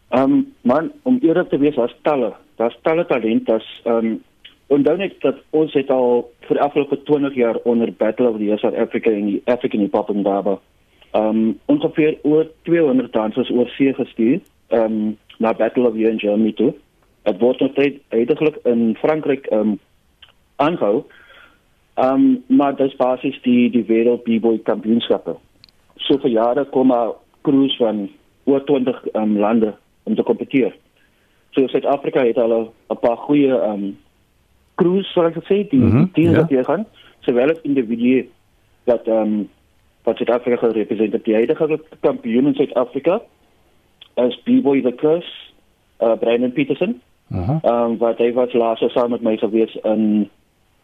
Ehm 0.08 0.32
um, 0.32 0.46
man, 0.62 0.92
om 1.02 1.18
eerlik 1.20 1.48
te 1.48 1.58
wees, 1.58 1.74
daar's 1.74 1.96
talle. 2.02 2.32
Daar's 2.56 2.78
talle 2.82 3.06
talent, 3.06 3.46
daar's 3.46 3.80
ehm 3.84 4.06
um, 4.06 4.22
onthou 4.66 4.96
net 4.96 5.20
dat 5.20 5.36
ons 5.50 5.72
het 5.72 5.90
al 5.90 6.30
vir 6.46 6.56
die 6.56 6.64
afgelope 6.64 7.02
20 7.02 7.34
jaar 7.34 7.56
onder 7.64 7.92
Battle 7.92 8.28
of 8.28 8.36
the 8.36 8.44
Year 8.44 8.58
South 8.58 8.76
Africa 8.76 9.10
en 9.10 9.26
die 9.26 9.42
African 9.44 9.80
Hip 9.80 9.92
Hop 9.92 10.08
Ndaba. 10.08 10.58
Ehm 11.12 11.24
um, 11.24 11.58
ongeveer 11.66 12.18
oor 12.22 12.46
200 12.62 13.12
dansers 13.12 13.50
oor 13.50 13.68
see 13.68 13.94
gestuur 13.94 14.40
ehm 14.68 14.84
um, 14.84 15.16
na 15.38 15.52
Battle 15.52 15.86
of 15.86 15.92
the 15.92 15.98
Year 15.98 16.12
in 16.12 16.18
Germany 16.18 16.52
toe. 16.52 16.74
Dit 17.28 17.40
word 17.40 17.60
nog 17.60 17.70
steeds 17.70 17.98
heidaglik 18.08 18.56
in 18.64 18.96
Frankryk 18.96 19.46
ehm 19.46 19.60
um, 19.60 19.78
aangehou. 20.56 21.04
Ehm 21.94 22.14
um, 22.14 22.44
maar 22.46 22.76
dis 22.76 22.96
basies 22.96 23.40
die 23.42 23.70
die 23.70 23.84
wêreld 23.84 24.22
b-boy 24.24 24.60
kampioenskappe. 24.64 25.36
So 25.96 26.18
vir 26.22 26.30
jare 26.30 26.64
kom 26.64 26.86
maar 26.86 27.12
crews 27.42 27.76
van 27.76 28.08
oor 28.44 28.64
20 28.64 29.02
um, 29.12 29.38
lande 29.38 29.74
om 30.02 30.14
te 30.14 30.22
kompeteer. 30.22 30.76
So 31.50 31.66
Suid-Afrika 31.66 32.24
het 32.24 32.38
al 32.38 32.72
'n 32.88 32.98
paar 33.00 33.16
goeie 33.16 33.52
ehm 33.52 33.72
um, 33.72 33.98
crews 34.74 35.12
sou 35.12 35.26
ek 35.26 35.36
sê 35.44 35.68
die 35.68 35.80
mm 35.80 35.90
-hmm, 35.90 36.08
die 36.12 36.30
wat 36.30 36.48
hier 36.48 36.64
gaan, 36.64 36.86
sowel 37.20 37.50
as 37.50 37.60
individue 37.62 38.28
wat 38.84 39.06
ehm 39.06 39.16
um, 39.16 39.48
wat 40.02 40.16
Suid-Afrika 40.16 40.56
gerepresenteer 40.56 41.22
die 41.22 41.34
huidige 41.34 41.80
kampioen 42.00 42.46
in 42.46 42.54
Suid-Afrika 42.54 43.20
as 44.14 44.40
B-boy 44.44 44.82
the 44.82 44.94
curse 44.94 45.52
uh 46.00 46.16
Brandon 46.16 46.52
Peterson. 46.52 47.00
Mhm. 47.28 47.40
Uh 47.40 47.60
-huh. 47.62 47.84
um, 47.84 47.96
wat 47.98 48.18
hy 48.18 48.32
was 48.32 48.52
laas 48.52 48.84
saam 48.92 49.10
met 49.10 49.22
my 49.22 49.36
gewees 49.36 49.74
in 49.84 50.30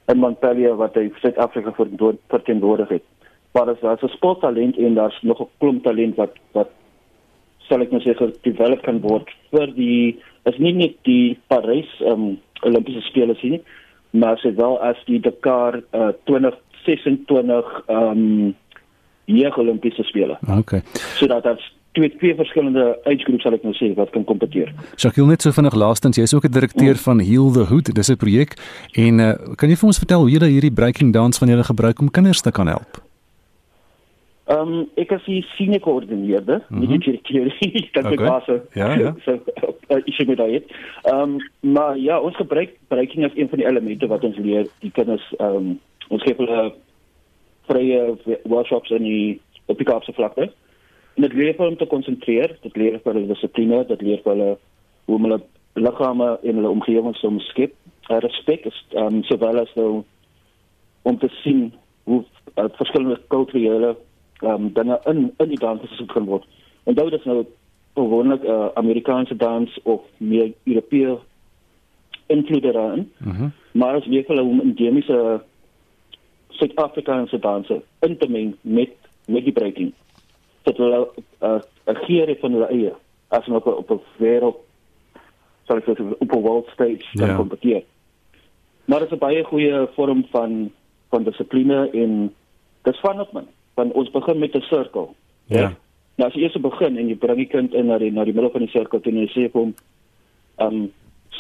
in 0.07 0.19
Montpellier 0.19 0.77
wat 0.77 0.95
hy 0.95 1.11
Suid-Afrika 1.21 1.73
verteenwoordig 2.29 2.89
het. 2.89 3.03
Maar 3.53 3.69
as 3.69 3.83
as 3.83 4.03
'n 4.03 4.09
sporttalent 4.09 4.77
en 4.77 4.95
daar's 4.95 5.19
nog 5.23 5.41
'n 5.41 5.49
klomp 5.59 5.83
talent 5.83 6.17
wat 6.17 6.33
wat 6.53 6.69
sal 7.59 7.81
ek 7.81 7.91
nou 7.91 8.03
sê 8.03 8.15
gedevelop 8.17 8.83
kan 8.83 9.01
word 9.01 9.31
vir 9.51 9.73
die 9.75 10.19
is 10.45 10.59
nie 10.59 10.73
net 10.73 10.97
die 11.03 11.39
Parys 11.47 11.89
um 12.01 12.39
Olimpiese 12.63 13.01
spele 13.01 13.35
sien 13.35 13.51
nie, 13.51 13.63
maar 14.11 14.39
se 14.39 14.53
wel 14.53 14.81
as 14.81 14.97
die 15.07 15.21
Dakar 15.21 15.83
uh 15.93 16.13
2026 16.25 17.83
um 17.89 18.55
jeug 19.25 19.59
Olimpiese 19.59 20.03
spele. 20.03 20.39
Okay. 20.59 20.83
Sodat 20.93 21.43
daar's 21.43 21.74
twee 21.95 22.11
twee 22.19 22.35
verskillende 22.35 22.85
age 23.07 23.25
groups 23.25 23.47
sal 23.47 23.57
ek 23.57 23.65
nou 23.67 23.75
sê 23.79 23.93
wat 23.99 24.13
kan 24.15 24.27
kompeteer. 24.29 24.73
Shaquille 25.01 25.31
net 25.31 25.43
so 25.43 25.55
vinnig 25.55 25.77
laastens, 25.79 26.19
jy 26.19 26.27
is 26.29 26.35
ook 26.35 26.47
'n 26.49 26.57
direkteur 26.59 26.97
van 27.07 27.21
Heal 27.21 27.51
the 27.53 27.67
Hood. 27.71 27.95
Dis 27.95 28.11
'n 28.11 28.17
projek 28.17 28.55
en 28.93 29.19
uh, 29.21 29.33
kan 29.57 29.69
jy 29.69 29.77
vir 29.77 29.87
ons 29.87 30.03
vertel 30.03 30.21
hoe 30.21 30.31
julle 30.31 30.51
hierdie 30.51 30.75
breaking 30.75 31.13
dance 31.13 31.39
van 31.39 31.49
julle 31.49 31.65
gebruik 31.65 32.01
om 32.01 32.11
kinders 32.11 32.41
te 32.41 32.51
kan 32.51 32.67
help? 32.67 33.03
Ehm 34.45 34.73
um, 34.73 34.89
ek 35.01 35.13
as 35.13 35.25
die 35.25 35.41
senior 35.57 35.81
koördineerder, 35.81 36.61
mm 36.69 36.77
-hmm. 36.77 36.79
nie 36.81 36.89
die 36.89 37.05
direkteur 37.05 37.57
nie, 37.61 37.89
dat 37.97 38.13
ek 38.13 38.21
was. 38.21 38.45
Ja, 38.75 38.93
ja. 38.99 39.15
So 39.25 39.39
ek 39.89 40.05
sê 40.13 40.27
met 40.27 40.37
daai. 40.37 40.63
Ehm 41.03 41.21
um, 41.21 41.37
maar 41.61 41.97
ja, 41.99 42.21
ons 42.21 42.37
gebruik 42.37 42.77
breaking 42.89 43.25
as 43.25 43.37
een 43.37 43.49
van 43.49 43.59
die 43.59 43.67
elemente 43.67 44.07
wat 44.07 44.25
ons 44.25 44.37
leer 44.37 44.67
die 44.81 44.91
kinders 44.91 45.25
ehm 45.39 45.57
um, 45.57 45.81
ons 46.09 46.23
gee 46.23 46.35
hulle 46.37 46.75
vrye 47.69 48.17
workshops 48.45 48.91
in 48.91 49.03
die 49.03 49.41
op 49.67 49.77
die 49.77 49.87
kaapse 49.87 50.13
vlakte. 50.13 50.51
En 51.15 51.23
dit 51.23 51.33
leer 51.33 51.55
hulle 51.57 51.71
om 51.71 51.77
te 51.77 51.87
konsentreer, 51.87 52.57
dit 52.63 52.77
leer 52.77 53.01
hulle 53.05 53.27
dissipline, 53.27 53.85
dit 53.87 54.01
leer 54.03 54.21
hulle 54.25 54.57
hoe 55.05 55.21
hulle 55.21 55.41
liggame 55.75 56.39
en 56.43 56.55
hulle 56.61 56.69
omgewing 56.69 57.17
te 57.17 57.27
omskep. 57.27 57.75
Uh, 58.09 58.19
respek 58.25 58.67
is 58.71 58.81
um, 59.01 59.23
sowel 59.23 59.61
as 59.63 59.75
nou 59.79 60.03
om 61.03 61.19
te 61.19 61.29
sien 61.43 61.73
hoe 62.05 62.23
uh, 62.57 62.67
verskillende 62.79 63.21
kulturele 63.33 63.95
um, 64.43 64.71
dinge 64.77 64.99
in 65.11 65.31
in 65.39 65.53
die 65.53 65.61
dans 65.61 65.81
gesit 65.85 66.11
kan 66.13 66.27
word. 66.29 66.47
Dit 66.85 67.13
is 67.19 67.25
nou 67.25 67.45
gewoonlik 67.95 68.43
'n 68.43 68.51
uh, 68.51 68.69
Amerikaanse 68.75 69.37
dans 69.37 69.79
of 69.83 70.03
meer 70.19 70.53
Europese 70.65 71.19
invloed 72.27 72.63
daarin. 72.63 73.11
Mhm. 73.19 73.43
Mm 73.43 73.53
maar 73.75 73.95
as 73.95 74.07
weer 74.07 74.25
hulle 74.27 74.43
om 74.43 74.61
endemiese 74.61 75.43
Suid-Afrikaanse 76.49 77.39
danse 77.39 77.83
in 78.01 78.19
te 78.19 78.29
meng 78.29 78.55
met 78.61 78.91
met 79.27 79.45
die 79.45 79.53
breaking 79.53 79.93
dat 80.65 80.77
hulle 80.77 81.09
'n 81.41 81.45
uh, 81.45 81.61
'n 81.93 82.05
geer 82.07 82.37
van 82.41 82.53
hulle 82.53 82.69
eie 82.69 82.93
as 83.29 83.45
hulle 83.47 83.65
op 83.65 83.91
'n 83.91 84.01
wêreld 84.19 84.57
sal 85.67 85.77
ek 85.81 85.85
sê 85.85 85.93
op 86.19 86.33
'n 86.33 86.41
world 86.41 86.69
stage 86.73 87.05
kan 87.17 87.29
ja. 87.29 87.37
kompeteer. 87.37 87.83
Maar 88.85 89.01
dit 89.01 89.11
is 89.11 89.17
'n 89.17 89.25
baie 89.27 89.45
goeie 89.45 89.87
vorm 89.95 90.25
van 90.31 90.71
van 91.09 91.23
dissipline 91.23 91.91
en 91.91 92.35
dis 92.83 93.01
van 93.01 93.21
op 93.21 93.33
man. 93.33 93.47
Want 93.75 93.93
ons 93.93 94.11
begin 94.11 94.39
met 94.39 94.55
'n 94.55 94.61
sirkel. 94.61 95.15
Ja. 95.47 95.61
ja. 95.61 95.75
Nou 96.17 96.29
as 96.29 96.35
jy 96.35 96.43
eers 96.43 96.61
begin 96.61 96.99
en 96.99 97.09
jy 97.09 97.17
bring 97.17 97.37
die 97.37 97.47
kind 97.47 97.75
in 97.75 97.87
na 97.87 97.99
die 97.99 98.13
na 98.13 98.25
die 98.25 98.33
middel 98.33 98.51
van 98.51 98.61
die 98.61 98.71
sirkel 98.71 99.01
en 99.03 99.17
jy 99.17 99.29
sê 99.29 99.51
vir 99.51 99.61
hom 99.61 99.75
ehm 100.57 100.75
um, 100.75 100.93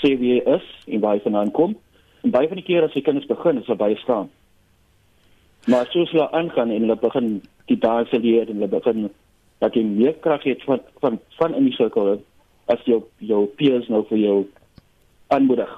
sê 0.02 0.18
wie 0.18 0.42
is 0.42 0.66
en 0.86 1.00
waar 1.00 1.14
hy 1.14 1.20
vandaan 1.20 1.50
kom. 1.50 1.76
En 2.22 2.30
baie 2.30 2.48
van 2.48 2.56
die 2.56 2.66
kere 2.66 2.86
as 2.86 2.92
die 2.92 3.02
kinders 3.02 3.26
begin, 3.26 3.58
is 3.58 3.66
hulle 3.66 3.78
baie 3.78 3.96
staan. 3.96 4.30
Maar 5.66 5.86
soos 5.90 6.10
hulle 6.10 6.30
aangaan 6.30 6.70
en 6.70 6.80
hulle 6.80 6.96
begin 7.00 7.42
die 7.70 7.78
danse 7.78 8.18
leer 8.18 8.48
en 8.48 8.58
hulle 8.58 8.68
begin 8.68 9.08
dat 9.64 9.74
jy 9.74 9.84
meer 9.88 10.14
krag 10.24 10.42
het 10.44 10.62
van 10.68 10.80
van 11.00 11.18
van 11.38 11.54
in 11.54 11.68
die 11.70 11.76
sirkel 11.76 12.18
as 12.72 12.84
jou 12.88 13.02
jou 13.18 13.44
peers 13.60 13.88
nou 13.88 14.04
vir 14.08 14.18
jou 14.18 14.36
aanmoedig. 15.32 15.72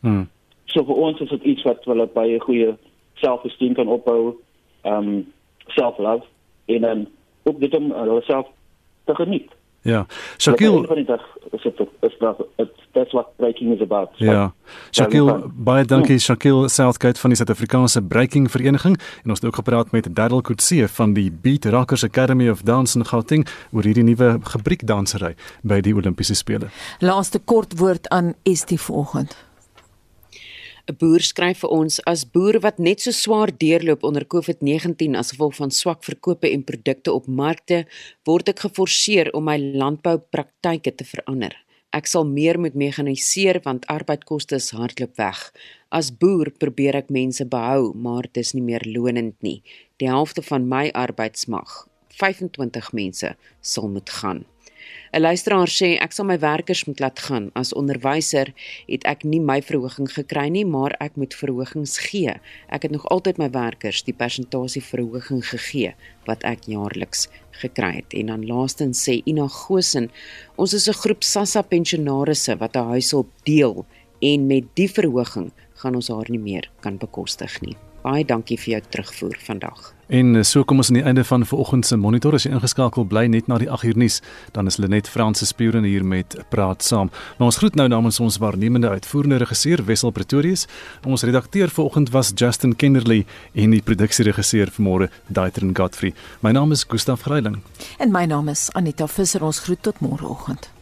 Hmm. 0.00 0.28
So 0.72 0.84
vir 0.84 1.02
ons 1.08 1.20
is 1.20 1.32
dit 1.34 1.44
iets 1.52 1.66
wat 1.68 1.84
wel 1.84 2.06
baie 2.14 2.40
goeie 2.40 2.74
selfbesteen 3.22 3.74
kan 3.74 3.88
opbou, 3.88 4.36
ehm 4.82 5.08
um, 5.08 5.26
self-love 5.76 6.24
en 6.66 6.80
dan 6.80 7.06
ook 7.42 7.60
dit 7.60 7.74
om 7.76 7.92
hulle 7.92 8.22
self 8.22 8.46
te 9.04 9.14
geniet. 9.14 9.55
Ja. 9.86 10.06
Shakil 10.38 10.82
is 10.82 11.06
dit 11.06 11.20
is 11.52 11.62
dit 11.62 11.88
that's 12.96 13.12
what 13.12 13.36
breaking 13.36 13.72
is 13.74 13.80
about. 13.80 14.10
Ja. 14.16 14.52
Shakil 14.90 15.28
baie 15.52 15.84
dankie 15.84 16.18
Shakil 16.18 16.68
Southgate 16.68 17.20
van 17.20 17.32
die 17.32 17.38
Suid-Afrikaanse 17.38 18.02
Breaking 18.02 18.50
Vereniging 18.50 18.96
en 19.22 19.34
ons 19.34 19.40
het 19.40 19.48
ook 19.48 19.60
gepraat 19.62 19.92
met 19.94 20.08
Daryl 20.10 20.40
Kutse 20.40 20.88
van 20.98 21.12
die 21.16 21.28
Beat 21.30 21.64
Rockers 21.64 22.04
Academy 22.04 22.48
of 22.50 22.62
Dance 22.62 22.98
in 22.98 23.06
Gauteng 23.06 23.46
oor 23.72 23.86
hierdie 23.86 24.06
nuwe 24.06 24.36
gebriekdansery 24.52 25.34
by 25.62 25.80
die 25.84 25.94
Olimpiese 25.94 26.34
spele. 26.34 26.72
Laaste 27.04 27.38
kort 27.38 27.78
woord 27.78 28.08
aan 28.08 28.34
Estie 28.42 28.80
vanoggend. 28.80 29.36
'n 30.86 30.94
Boer 31.00 31.18
skryf 31.18 31.64
vir 31.64 31.72
ons 31.74 31.94
as 32.06 32.20
boer 32.34 32.60
wat 32.62 32.76
net 32.78 33.00
so 33.02 33.10
swaar 33.10 33.50
deurloop 33.50 34.04
onder 34.06 34.24
COVID-19 34.34 35.16
as 35.18 35.32
gevolg 35.34 35.56
van 35.58 35.72
swak 35.74 36.04
verkope 36.06 36.46
en 36.46 36.62
produkte 36.62 37.10
op 37.12 37.26
markte, 37.26 37.86
word 38.22 38.52
ek 38.52 38.62
geforseer 38.68 39.32
om 39.34 39.48
my 39.50 39.56
landboupraktyke 39.58 40.94
te 40.94 41.04
verander. 41.04 41.56
Ek 41.90 42.06
sal 42.06 42.22
meer 42.28 42.60
moet 42.62 42.78
mekaniseer 42.78 43.58
want 43.66 43.88
arbeidkoste 43.90 44.60
is 44.62 44.70
hardloop 44.70 45.18
weg. 45.18 45.40
As 45.90 46.12
boer 46.14 46.52
probeer 46.54 47.02
ek 47.02 47.10
mense 47.10 47.42
behou, 47.42 47.90
maar 47.94 48.30
dit 48.30 48.44
is 48.44 48.54
nie 48.54 48.62
meer 48.62 48.86
lonend 48.86 49.34
nie. 49.42 49.62
Die 49.98 50.06
helfte 50.06 50.42
van 50.42 50.68
my 50.70 50.90
arbeidsmag, 50.94 51.88
25 52.14 52.92
mense, 52.94 53.34
sal 53.60 53.90
moet 53.90 54.10
gaan. 54.22 54.46
'n 55.16 55.22
Luisteraar 55.22 55.70
sê 55.72 55.96
ek 55.96 56.12
sal 56.12 56.26
my 56.28 56.36
werkers 56.36 56.84
moet 56.84 56.98
laat 57.00 57.18
gaan. 57.24 57.48
As 57.56 57.72
onderwyser 57.72 58.50
het 58.84 59.06
ek 59.08 59.24
nie 59.24 59.40
my 59.40 59.62
verhoging 59.64 60.10
gekry 60.12 60.50
nie, 60.52 60.64
maar 60.68 60.92
ek 61.00 61.16
moet 61.16 61.32
verhogings 61.32 61.96
gee. 62.10 62.34
Ek 62.68 62.84
het 62.84 62.92
nog 62.92 63.06
altyd 63.08 63.40
my 63.40 63.48
werkers 63.48 64.02
die 64.04 64.12
persentasie 64.12 64.82
verhoging 64.84 65.40
gegee 65.40 65.94
wat 66.28 66.44
ek 66.44 66.68
jaarliks 66.68 67.30
gekry 67.62 67.94
het. 68.02 68.12
En 68.12 68.26
dan 68.26 68.44
laastens 68.44 69.08
sê 69.08 69.22
Ina 69.24 69.48
Gosen, 69.48 70.10
ons 70.56 70.74
is 70.74 70.88
'n 70.88 71.00
groep 71.00 71.24
SASSA 71.24 71.62
pensionaarsse 71.62 72.58
wat 72.58 72.76
'n 72.76 72.92
huishulp 72.92 73.32
deel 73.44 73.86
en 74.20 74.46
met 74.46 74.64
die 74.74 74.88
verhoging 74.88 75.50
gaan 75.80 75.94
ons 75.94 76.08
haar 76.08 76.28
nie 76.28 76.38
meer 76.38 76.68
kan 76.80 76.98
bekostig 76.98 77.60
nie. 77.62 77.76
Baie 78.06 78.22
dankie 78.22 78.54
vir 78.60 78.76
jou 78.76 78.82
terugvoer 78.94 79.38
vandag. 79.42 79.92
En 80.06 80.44
so 80.46 80.62
kom 80.62 80.78
ons 80.78 80.92
aan 80.92 81.00
die 81.00 81.02
einde 81.02 81.24
van 81.26 81.42
vanoggend 81.42 81.86
se 81.86 81.96
monitor. 81.98 82.36
As 82.38 82.44
jy 82.46 82.52
ingeskakel 82.54 83.02
bly 83.10 83.24
net 83.26 83.48
na 83.50 83.56
die 83.58 83.66
8 83.66 83.88
uur 83.88 83.98
nuus, 83.98 84.20
dan 84.54 84.70
is 84.70 84.76
Lenet 84.78 85.08
Fransis 85.10 85.50
Spuren 85.50 85.82
hier 85.82 86.04
met 86.06 86.36
praat 86.52 86.86
saam. 86.86 87.10
Maar 87.38 87.48
ons 87.48 87.58
groet 87.58 87.74
nou 87.74 87.88
namens 87.90 88.20
ons 88.22 88.38
waarnemende 88.38 88.92
uitvoerende 88.94 89.40
regisseur 89.42 89.82
Wessel 89.88 90.14
Pretorius. 90.14 90.68
Ons 91.02 91.26
redakteur 91.26 91.72
vanoggend 91.74 92.14
was 92.14 92.30
Justin 92.34 92.76
Kennerly 92.76 93.24
en 93.54 93.74
die 93.74 93.82
produksieregisseur 93.82 94.70
vanmôre 94.78 95.10
Daitrin 95.26 95.74
Godfrey. 95.74 96.14
My 96.46 96.54
naam 96.54 96.70
is 96.70 96.86
Gustaf 96.86 97.26
Greiling. 97.26 97.58
En 97.98 98.14
my 98.14 98.24
naam 98.30 98.54
is 98.54 98.68
Anita 98.78 99.10
Visser. 99.10 99.42
Ons 99.42 99.64
groet 99.66 99.82
tot 99.82 99.98
môreoggend. 99.98 100.75